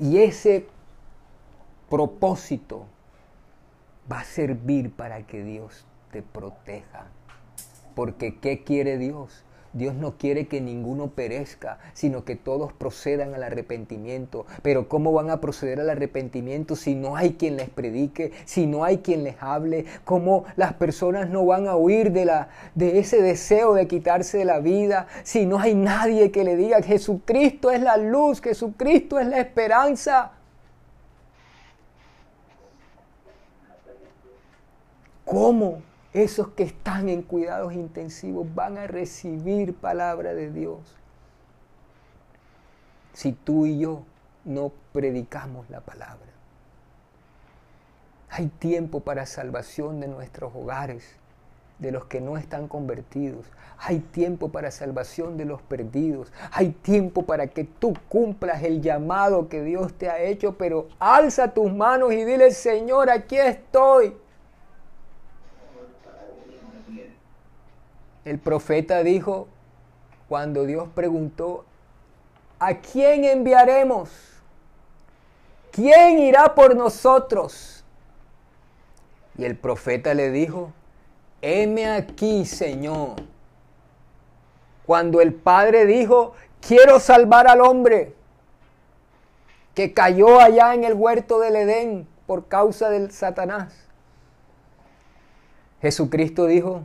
Y 0.00 0.18
ese 0.18 0.66
propósito 1.88 2.84
va 4.10 4.20
a 4.20 4.24
servir 4.24 4.92
para 4.92 5.22
que 5.22 5.44
Dios 5.44 5.86
te 6.10 6.22
proteja. 6.22 7.06
Porque 7.94 8.38
¿qué 8.40 8.64
quiere 8.64 8.98
Dios? 8.98 9.44
Dios 9.78 9.94
no 9.94 10.18
quiere 10.18 10.48
que 10.48 10.60
ninguno 10.60 11.08
perezca, 11.08 11.78
sino 11.94 12.24
que 12.24 12.36
todos 12.36 12.72
procedan 12.72 13.34
al 13.34 13.42
arrepentimiento. 13.42 14.44
Pero 14.62 14.88
¿cómo 14.88 15.12
van 15.12 15.30
a 15.30 15.40
proceder 15.40 15.80
al 15.80 15.88
arrepentimiento 15.90 16.76
si 16.76 16.94
no 16.94 17.16
hay 17.16 17.34
quien 17.34 17.56
les 17.56 17.70
predique, 17.70 18.32
si 18.44 18.66
no 18.66 18.84
hay 18.84 18.98
quien 18.98 19.24
les 19.24 19.36
hable? 19.40 19.86
¿Cómo 20.04 20.44
las 20.56 20.74
personas 20.74 21.30
no 21.30 21.46
van 21.46 21.68
a 21.68 21.76
huir 21.76 22.12
de, 22.12 22.24
la, 22.24 22.48
de 22.74 22.98
ese 22.98 23.22
deseo 23.22 23.74
de 23.74 23.86
quitarse 23.86 24.38
de 24.38 24.44
la 24.44 24.58
vida 24.58 25.06
si 25.22 25.46
no 25.46 25.58
hay 25.58 25.74
nadie 25.74 26.30
que 26.30 26.44
le 26.44 26.56
diga 26.56 26.82
Jesucristo 26.82 27.70
es 27.70 27.80
la 27.80 27.96
luz, 27.96 28.40
Jesucristo 28.40 29.18
es 29.18 29.26
la 29.28 29.38
esperanza? 29.38 30.32
¿Cómo? 35.24 35.87
Esos 36.22 36.48
que 36.48 36.62
están 36.62 37.08
en 37.08 37.22
cuidados 37.22 37.72
intensivos 37.72 38.46
van 38.54 38.78
a 38.78 38.86
recibir 38.86 39.74
palabra 39.74 40.34
de 40.34 40.50
Dios. 40.50 40.78
Si 43.12 43.32
tú 43.32 43.66
y 43.66 43.78
yo 43.78 44.04
no 44.44 44.72
predicamos 44.92 45.68
la 45.70 45.80
palabra. 45.80 46.26
Hay 48.30 48.46
tiempo 48.46 49.00
para 49.00 49.26
salvación 49.26 50.00
de 50.00 50.08
nuestros 50.08 50.54
hogares, 50.54 51.16
de 51.78 51.92
los 51.92 52.06
que 52.06 52.20
no 52.20 52.36
están 52.36 52.68
convertidos. 52.68 53.46
Hay 53.78 54.00
tiempo 54.00 54.48
para 54.48 54.70
salvación 54.70 55.36
de 55.36 55.44
los 55.44 55.62
perdidos. 55.62 56.32
Hay 56.50 56.70
tiempo 56.70 57.22
para 57.22 57.46
que 57.46 57.64
tú 57.64 57.94
cumplas 58.08 58.62
el 58.62 58.82
llamado 58.82 59.48
que 59.48 59.62
Dios 59.62 59.94
te 59.94 60.10
ha 60.10 60.18
hecho, 60.20 60.56
pero 60.56 60.88
alza 60.98 61.54
tus 61.54 61.72
manos 61.72 62.12
y 62.12 62.24
dile, 62.24 62.50
Señor, 62.50 63.10
aquí 63.10 63.36
estoy. 63.36 64.14
El 68.28 68.38
profeta 68.38 69.02
dijo, 69.02 69.48
cuando 70.28 70.66
Dios 70.66 70.86
preguntó, 70.94 71.64
¿a 72.58 72.74
quién 72.74 73.24
enviaremos? 73.24 74.10
¿Quién 75.72 76.18
irá 76.18 76.54
por 76.54 76.76
nosotros? 76.76 77.82
Y 79.38 79.46
el 79.46 79.56
profeta 79.56 80.12
le 80.12 80.30
dijo, 80.30 80.74
heme 81.40 81.88
aquí, 81.88 82.44
Señor. 82.44 83.14
Cuando 84.84 85.22
el 85.22 85.32
Padre 85.32 85.86
dijo, 85.86 86.34
quiero 86.60 87.00
salvar 87.00 87.48
al 87.48 87.62
hombre 87.62 88.14
que 89.74 89.94
cayó 89.94 90.38
allá 90.38 90.74
en 90.74 90.84
el 90.84 90.92
huerto 90.92 91.40
del 91.40 91.56
Edén 91.56 92.06
por 92.26 92.46
causa 92.46 92.90
del 92.90 93.10
Satanás. 93.10 93.72
Jesucristo 95.80 96.44
dijo, 96.44 96.82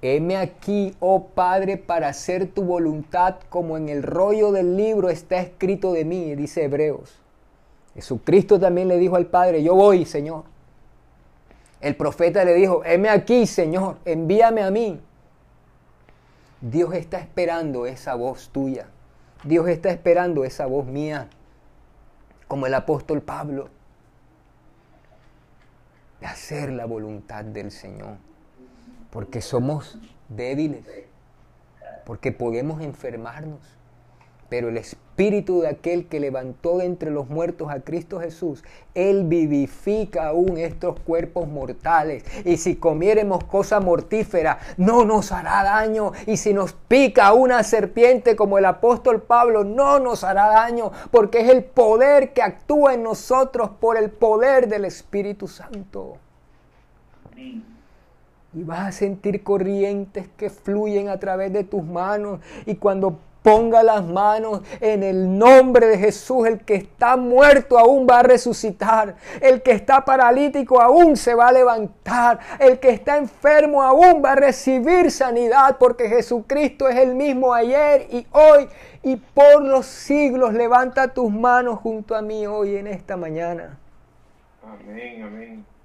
Heme 0.00 0.36
aquí, 0.36 0.94
oh 1.00 1.26
Padre, 1.26 1.76
para 1.76 2.08
hacer 2.08 2.46
tu 2.46 2.62
voluntad 2.62 3.36
como 3.48 3.76
en 3.76 3.88
el 3.88 4.04
rollo 4.04 4.52
del 4.52 4.76
libro 4.76 5.10
está 5.10 5.40
escrito 5.40 5.92
de 5.92 6.04
mí, 6.04 6.36
dice 6.36 6.64
Hebreos. 6.64 7.18
Jesucristo 7.94 8.60
también 8.60 8.86
le 8.86 8.96
dijo 8.96 9.16
al 9.16 9.26
Padre, 9.26 9.62
yo 9.62 9.74
voy, 9.74 10.04
Señor. 10.04 10.44
El 11.80 11.96
profeta 11.96 12.44
le 12.44 12.54
dijo, 12.54 12.84
heme 12.84 13.08
aquí, 13.08 13.44
Señor, 13.46 13.96
envíame 14.04 14.62
a 14.62 14.70
mí. 14.70 15.00
Dios 16.60 16.94
está 16.94 17.18
esperando 17.18 17.86
esa 17.86 18.14
voz 18.14 18.50
tuya. 18.50 18.86
Dios 19.42 19.66
está 19.68 19.90
esperando 19.90 20.44
esa 20.44 20.66
voz 20.66 20.86
mía, 20.86 21.28
como 22.46 22.66
el 22.66 22.74
apóstol 22.74 23.20
Pablo, 23.20 23.68
de 26.20 26.26
hacer 26.26 26.70
la 26.70 26.84
voluntad 26.84 27.44
del 27.44 27.70
Señor 27.72 28.27
porque 29.10 29.40
somos 29.40 29.98
débiles, 30.28 30.84
porque 32.04 32.32
podemos 32.32 32.82
enfermarnos. 32.82 33.60
Pero 34.48 34.70
el 34.70 34.78
espíritu 34.78 35.60
de 35.60 35.68
aquel 35.68 36.06
que 36.08 36.20
levantó 36.20 36.78
de 36.78 36.86
entre 36.86 37.10
los 37.10 37.28
muertos 37.28 37.70
a 37.70 37.80
Cristo 37.80 38.18
Jesús, 38.18 38.64
Él 38.94 39.24
vivifica 39.24 40.28
aún 40.28 40.56
estos 40.56 40.98
cuerpos 41.00 41.46
mortales. 41.46 42.24
Y 42.46 42.56
si 42.56 42.76
comiéremos 42.76 43.44
cosa 43.44 43.78
mortífera, 43.78 44.58
no 44.78 45.04
nos 45.04 45.32
hará 45.32 45.62
daño. 45.64 46.12
Y 46.26 46.38
si 46.38 46.54
nos 46.54 46.72
pica 46.72 47.34
una 47.34 47.62
serpiente 47.62 48.36
como 48.36 48.56
el 48.56 48.64
apóstol 48.64 49.20
Pablo, 49.20 49.64
no 49.64 49.98
nos 49.98 50.24
hará 50.24 50.46
daño, 50.46 50.92
porque 51.10 51.40
es 51.40 51.50
el 51.50 51.64
poder 51.64 52.32
que 52.32 52.40
actúa 52.40 52.94
en 52.94 53.02
nosotros 53.02 53.68
por 53.78 53.98
el 53.98 54.10
poder 54.10 54.66
del 54.66 54.86
Espíritu 54.86 55.46
Santo. 55.46 56.16
Amén 57.30 57.77
y 58.54 58.62
vas 58.62 58.80
a 58.80 58.92
sentir 58.92 59.42
corrientes 59.42 60.28
que 60.36 60.50
fluyen 60.50 61.08
a 61.08 61.18
través 61.18 61.52
de 61.52 61.64
tus 61.64 61.84
manos 61.84 62.40
y 62.66 62.76
cuando 62.76 63.18
ponga 63.42 63.82
las 63.82 64.04
manos 64.04 64.62
en 64.80 65.02
el 65.02 65.38
nombre 65.38 65.86
de 65.86 65.98
Jesús, 65.98 66.46
el 66.46 66.60
que 66.60 66.74
está 66.74 67.16
muerto 67.16 67.78
aún 67.78 68.06
va 68.08 68.20
a 68.20 68.22
resucitar, 68.22 69.16
el 69.40 69.62
que 69.62 69.72
está 69.72 70.04
paralítico 70.04 70.80
aún 70.80 71.16
se 71.16 71.34
va 71.34 71.48
a 71.48 71.52
levantar, 71.52 72.40
el 72.58 72.78
que 72.78 72.90
está 72.90 73.16
enfermo 73.16 73.82
aún 73.82 74.22
va 74.24 74.32
a 74.32 74.36
recibir 74.36 75.10
sanidad 75.10 75.76
porque 75.78 76.08
Jesucristo 76.08 76.88
es 76.88 76.96
el 76.96 77.14
mismo 77.14 77.54
ayer 77.54 78.06
y 78.10 78.26
hoy 78.32 78.68
y 79.02 79.16
por 79.16 79.62
los 79.62 79.86
siglos. 79.86 80.52
Levanta 80.52 81.14
tus 81.14 81.30
manos 81.30 81.78
junto 81.78 82.14
a 82.14 82.22
mí 82.22 82.46
hoy 82.46 82.76
en 82.76 82.86
esta 82.86 83.16
mañana. 83.16 83.78
Amén, 84.62 85.22
amén. 85.22 85.77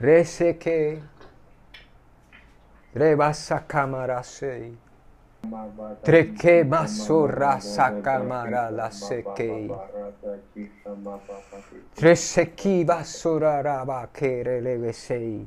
Reseke. 0.00 1.02
Rebasa 2.94 3.64
sei. 4.22 4.72
Treke 6.02 6.64
masura 6.64 7.60
sakamara 7.60 8.70
la 8.70 8.90
sekei. 8.90 9.70
Treseki 11.94 12.84
basura 12.86 13.62
raba 13.62 14.08
sei. 14.92 15.46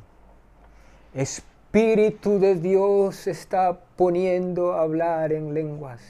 Espíritu 1.16 2.38
de 2.40 2.54
Dios 2.54 3.26
está 3.26 3.76
poniendo 3.98 4.74
a 4.74 4.82
hablar 4.82 5.34
en 5.34 5.52
lenguas. 5.56 6.02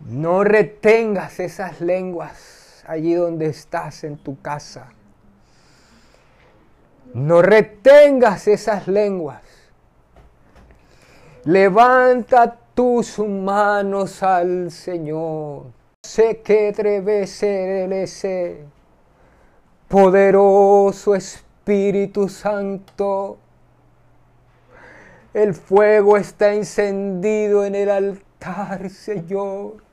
No 0.00 0.44
retengas 0.44 1.40
esas 1.40 1.80
lenguas 1.80 2.84
allí 2.86 3.14
donde 3.14 3.46
estás 3.46 4.04
en 4.04 4.18
tu 4.18 4.38
casa. 4.42 4.92
No 7.14 7.42
retengas 7.42 8.48
esas 8.48 8.88
lenguas. 8.88 9.42
Levanta 11.44 12.56
tus 12.74 13.18
manos 13.18 14.22
al 14.22 14.70
Señor. 14.70 15.64
Sé 16.02 16.40
que 16.40 16.72
ese 17.92 18.64
poderoso 19.88 21.14
Espíritu 21.14 22.28
Santo. 22.28 23.36
El 25.34 25.54
fuego 25.54 26.16
está 26.16 26.54
encendido 26.54 27.64
en 27.64 27.74
el 27.74 27.90
altar, 27.90 28.88
Señor 28.90 29.91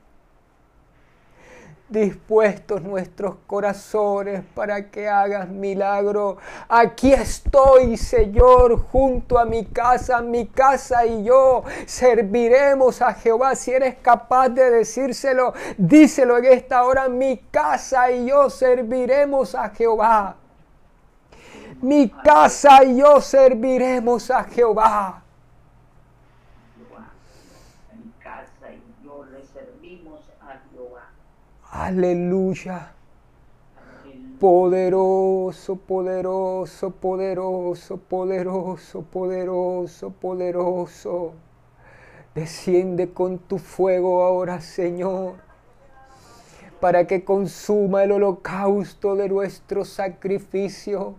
dispuestos 1.90 2.82
nuestros 2.82 3.36
corazones 3.46 4.42
para 4.54 4.90
que 4.90 5.08
hagas 5.08 5.48
milagro. 5.48 6.38
Aquí 6.68 7.12
estoy, 7.12 7.96
Señor, 7.96 8.80
junto 8.90 9.38
a 9.38 9.44
mi 9.44 9.66
casa, 9.66 10.22
mi 10.22 10.46
casa 10.46 11.04
y 11.04 11.24
yo 11.24 11.64
serviremos 11.86 13.02
a 13.02 13.14
Jehová. 13.14 13.54
Si 13.56 13.72
eres 13.72 13.96
capaz 13.96 14.48
de 14.50 14.70
decírselo, 14.70 15.52
díselo 15.76 16.38
en 16.38 16.46
esta 16.46 16.84
hora, 16.84 17.08
mi 17.08 17.38
casa 17.50 18.10
y 18.10 18.26
yo 18.26 18.48
serviremos 18.48 19.54
a 19.54 19.70
Jehová. 19.70 20.36
Mi 21.82 22.08
casa 22.10 22.84
y 22.84 22.98
yo 22.98 23.20
serviremos 23.20 24.30
a 24.30 24.44
Jehová. 24.44 25.22
Mi 27.94 28.12
casa 28.22 28.70
y 28.70 29.04
yo 29.04 29.24
le 29.24 29.42
servimos 29.46 30.20
a 30.40 30.58
Jehová. 30.70 31.08
Aleluya. 31.82 32.92
Poderoso, 34.38 35.76
poderoso, 35.76 36.90
poderoso, 36.90 37.96
poderoso, 37.96 39.00
poderoso, 39.00 40.10
poderoso. 40.10 41.32
Desciende 42.34 43.14
con 43.14 43.38
tu 43.38 43.56
fuego 43.56 44.22
ahora, 44.22 44.60
Señor, 44.60 45.36
para 46.82 47.06
que 47.06 47.24
consuma 47.24 48.04
el 48.04 48.12
holocausto 48.12 49.16
de 49.16 49.30
nuestro 49.30 49.86
sacrificio 49.86 51.14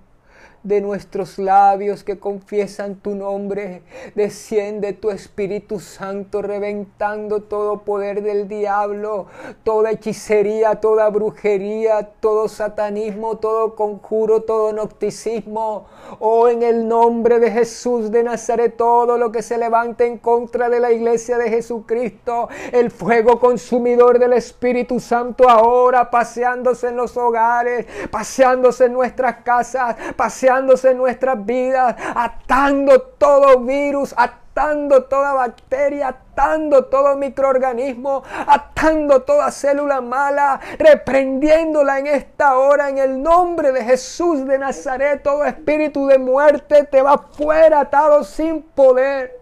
de 0.64 0.80
nuestros 0.80 1.40
labios 1.40 2.04
que 2.04 2.20
confiesan 2.20 2.96
tu 2.96 3.16
nombre. 3.16 3.82
Desciende 4.16 4.94
tu 4.94 5.10
Espíritu 5.10 5.80
Santo 5.80 6.42
reventando 6.42 7.42
todo 7.42 7.80
poder 7.80 8.22
del 8.22 8.48
diablo, 8.48 9.26
toda 9.64 9.92
hechicería, 9.92 10.76
toda 10.76 11.10
brujería, 11.10 12.10
todo 12.20 12.48
satanismo, 12.48 13.38
todo 13.38 13.76
conjuro, 13.76 14.44
todo 14.44 14.72
nocticismo. 14.72 15.88
Oh, 16.20 16.48
en 16.48 16.62
el 16.62 16.88
nombre 16.88 17.40
de 17.40 17.52
Jesús 17.52 18.12
de 18.12 18.24
Nazaret, 18.24 18.76
todo 18.78 19.18
lo 19.18 19.32
que 19.32 19.42
se 19.42 19.58
levante 19.58 20.06
en 20.06 20.18
contra 20.18 20.70
de 20.70 20.80
la 20.80 20.92
iglesia 20.92 21.38
de 21.38 21.50
Jesucristo, 21.50 22.50
el 22.72 22.92
fuego 22.92 23.40
consumidor 23.40 24.20
del 24.20 24.34
Espíritu 24.34 25.00
Santo 25.00 25.50
ahora 25.50 26.12
paseándose 26.12 26.90
en 26.90 26.98
los 26.98 27.18
hogares, 27.18 27.88
paseándose 28.12 28.86
en 28.86 28.94
nuestras 28.94 29.38
casas, 29.38 29.96
paseándose 30.16 30.51
en 30.60 30.98
nuestras 30.98 31.46
vidas, 31.46 31.96
atando 32.16 33.02
todo 33.02 33.60
virus, 33.60 34.14
atando 34.18 35.06
toda 35.06 35.34
bacteria, 35.34 36.10
atando 36.10 36.86
todo 36.86 37.16
microorganismo, 37.16 38.24
atando 38.48 39.22
toda 39.22 39.50
célula 39.52 40.02
mala, 40.02 40.60
reprendiéndola 40.78 42.00
en 42.00 42.08
esta 42.08 42.58
hora 42.58 42.90
en 42.90 42.98
el 42.98 43.22
nombre 43.22 43.72
de 43.72 43.84
Jesús 43.84 44.46
de 44.46 44.58
Nazaret. 44.58 45.24
Todo 45.24 45.46
espíritu 45.46 46.06
de 46.08 46.18
muerte 46.18 46.84
te 46.84 47.02
va 47.02 47.18
fuera 47.18 47.82
atado 47.82 48.24
sin 48.24 48.62
poder. 48.62 49.40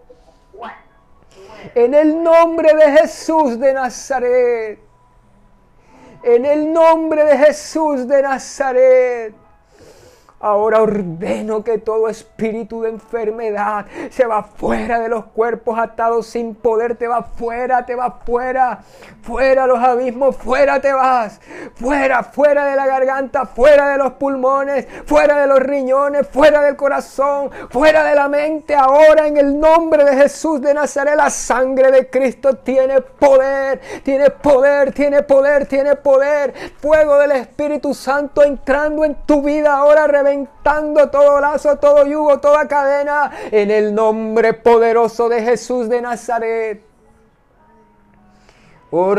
En 1.74 1.92
el 1.92 2.22
nombre 2.22 2.74
de 2.74 2.98
Jesús 2.98 3.58
de 3.58 3.74
Nazaret. 3.74 4.78
En 6.22 6.44
el 6.44 6.72
nombre 6.72 7.24
de 7.24 7.36
Jesús 7.36 8.06
de 8.06 8.22
Nazaret. 8.22 9.39
Ahora 10.42 10.80
ordeno 10.80 11.62
que 11.62 11.76
todo 11.76 12.08
espíritu 12.08 12.80
de 12.80 12.88
enfermedad 12.88 13.84
se 14.08 14.24
va 14.24 14.42
fuera 14.42 14.98
de 14.98 15.10
los 15.10 15.26
cuerpos 15.26 15.78
atados 15.78 16.28
sin 16.28 16.54
poder, 16.54 16.96
te 16.96 17.06
va 17.06 17.22
fuera, 17.22 17.84
te 17.84 17.94
va 17.94 18.20
fuera, 18.24 18.80
fuera 19.20 19.66
los 19.66 19.78
abismos, 19.78 20.34
fuera 20.36 20.80
te 20.80 20.94
vas, 20.94 21.42
fuera, 21.74 22.22
fuera 22.22 22.64
de 22.64 22.74
la 22.74 22.86
garganta, 22.86 23.44
fuera 23.44 23.90
de 23.90 23.98
los 23.98 24.12
pulmones, 24.12 24.88
fuera 25.04 25.38
de 25.38 25.46
los 25.46 25.58
riñones, 25.58 26.26
fuera 26.26 26.62
del 26.62 26.74
corazón, 26.74 27.50
fuera 27.68 28.02
de 28.02 28.14
la 28.14 28.28
mente. 28.28 28.74
Ahora 28.74 29.26
en 29.26 29.36
el 29.36 29.60
nombre 29.60 30.04
de 30.04 30.16
Jesús 30.16 30.62
de 30.62 30.72
Nazaret, 30.72 31.16
la 31.16 31.28
sangre 31.28 31.90
de 31.90 32.08
Cristo 32.08 32.54
tiene 32.54 33.02
poder, 33.02 33.78
tiene 34.02 34.30
poder, 34.30 34.92
tiene 34.92 35.22
poder, 35.22 35.66
tiene 35.66 35.96
poder. 35.96 36.54
Fuego 36.80 37.18
del 37.18 37.32
Espíritu 37.32 37.92
Santo 37.92 38.42
entrando 38.42 39.04
en 39.04 39.16
tu 39.26 39.42
vida 39.42 39.76
ahora, 39.76 40.08
reventando 40.30 41.10
todo 41.10 41.40
lazo, 41.40 41.76
todo 41.76 42.06
yugo, 42.06 42.38
toda 42.38 42.66
cadena, 42.68 43.30
en 43.50 43.70
el 43.70 43.94
nombre 43.94 44.54
poderoso 44.54 45.28
de 45.28 45.42
Jesús 45.42 45.88
de 45.88 46.00
Nazaret. 46.00 46.82
Oh, 48.92 49.14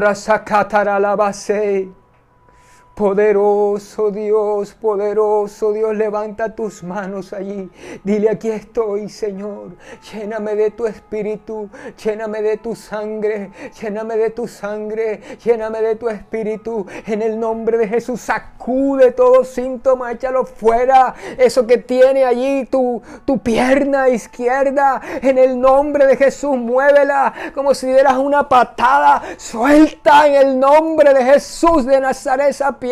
Poderoso 3.02 4.12
Dios, 4.12 4.76
poderoso 4.80 5.74
Dios, 5.74 5.96
levanta 5.96 6.54
tus 6.54 6.84
manos 6.84 7.34
allí. 7.34 7.68
Dile, 8.04 8.30
aquí 8.30 8.52
estoy, 8.52 9.10
Señor. 9.10 9.72
Lléname 10.14 10.54
de 10.54 10.70
tu 10.70 10.86
espíritu, 10.86 11.68
lléname 11.98 12.44
de 12.44 12.58
tu 12.58 12.76
sangre, 12.76 13.50
lléname 13.82 14.18
de 14.18 14.30
tu 14.30 14.48
sangre, 14.48 15.20
lléname 15.44 15.82
de 15.82 15.96
tu 15.96 16.10
espíritu. 16.10 16.86
En 17.08 17.24
el 17.24 17.40
nombre 17.40 17.80
de 17.80 17.88
Jesús, 17.88 18.22
sacude 18.22 19.14
todo 19.14 19.46
síntoma, 19.46 20.12
échalo 20.12 20.46
fuera. 20.46 21.16
Eso 21.40 21.66
que 21.66 21.80
tiene 21.80 22.24
allí 22.24 22.68
tu, 22.68 23.02
tu 23.26 23.40
pierna 23.40 24.10
izquierda, 24.10 25.02
en 25.24 25.40
el 25.40 25.60
nombre 25.60 26.06
de 26.06 26.18
Jesús, 26.18 26.56
muévela 26.56 27.34
como 27.56 27.74
si 27.74 27.88
dieras 27.88 28.18
una 28.18 28.48
patada. 28.48 29.24
Suelta 29.38 30.28
en 30.28 30.36
el 30.36 30.60
nombre 30.60 31.16
de 31.16 31.26
Jesús 31.26 31.88
de 31.88 32.00
Nazaret 32.00 32.50
esa 32.50 32.74
pierna. 32.74 32.91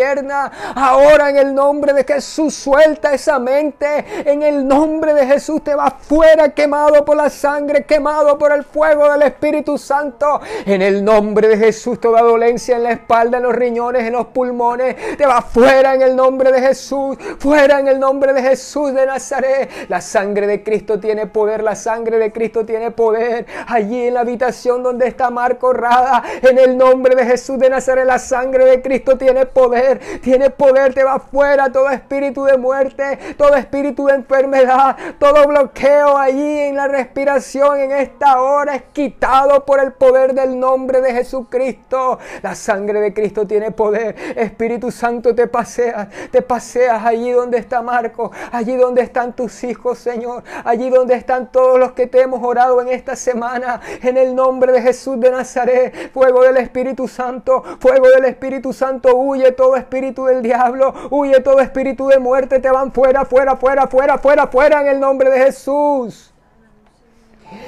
Ahora 0.75 1.29
en 1.29 1.37
el 1.37 1.53
nombre 1.53 1.91
de 1.91 2.05
Jesús 2.05 2.53
suelta 2.53 3.13
esa 3.13 3.37
mente. 3.37 4.05
En 4.25 4.43
el 4.43 4.65
nombre 4.65 5.13
de 5.13 5.25
Jesús 5.25 5.61
te 5.63 5.75
va 5.75 5.91
fuera 5.91 6.49
quemado 6.49 7.03
por 7.03 7.17
la 7.17 7.29
sangre, 7.29 7.83
quemado 7.83 8.37
por 8.37 8.53
el 8.53 8.63
fuego 8.63 9.11
del 9.11 9.23
Espíritu 9.23 9.77
Santo. 9.77 10.39
En 10.65 10.81
el 10.81 11.03
nombre 11.03 11.49
de 11.49 11.57
Jesús 11.57 11.99
toda 11.99 12.21
dolencia 12.21 12.77
en 12.77 12.83
la 12.83 12.91
espalda, 12.91 13.37
en 13.37 13.43
los 13.43 13.55
riñones, 13.55 14.03
en 14.03 14.13
los 14.13 14.27
pulmones, 14.27 14.95
te 15.17 15.25
va 15.25 15.41
fuera 15.41 15.95
en 15.95 16.01
el 16.01 16.15
nombre 16.15 16.51
de 16.51 16.61
Jesús. 16.61 17.17
Fuera 17.39 17.79
en 17.79 17.89
el 17.89 17.99
nombre 17.99 18.31
de 18.31 18.41
Jesús 18.41 18.93
de 18.93 19.05
Nazaret. 19.05 19.69
La 19.89 19.99
sangre 19.99 20.47
de 20.47 20.63
Cristo 20.63 20.99
tiene 20.99 21.27
poder, 21.27 21.61
la 21.61 21.75
sangre 21.75 22.19
de 22.19 22.31
Cristo 22.31 22.65
tiene 22.65 22.91
poder. 22.91 23.45
Allí 23.67 24.07
en 24.07 24.13
la 24.13 24.21
habitación 24.21 24.81
donde 24.81 25.07
está 25.07 25.29
Marco 25.29 25.73
Rada, 25.73 26.23
en 26.41 26.57
el 26.57 26.77
nombre 26.77 27.15
de 27.15 27.25
Jesús 27.25 27.59
de 27.59 27.69
Nazaret, 27.69 28.05
la 28.05 28.19
sangre 28.19 28.63
de 28.63 28.81
Cristo 28.81 29.17
tiene 29.17 29.45
poder 29.45 29.88
tiene 30.21 30.49
poder, 30.49 30.93
te 30.93 31.03
va 31.03 31.19
fuera 31.19 31.71
todo 31.71 31.89
espíritu 31.89 32.43
de 32.43 32.57
muerte, 32.57 33.17
todo 33.37 33.55
espíritu 33.55 34.05
de 34.05 34.15
enfermedad, 34.15 34.95
todo 35.17 35.47
bloqueo 35.47 36.17
allí 36.17 36.59
en 36.59 36.75
la 36.75 36.87
respiración 36.87 37.79
en 37.79 37.91
esta 37.91 38.41
hora 38.41 38.75
es 38.75 38.83
quitado 38.93 39.65
por 39.65 39.79
el 39.79 39.93
poder 39.93 40.33
del 40.33 40.59
nombre 40.59 41.01
de 41.01 41.13
Jesucristo. 41.13 42.19
La 42.41 42.55
sangre 42.55 42.99
de 42.99 43.13
Cristo 43.13 43.47
tiene 43.47 43.71
poder. 43.71 44.15
Espíritu 44.35 44.91
Santo 44.91 45.33
te 45.35 45.47
paseas, 45.47 46.07
te 46.31 46.41
paseas 46.41 47.05
allí 47.05 47.31
donde 47.31 47.57
está 47.57 47.81
Marco, 47.81 48.31
allí 48.51 48.75
donde 48.75 49.01
están 49.01 49.35
tus 49.35 49.63
hijos, 49.63 49.99
Señor, 49.99 50.43
allí 50.63 50.89
donde 50.89 51.15
están 51.15 51.51
todos 51.51 51.79
los 51.79 51.93
que 51.93 52.07
te 52.07 52.21
hemos 52.21 52.43
orado 52.43 52.81
en 52.81 52.89
esta 52.89 53.15
semana, 53.15 53.81
en 54.01 54.17
el 54.17 54.35
nombre 54.35 54.71
de 54.71 54.81
Jesús 54.81 55.19
de 55.19 55.31
Nazaret, 55.31 56.11
fuego 56.13 56.43
del 56.43 56.57
Espíritu 56.57 57.07
Santo, 57.07 57.63
fuego 57.79 58.09
del 58.09 58.25
Espíritu 58.25 58.73
Santo, 58.73 59.15
huye 59.15 59.51
todo 59.51 59.68
espíritu 59.75 60.25
del 60.25 60.41
diablo, 60.41 60.93
huye 61.09 61.39
todo 61.41 61.59
espíritu 61.59 62.07
de 62.07 62.19
muerte, 62.19 62.59
te 62.59 62.69
van 62.69 62.91
fuera, 62.91 63.25
fuera, 63.25 63.55
fuera, 63.55 63.87
fuera, 63.87 64.17
fuera, 64.17 64.47
fuera 64.47 64.81
en 64.81 64.87
el 64.87 64.99
nombre 64.99 65.29
de 65.29 65.39
Jesús. 65.39 66.33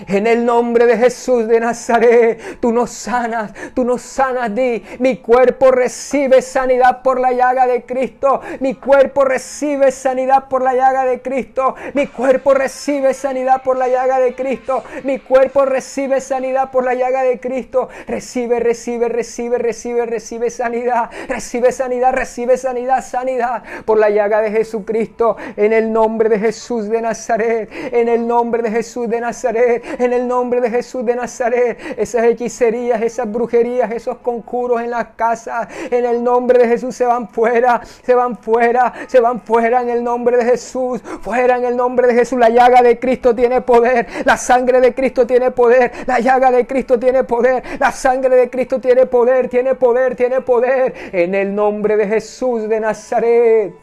En 0.08 0.28
el 0.28 0.46
nombre 0.46 0.86
de 0.86 0.98
Jesús 0.98 1.48
de 1.48 1.60
Nazaret, 1.60 2.60
tú 2.60 2.72
nos 2.72 2.92
sanas, 2.92 3.52
tú 3.74 3.84
nos 3.84 4.02
sanas, 4.02 4.54
di, 4.54 4.84
mi 5.00 5.18
cuerpo 5.18 5.72
recibe 5.72 6.42
sanidad 6.42 7.02
por 7.02 7.20
la 7.20 7.32
llaga 7.32 7.66
de 7.66 7.84
Cristo, 7.84 8.42
mi 8.60 8.76
cuerpo 8.76 9.26
recibe 9.26 9.92
sanidad 9.92 10.48
por 10.50 10.64
la 10.64 10.74
llaga 10.74 11.06
de 11.06 11.22
Cristo, 11.22 11.76
mi 11.94 12.08
cuerpo 12.08 12.54
recibe 12.54 13.14
sanidad 13.14 13.64
por 13.64 13.78
la 13.78 13.88
llaga 13.88 14.20
de 14.20 14.36
Cristo, 14.36 14.84
mi 15.04 15.20
cuerpo 15.20 15.66
recibe 15.66 16.22
sanidad 16.22 16.72
por 16.72 16.84
la 16.84 16.94
llaga 16.94 17.24
de 17.24 17.40
Cristo, 17.40 17.90
recibe, 18.08 18.60
recibe, 18.60 19.08
recibe, 19.10 19.58
recibe, 19.58 20.06
recibe 20.06 20.50
sanidad, 20.50 21.10
recibe 21.28 21.72
sanidad, 21.72 22.14
recibe 22.14 22.58
sanidad, 22.58 23.04
sanidad 23.04 23.64
por 23.86 23.98
la 23.98 24.10
llaga 24.10 24.42
de 24.42 24.52
Jesucristo, 24.52 25.38
en 25.56 25.74
el 25.74 25.92
nombre 25.92 26.30
de 26.30 26.40
Jesús 26.40 26.90
de 26.90 27.02
Nazaret, 27.02 27.70
en 27.92 28.10
el 28.10 28.28
nombre 28.28 28.62
de 28.62 28.72
Jesús 28.72 29.10
de 29.10 29.22
Nazaret 29.22 29.71
en 30.00 30.14
el 30.14 30.28
nombre 30.28 30.62
de 30.62 30.70
Jesús 30.70 31.06
de 31.06 31.16
Nazaret. 31.16 31.80
Esas 31.98 32.24
hechicerías, 32.26 33.02
esas 33.02 33.32
brujerías, 33.32 33.92
esos 33.92 34.18
conjuros 34.18 34.82
en 34.82 34.90
las 34.90 35.08
casas, 35.16 35.68
en 35.90 36.06
el 36.06 36.24
nombre 36.24 36.60
de 36.60 36.68
Jesús 36.68 36.96
se 36.96 37.06
van 37.06 37.30
fuera, 37.30 37.82
se 38.04 38.16
van 38.16 38.38
fuera, 38.38 38.94
se 39.08 39.20
van 39.20 39.42
fuera 39.42 39.82
en 39.82 39.90
el 39.90 40.04
nombre 40.04 40.38
de 40.38 40.46
Jesús, 40.46 41.02
fuera 41.22 41.58
en 41.58 41.66
el 41.66 41.76
nombre 41.76 42.08
de 42.08 42.16
Jesús. 42.16 42.40
La 42.40 42.50
llaga 42.50 42.82
de 42.82 43.00
Cristo 43.00 43.36
tiene 43.36 43.62
poder, 43.62 44.08
la 44.26 44.38
sangre 44.38 44.82
de 44.82 44.94
Cristo 44.94 45.26
tiene 45.26 45.52
poder, 45.52 45.92
la 46.06 46.20
llaga 46.20 46.52
de 46.52 46.66
Cristo 46.66 47.00
tiene 47.00 47.24
poder, 47.24 47.64
la 47.80 47.92
sangre 47.92 48.36
de 48.36 48.50
Cristo 48.50 48.80
tiene 48.80 49.06
poder, 49.06 49.50
tiene 49.50 49.76
poder, 49.76 50.16
tiene 50.16 50.42
poder, 50.42 50.94
en 51.12 51.36
el 51.36 51.54
nombre 51.54 51.98
de 51.98 52.08
Jesús 52.08 52.68
de 52.68 52.80
Nazaret. 52.80 53.76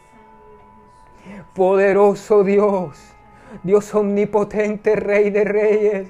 Poderoso 1.53 2.43
Dios. 2.43 2.97
Dios 3.63 3.93
omnipotente, 3.95 4.95
Rey 4.95 5.29
de 5.29 5.43
Reyes. 5.43 6.07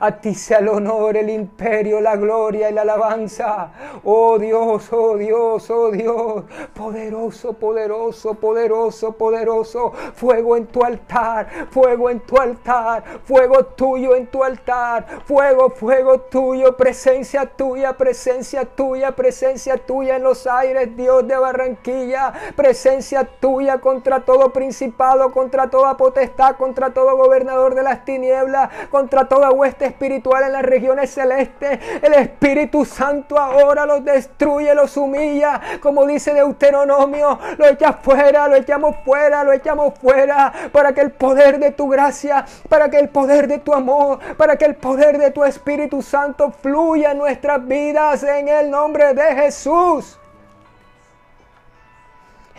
A 0.00 0.12
ti 0.20 0.34
sea 0.34 0.58
el 0.58 0.68
honor, 0.68 1.16
el 1.16 1.30
imperio, 1.30 2.00
la 2.00 2.16
gloria 2.16 2.70
y 2.70 2.72
la 2.72 2.82
alabanza. 2.82 3.72
Oh 4.04 4.38
Dios, 4.38 4.88
oh 4.92 5.16
Dios, 5.16 5.70
oh 5.70 5.90
Dios. 5.90 6.44
Poderoso, 6.74 7.52
poderoso, 7.54 8.34
poderoso, 8.34 9.12
poderoso. 9.12 9.92
Fuego 10.14 10.56
en 10.56 10.66
tu 10.66 10.82
altar, 10.82 11.48
fuego 11.70 12.10
en 12.10 12.20
tu 12.20 12.36
altar, 12.36 13.04
fuego 13.24 13.64
tuyo 13.64 14.14
en 14.14 14.26
tu 14.26 14.42
altar. 14.42 15.22
Fuego, 15.24 15.70
fuego 15.70 16.20
tuyo, 16.20 16.76
presencia 16.76 17.46
tuya, 17.46 17.96
presencia 17.96 18.64
tuya, 18.64 19.12
presencia 19.12 19.76
tuya 19.76 20.16
en 20.16 20.22
los 20.22 20.46
aires, 20.46 20.96
Dios 20.96 21.26
de 21.26 21.36
Barranquilla. 21.36 22.32
Presencia 22.56 23.24
tuya 23.24 23.78
contra 23.80 24.20
todo 24.20 24.52
principado, 24.52 25.32
contra 25.32 25.70
toda 25.70 25.96
potestad, 25.96 26.56
contra 26.56 26.92
todo 26.94 27.16
gobernador 27.16 27.74
de 27.74 27.82
las 27.82 28.04
tinieblas, 28.04 28.70
contra 28.90 29.28
toda 29.28 29.50
hueste 29.50 29.71
espiritual 29.80 30.44
en 30.44 30.52
las 30.52 30.62
regiones 30.62 31.10
celestes. 31.10 31.78
El 32.02 32.14
Espíritu 32.14 32.84
Santo 32.84 33.38
ahora 33.38 33.86
los 33.86 34.04
destruye, 34.04 34.74
los 34.74 34.96
humilla, 34.96 35.60
como 35.80 36.06
dice 36.06 36.34
Deuteronomio, 36.34 37.38
lo 37.56 37.66
echa 37.66 37.92
fuera, 37.94 38.48
lo 38.48 38.56
echamos 38.56 38.96
fuera, 39.04 39.44
lo 39.44 39.52
echamos 39.52 39.94
fuera, 39.98 40.52
para 40.72 40.92
que 40.92 41.00
el 41.00 41.12
poder 41.12 41.58
de 41.58 41.70
tu 41.72 41.88
gracia, 41.88 42.44
para 42.68 42.90
que 42.90 42.98
el 42.98 43.08
poder 43.08 43.48
de 43.48 43.58
tu 43.58 43.72
amor, 43.72 44.18
para 44.36 44.56
que 44.56 44.64
el 44.64 44.74
poder 44.74 45.18
de 45.18 45.30
tu 45.30 45.44
Espíritu 45.44 46.02
Santo 46.02 46.50
fluya 46.50 47.12
en 47.12 47.18
nuestras 47.18 47.66
vidas 47.66 48.22
en 48.22 48.48
el 48.48 48.70
nombre 48.70 49.14
de 49.14 49.34
Jesús. 49.34 50.18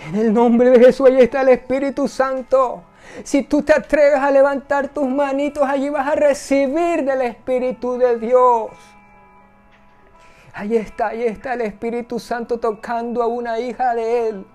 En 0.07 0.15
el 0.15 0.33
nombre 0.33 0.69
de 0.71 0.85
Jesús, 0.85 1.07
ahí 1.07 1.21
está 1.21 1.41
el 1.41 1.49
Espíritu 1.49 2.07
Santo. 2.07 2.83
Si 3.23 3.43
tú 3.43 3.61
te 3.61 3.73
atreves 3.73 4.19
a 4.19 4.31
levantar 4.31 4.89
tus 4.89 5.07
manitos, 5.07 5.67
allí 5.67 5.89
vas 5.89 6.07
a 6.07 6.15
recibir 6.15 7.03
del 7.03 7.21
Espíritu 7.21 7.97
de 7.97 8.17
Dios. 8.17 8.71
Ahí 10.53 10.75
está, 10.77 11.07
ahí 11.07 11.23
está 11.23 11.53
el 11.53 11.61
Espíritu 11.61 12.19
Santo 12.19 12.59
tocando 12.59 13.23
a 13.23 13.27
una 13.27 13.59
hija 13.59 13.95
de 13.95 14.29
Él. 14.29 14.45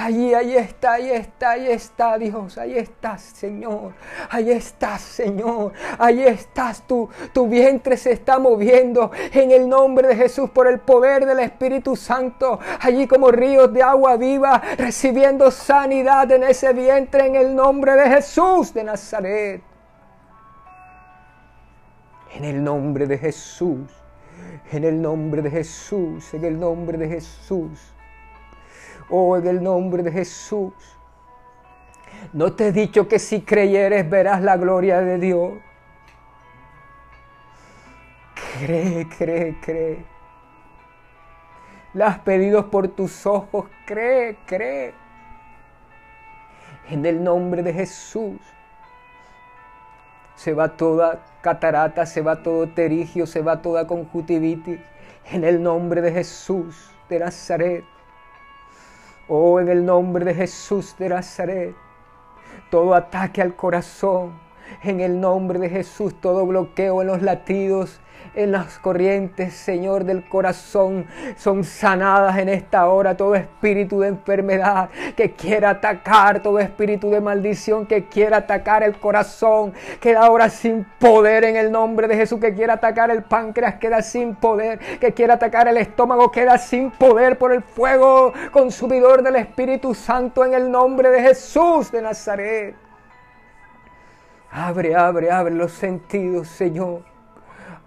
Allí, 0.00 0.32
ahí 0.32 0.56
está, 0.56 0.92
ahí 0.92 1.10
está, 1.10 1.50
ahí 1.50 1.66
está 1.72 2.16
Dios, 2.18 2.56
ahí 2.56 2.78
estás 2.78 3.20
Señor, 3.20 3.94
ahí 4.30 4.52
estás 4.52 5.00
Señor, 5.00 5.72
ahí 5.98 6.22
estás 6.22 6.86
tú, 6.86 7.08
tu 7.32 7.48
vientre 7.48 7.96
se 7.96 8.12
está 8.12 8.38
moviendo 8.38 9.10
en 9.32 9.50
el 9.50 9.68
nombre 9.68 10.06
de 10.06 10.14
Jesús 10.14 10.50
por 10.50 10.68
el 10.68 10.78
poder 10.78 11.26
del 11.26 11.40
Espíritu 11.40 11.96
Santo, 11.96 12.60
allí 12.78 13.08
como 13.08 13.32
ríos 13.32 13.72
de 13.72 13.82
agua 13.82 14.16
viva, 14.16 14.62
recibiendo 14.76 15.50
sanidad 15.50 16.30
en 16.30 16.44
ese 16.44 16.72
vientre 16.72 17.26
en 17.26 17.34
el 17.34 17.56
nombre 17.56 17.96
de 17.96 18.08
Jesús 18.08 18.72
de 18.72 18.84
Nazaret. 18.84 19.62
En 22.36 22.44
el 22.44 22.62
nombre 22.62 23.08
de 23.08 23.18
Jesús, 23.18 23.90
en 24.70 24.84
el 24.84 25.02
nombre 25.02 25.42
de 25.42 25.50
Jesús, 25.50 26.32
en 26.34 26.44
el 26.44 26.60
nombre 26.60 26.96
de 26.96 27.08
Jesús. 27.08 27.97
Oh, 29.10 29.36
en 29.36 29.46
el 29.46 29.62
nombre 29.62 30.02
de 30.02 30.12
Jesús. 30.12 30.72
No 32.32 32.52
te 32.52 32.68
he 32.68 32.72
dicho 32.72 33.08
que 33.08 33.18
si 33.18 33.42
creyeres 33.42 34.08
verás 34.08 34.42
la 34.42 34.56
gloria 34.56 35.00
de 35.00 35.18
Dios. 35.18 35.52
Cree, 38.58 39.08
cree, 39.08 39.56
cree. 39.60 40.04
La 41.94 42.08
has 42.08 42.18
pedido 42.20 42.70
por 42.70 42.88
tus 42.88 43.24
ojos. 43.24 43.66
Cree, 43.86 44.36
cree. 44.46 44.94
En 46.90 47.06
el 47.06 47.22
nombre 47.22 47.62
de 47.62 47.72
Jesús. 47.72 48.40
Se 50.34 50.52
va 50.52 50.76
toda 50.76 51.24
catarata, 51.40 52.06
se 52.06 52.20
va 52.20 52.42
todo 52.42 52.68
terigio, 52.68 53.26
se 53.26 53.42
va 53.42 53.62
toda 53.62 53.86
conjuntivitis. 53.86 54.80
En 55.30 55.44
el 55.44 55.62
nombre 55.62 56.00
de 56.00 56.12
Jesús 56.12 56.90
de 57.08 57.18
Nazaret. 57.20 57.84
Oh, 59.30 59.60
en 59.60 59.68
el 59.68 59.84
nombre 59.84 60.24
de 60.24 60.34
Jesús 60.34 60.96
de 60.98 61.10
Nazaret, 61.10 61.74
todo 62.70 62.94
ataque 62.94 63.42
al 63.42 63.54
corazón, 63.54 64.32
en 64.82 65.00
el 65.00 65.20
nombre 65.20 65.58
de 65.58 65.68
Jesús, 65.68 66.18
todo 66.18 66.46
bloqueo 66.46 67.02
en 67.02 67.08
los 67.08 67.20
latidos, 67.20 68.00
en 68.38 68.52
las 68.52 68.78
corrientes, 68.78 69.52
Señor, 69.52 70.04
del 70.04 70.28
corazón, 70.28 71.06
son 71.36 71.64
sanadas 71.64 72.38
en 72.38 72.48
esta 72.48 72.88
hora. 72.88 73.16
Todo 73.16 73.34
espíritu 73.34 74.00
de 74.00 74.08
enfermedad 74.08 74.90
que 75.16 75.32
quiera 75.32 75.70
atacar, 75.70 76.40
todo 76.40 76.60
espíritu 76.60 77.10
de 77.10 77.20
maldición 77.20 77.84
que 77.84 78.06
quiera 78.06 78.38
atacar 78.38 78.84
el 78.84 78.96
corazón, 78.98 79.74
queda 80.00 80.20
ahora 80.24 80.48
sin 80.48 80.84
poder 81.00 81.42
en 81.44 81.56
el 81.56 81.72
nombre 81.72 82.06
de 82.06 82.14
Jesús. 82.14 82.38
Que 82.38 82.54
quiera 82.54 82.74
atacar 82.74 83.10
el 83.10 83.24
páncreas, 83.24 83.74
queda 83.74 84.02
sin 84.02 84.36
poder. 84.36 84.78
Que 85.00 85.12
quiera 85.12 85.34
atacar 85.34 85.66
el 85.66 85.76
estómago, 85.76 86.30
queda 86.30 86.58
sin 86.58 86.92
poder 86.92 87.38
por 87.38 87.52
el 87.52 87.62
fuego 87.62 88.32
consumidor 88.52 89.22
del 89.22 89.34
Espíritu 89.34 89.94
Santo 89.94 90.44
en 90.44 90.54
el 90.54 90.70
nombre 90.70 91.10
de 91.10 91.22
Jesús 91.22 91.90
de 91.90 92.02
Nazaret. 92.02 92.76
Abre, 94.50 94.94
abre, 94.94 95.30
abre 95.30 95.54
los 95.54 95.72
sentidos, 95.72 96.48
Señor. 96.48 97.17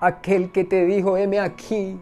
Aquel 0.02 0.52
que 0.52 0.64
te 0.64 0.84
dijo, 0.86 1.16
heme 1.16 1.40
aquí, 1.40 1.96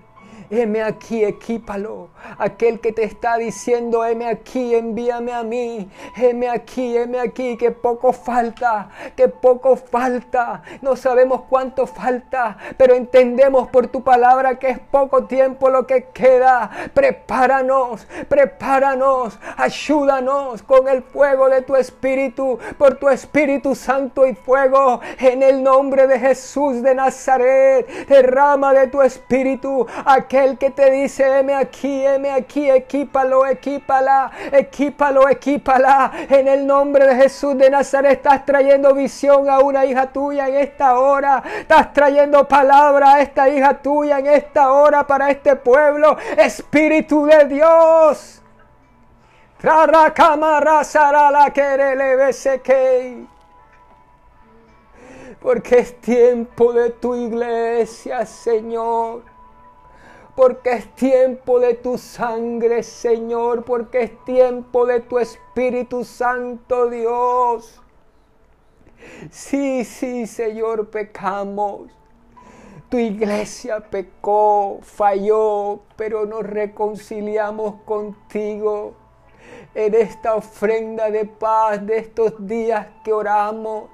heme 0.49 0.81
aquí, 0.81 1.23
equípalo. 1.23 2.09
Aquel 2.37 2.79
que 2.79 2.91
te 2.91 3.03
está 3.03 3.37
diciendo, 3.37 4.05
heme 4.05 4.27
aquí, 4.27 4.75
envíame 4.75 5.33
a 5.33 5.43
mí. 5.43 5.89
Heme 6.15 6.49
aquí, 6.49 6.97
heme 6.97 7.19
aquí, 7.19 7.57
que 7.57 7.71
poco 7.71 8.13
falta, 8.13 8.89
que 9.15 9.27
poco 9.27 9.75
falta. 9.75 10.61
No 10.81 10.95
sabemos 10.95 11.43
cuánto 11.49 11.87
falta, 11.87 12.57
pero 12.77 12.93
entendemos 12.95 13.69
por 13.69 13.87
tu 13.87 14.03
palabra 14.03 14.59
que 14.59 14.69
es 14.69 14.79
poco 14.79 15.25
tiempo 15.25 15.69
lo 15.69 15.85
que 15.87 16.05
queda. 16.13 16.69
Prepáranos, 16.93 18.07
prepáranos, 18.27 19.39
ayúdanos 19.57 20.63
con 20.63 20.87
el 20.87 21.03
fuego 21.03 21.49
de 21.49 21.61
tu 21.61 21.75
espíritu, 21.75 22.59
por 22.77 22.95
tu 22.95 23.09
Espíritu 23.09 23.75
Santo 23.75 24.27
y 24.27 24.35
fuego. 24.35 25.01
En 25.19 25.43
el 25.43 25.63
nombre 25.63 26.07
de 26.07 26.19
Jesús 26.19 26.81
de 26.81 26.95
Nazaret, 26.95 27.87
derrama 28.07 28.73
de 28.73 28.87
tu 28.87 29.01
espíritu 29.01 29.87
aquel 30.29 30.59
que 30.59 30.69
te 30.69 30.91
dice, 30.91 31.39
heme 31.39 31.55
aquí, 31.55 32.05
heme 32.05 32.29
aquí, 32.29 32.69
equípalo, 32.69 33.47
equípala, 33.47 34.31
equípalo, 34.51 35.27
equípala. 35.27 36.11
En 36.29 36.47
el 36.47 36.67
nombre 36.67 37.07
de 37.07 37.15
Jesús 37.15 37.57
de 37.57 37.67
Nazaret 37.67 38.11
estás 38.11 38.45
trayendo 38.45 38.93
visión 38.93 39.49
a 39.49 39.59
una 39.59 39.85
hija 39.85 40.11
tuya 40.11 40.47
en 40.47 40.57
esta 40.57 40.99
hora. 40.99 41.41
Estás 41.61 41.93
trayendo 41.93 42.47
palabra 42.47 43.15
a 43.15 43.21
esta 43.21 43.49
hija 43.49 43.81
tuya 43.81 44.19
en 44.19 44.27
esta 44.27 44.71
hora 44.71 45.07
para 45.07 45.31
este 45.31 45.55
pueblo. 45.55 46.15
Espíritu 46.37 47.25
de 47.25 47.45
Dios. 47.45 48.43
Porque 55.41 55.79
es 55.79 55.99
tiempo 55.99 56.71
de 56.71 56.91
tu 56.91 57.15
iglesia, 57.15 58.27
Señor 58.27 59.28
porque 60.39 60.71
es 60.71 60.95
tiempo 60.95 61.59
de 61.59 61.73
tu 61.73 61.97
sangre, 61.97 62.81
Señor, 62.81 63.65
porque 63.65 64.03
es 64.03 64.23
tiempo 64.23 64.85
de 64.85 65.01
tu 65.01 65.19
Espíritu 65.19 66.05
Santo, 66.05 66.89
Dios. 66.89 67.81
Sí, 69.29 69.83
sí, 69.83 70.25
Señor, 70.25 70.87
pecamos. 70.91 71.91
Tu 72.87 72.99
iglesia 72.99 73.81
pecó, 73.81 74.79
falló, 74.81 75.81
pero 75.97 76.25
nos 76.25 76.43
reconciliamos 76.43 77.81
contigo 77.83 78.93
en 79.75 79.93
esta 79.93 80.35
ofrenda 80.35 81.11
de 81.11 81.25
paz 81.25 81.85
de 81.85 81.97
estos 81.97 82.47
días 82.47 82.87
que 83.03 83.11
oramos. 83.11 83.89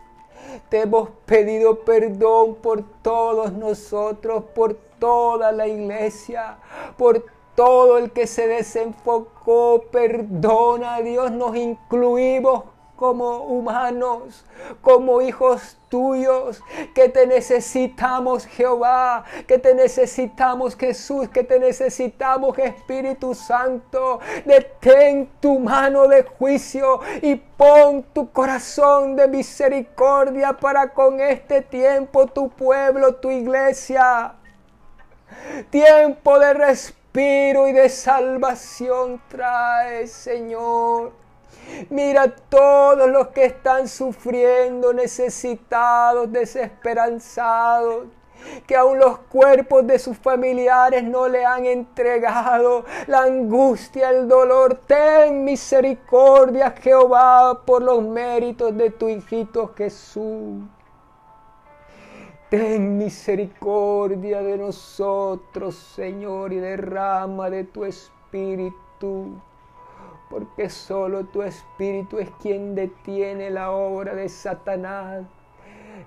Te 0.69 0.81
hemos 0.81 1.09
pedido 1.25 1.79
perdón 1.83 2.53
por 2.61 2.83
todos 3.01 3.51
nosotros, 3.51 4.43
por 4.53 4.84
toda 4.99 5.51
la 5.51 5.67
iglesia, 5.67 6.57
por 6.97 7.25
todo 7.55 7.97
el 7.97 8.11
que 8.11 8.27
se 8.27 8.47
desenfocó. 8.47 9.85
Perdona, 9.91 10.99
Dios, 11.01 11.31
nos 11.31 11.55
incluimos 11.55 12.63
como 12.95 13.39
humanos, 13.39 14.45
como 14.81 15.21
hijos 15.21 15.77
tuyos, 15.89 16.61
que 16.93 17.09
te 17.09 17.27
necesitamos 17.27 18.45
Jehová, 18.45 19.25
que 19.47 19.59
te 19.59 19.75
necesitamos 19.75 20.75
Jesús, 20.75 21.27
que 21.29 21.43
te 21.43 21.59
necesitamos 21.59 22.57
Espíritu 22.57 23.35
Santo. 23.35 24.19
Detén 24.45 25.29
tu 25.39 25.59
mano 25.59 26.07
de 26.07 26.23
juicio 26.23 27.01
y 27.21 27.35
pon 27.35 28.03
tu 28.13 28.31
corazón 28.31 29.15
de 29.15 29.27
misericordia 29.27 30.53
para 30.53 30.93
con 30.93 31.19
este 31.19 31.61
tiempo 31.61 32.27
tu 32.27 32.49
pueblo, 32.49 33.15
tu 33.15 33.29
iglesia. 33.29 34.35
Tiempo 35.69 36.39
de 36.39 36.53
respiro 36.53 37.67
y 37.67 37.71
de 37.73 37.89
salvación 37.89 39.21
trae, 39.27 40.07
Señor. 40.07 41.13
Mira 41.89 42.35
todos 42.49 43.09
los 43.09 43.29
que 43.29 43.45
están 43.45 43.87
sufriendo, 43.87 44.93
necesitados, 44.93 46.31
desesperanzados 46.31 48.07
que 48.67 48.75
aún 48.75 48.99
los 48.99 49.19
cuerpos 49.19 49.85
de 49.87 49.99
sus 49.99 50.17
familiares 50.17 51.03
no 51.03 51.27
le 51.27 51.45
han 51.45 51.65
entregado 51.65 52.85
la 53.07 53.23
angustia, 53.23 54.09
el 54.09 54.27
dolor. 54.27 54.81
Ten 54.85 55.43
misericordia, 55.43 56.71
Jehová, 56.71 57.61
por 57.65 57.81
los 57.81 58.03
méritos 58.03 58.75
de 58.77 58.89
tu 58.91 59.09
hijito 59.09 59.73
Jesús. 59.75 60.63
Ten 62.49 62.97
misericordia 62.97 64.41
de 64.41 64.57
nosotros, 64.57 65.75
Señor, 65.75 66.53
y 66.53 66.57
derrama 66.57 67.49
de 67.49 67.63
tu 67.63 67.85
espíritu 67.85 69.41
porque 70.29 70.69
solo 70.69 71.25
tu 71.25 71.41
espíritu 71.43 72.19
es 72.19 72.29
quien 72.41 72.75
detiene 72.75 73.49
la 73.49 73.71
obra 73.71 74.15
de 74.15 74.27
Satanás 74.27 75.23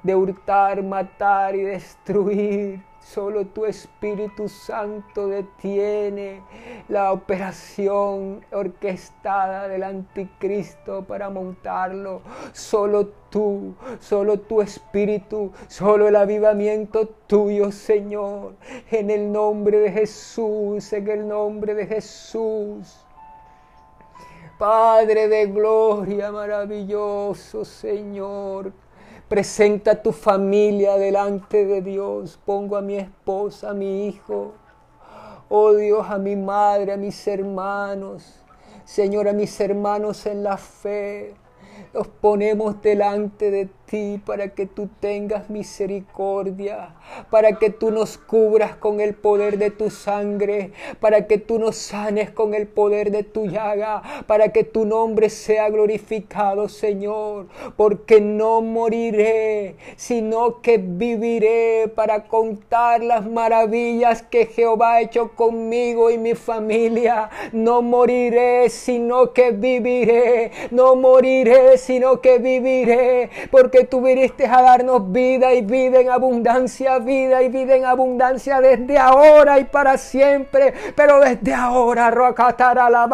de 0.03 0.14
hurtar, 0.14 0.82
matar 0.82 1.55
y 1.55 1.62
destruir. 1.62 2.82
Solo 3.14 3.46
tu 3.46 3.64
Espíritu 3.64 4.50
Santo 4.50 5.28
detiene 5.28 6.42
la 6.88 7.12
operación 7.12 8.44
orquestada 8.52 9.66
del 9.66 9.82
anticristo 9.82 11.02
para 11.04 11.30
montarlo. 11.30 12.20
Solo 12.52 13.06
tú, 13.30 13.74
solo 13.98 14.38
tu 14.40 14.61
Espíritu, 14.61 15.52
solo 15.68 16.06
el 16.06 16.16
avivamiento 16.16 17.09
tuyo, 17.26 17.72
Señor. 17.72 18.56
En 18.90 19.09
el 19.09 19.32
nombre 19.32 19.78
de 19.78 19.90
Jesús, 19.90 20.92
en 20.92 21.09
el 21.09 21.26
nombre 21.26 21.74
de 21.74 21.86
Jesús. 21.86 23.06
Padre 24.59 25.28
de 25.28 25.46
gloria, 25.46 26.30
maravilloso 26.30 27.64
Señor. 27.64 28.72
Presenta 29.28 30.02
tu 30.02 30.12
familia 30.12 30.96
delante 30.96 31.66
de 31.66 31.82
Dios. 31.82 32.38
Pongo 32.46 32.76
a 32.76 32.80
mi 32.80 32.96
esposa, 32.96 33.70
a 33.70 33.74
mi 33.74 34.06
hijo. 34.06 34.54
Oh 35.50 35.74
Dios, 35.74 36.06
a 36.08 36.16
mi 36.16 36.34
madre, 36.34 36.92
a 36.92 36.96
mis 36.96 37.26
hermanos. 37.28 38.42
Señor, 38.86 39.28
a 39.28 39.34
mis 39.34 39.60
hermanos 39.60 40.24
en 40.24 40.42
la 40.42 40.56
fe. 40.56 41.34
Los 41.92 42.08
ponemos 42.08 42.80
delante 42.80 43.50
de 43.50 43.68
para 44.26 44.51
que 44.51 44.66
tú 44.66 44.91
tengas 45.01 45.49
misericordia, 45.49 46.95
para 47.30 47.53
que 47.53 47.70
tú 47.70 47.91
nos 47.91 48.18
cubras 48.18 48.76
con 48.76 49.01
el 49.01 49.14
poder 49.14 49.57
de 49.57 49.70
tu 49.70 49.89
sangre, 49.89 50.72
para 51.01 51.26
que 51.26 51.39
tú 51.39 51.59
nos 51.59 51.76
sanes 51.76 52.30
con 52.30 52.53
el 52.53 52.66
poder 52.66 53.11
de 53.11 53.22
tu 53.22 53.47
llaga, 53.47 54.03
para 54.26 54.51
que 54.51 54.62
tu 54.62 54.84
nombre 54.84 55.30
sea 55.30 55.70
glorificado, 55.70 56.68
Señor, 56.68 57.47
porque 57.78 58.20
no 58.20 58.61
moriré, 58.61 59.76
sino 59.97 60.61
que 60.61 60.76
viviré 60.76 61.91
para 61.95 62.28
contar 62.28 63.03
las 63.03 63.24
maravillas 63.26 64.22
que 64.22 64.45
Jehová 64.47 64.97
ha 64.97 65.01
hecho 65.01 65.30
conmigo 65.34 66.11
y 66.11 66.18
mi 66.18 66.34
familia. 66.34 67.30
No 67.53 67.80
moriré, 67.80 68.68
sino 68.68 69.32
que 69.32 69.53
viviré, 69.53 70.51
no 70.72 70.95
moriré, 70.95 71.78
sino 71.78 72.20
que 72.20 72.39
viviré, 72.39 73.30
porque 73.51 73.77
tú 73.84 74.00
viniste 74.00 74.46
a 74.46 74.62
darnos 74.62 75.12
vida 75.12 75.52
y 75.54 75.62
vida 75.62 76.00
en 76.00 76.10
abundancia, 76.10 76.98
vida 76.98 77.42
y 77.42 77.48
vida 77.48 77.76
en 77.76 77.84
abundancia 77.84 78.60
desde 78.60 78.98
ahora 78.98 79.58
y 79.58 79.64
para 79.64 79.98
siempre, 79.98 80.72
pero 80.96 81.20
desde 81.20 81.54
ahora, 81.54 82.10
Roacatara 82.10 82.88
la 82.90 83.08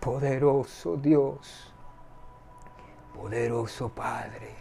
Poderoso 0.00 0.96
Dios, 0.96 1.72
poderoso 3.14 3.88
Padre, 3.88 4.54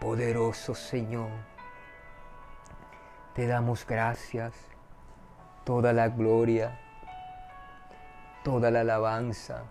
poderoso 0.00 0.74
Señor, 0.74 1.30
te 3.34 3.46
damos 3.46 3.86
gracias, 3.86 4.52
toda 5.64 5.92
la 5.92 6.08
gloria, 6.08 6.78
toda 8.44 8.70
la 8.70 8.80
alabanza 8.80 9.64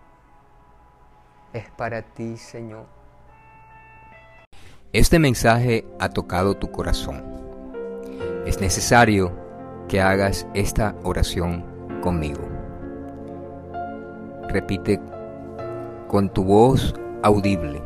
es 1.56 1.70
para 1.72 2.02
ti, 2.02 2.36
Señor. 2.36 2.86
Este 4.92 5.20
mensaje 5.20 5.86
ha 6.00 6.10
tocado 6.10 6.56
tu 6.56 6.70
corazón. 6.70 7.24
Es 8.46 8.60
necesario 8.60 9.32
que 9.88 10.02
hagas 10.02 10.46
esta 10.54 10.96
oración 11.04 11.66
conmigo. 12.02 12.42
Repite 14.50 15.00
con 16.08 16.30
tu 16.30 16.44
voz 16.44 16.94
audible. 17.24 17.82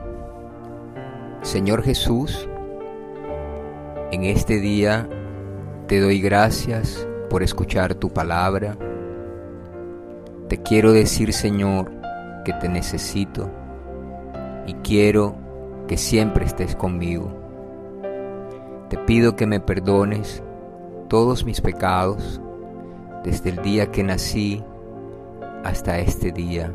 Señor 1.42 1.84
Jesús, 1.84 2.50
en 4.12 4.24
este 4.24 4.60
día 4.60 5.08
te 5.88 6.00
doy 6.00 6.20
gracias 6.20 7.08
por 7.30 7.44
escuchar 7.44 7.94
tu 7.96 8.10
palabra. 8.10 8.76
Te 10.48 10.58
quiero 10.58 10.92
decir, 10.92 11.34
Señor, 11.34 11.92
que 12.44 12.54
te 12.54 12.68
necesito 12.68 13.59
y 14.70 14.76
quiero 14.84 15.34
que 15.88 15.98
siempre 15.98 16.46
estés 16.46 16.76
conmigo. 16.76 17.34
Te 18.88 19.00
pido 19.00 19.36
que 19.36 19.48
me 19.48 19.60
perdones 19.60 20.44
todos 21.08 21.44
mis 21.44 21.60
pecados 21.60 22.40
desde 23.24 23.50
el 23.50 23.64
día 23.64 23.90
que 23.90 24.04
nací 24.04 24.64
hasta 25.64 25.98
este 25.98 26.32
día. 26.32 26.72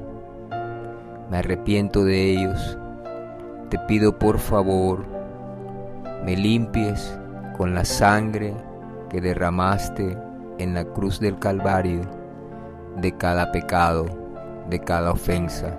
Me 1.30 1.36
arrepiento 1.38 2.04
de 2.04 2.32
ellos. 2.32 2.76
Te 3.68 3.78
pido 3.86 4.18
por 4.18 4.40
favor, 4.40 5.06
me 6.24 6.36
limpies 6.36 7.16
con 7.56 7.76
la 7.76 7.84
sangre 7.84 8.54
que 9.08 9.20
derramaste 9.20 10.18
en 10.58 10.74
la 10.74 10.84
cruz 10.84 11.20
del 11.20 11.38
Calvario 11.38 12.00
de 12.96 13.16
cada 13.16 13.52
pecado, 13.52 14.06
de 14.68 14.80
cada 14.80 15.12
ofensa 15.12 15.78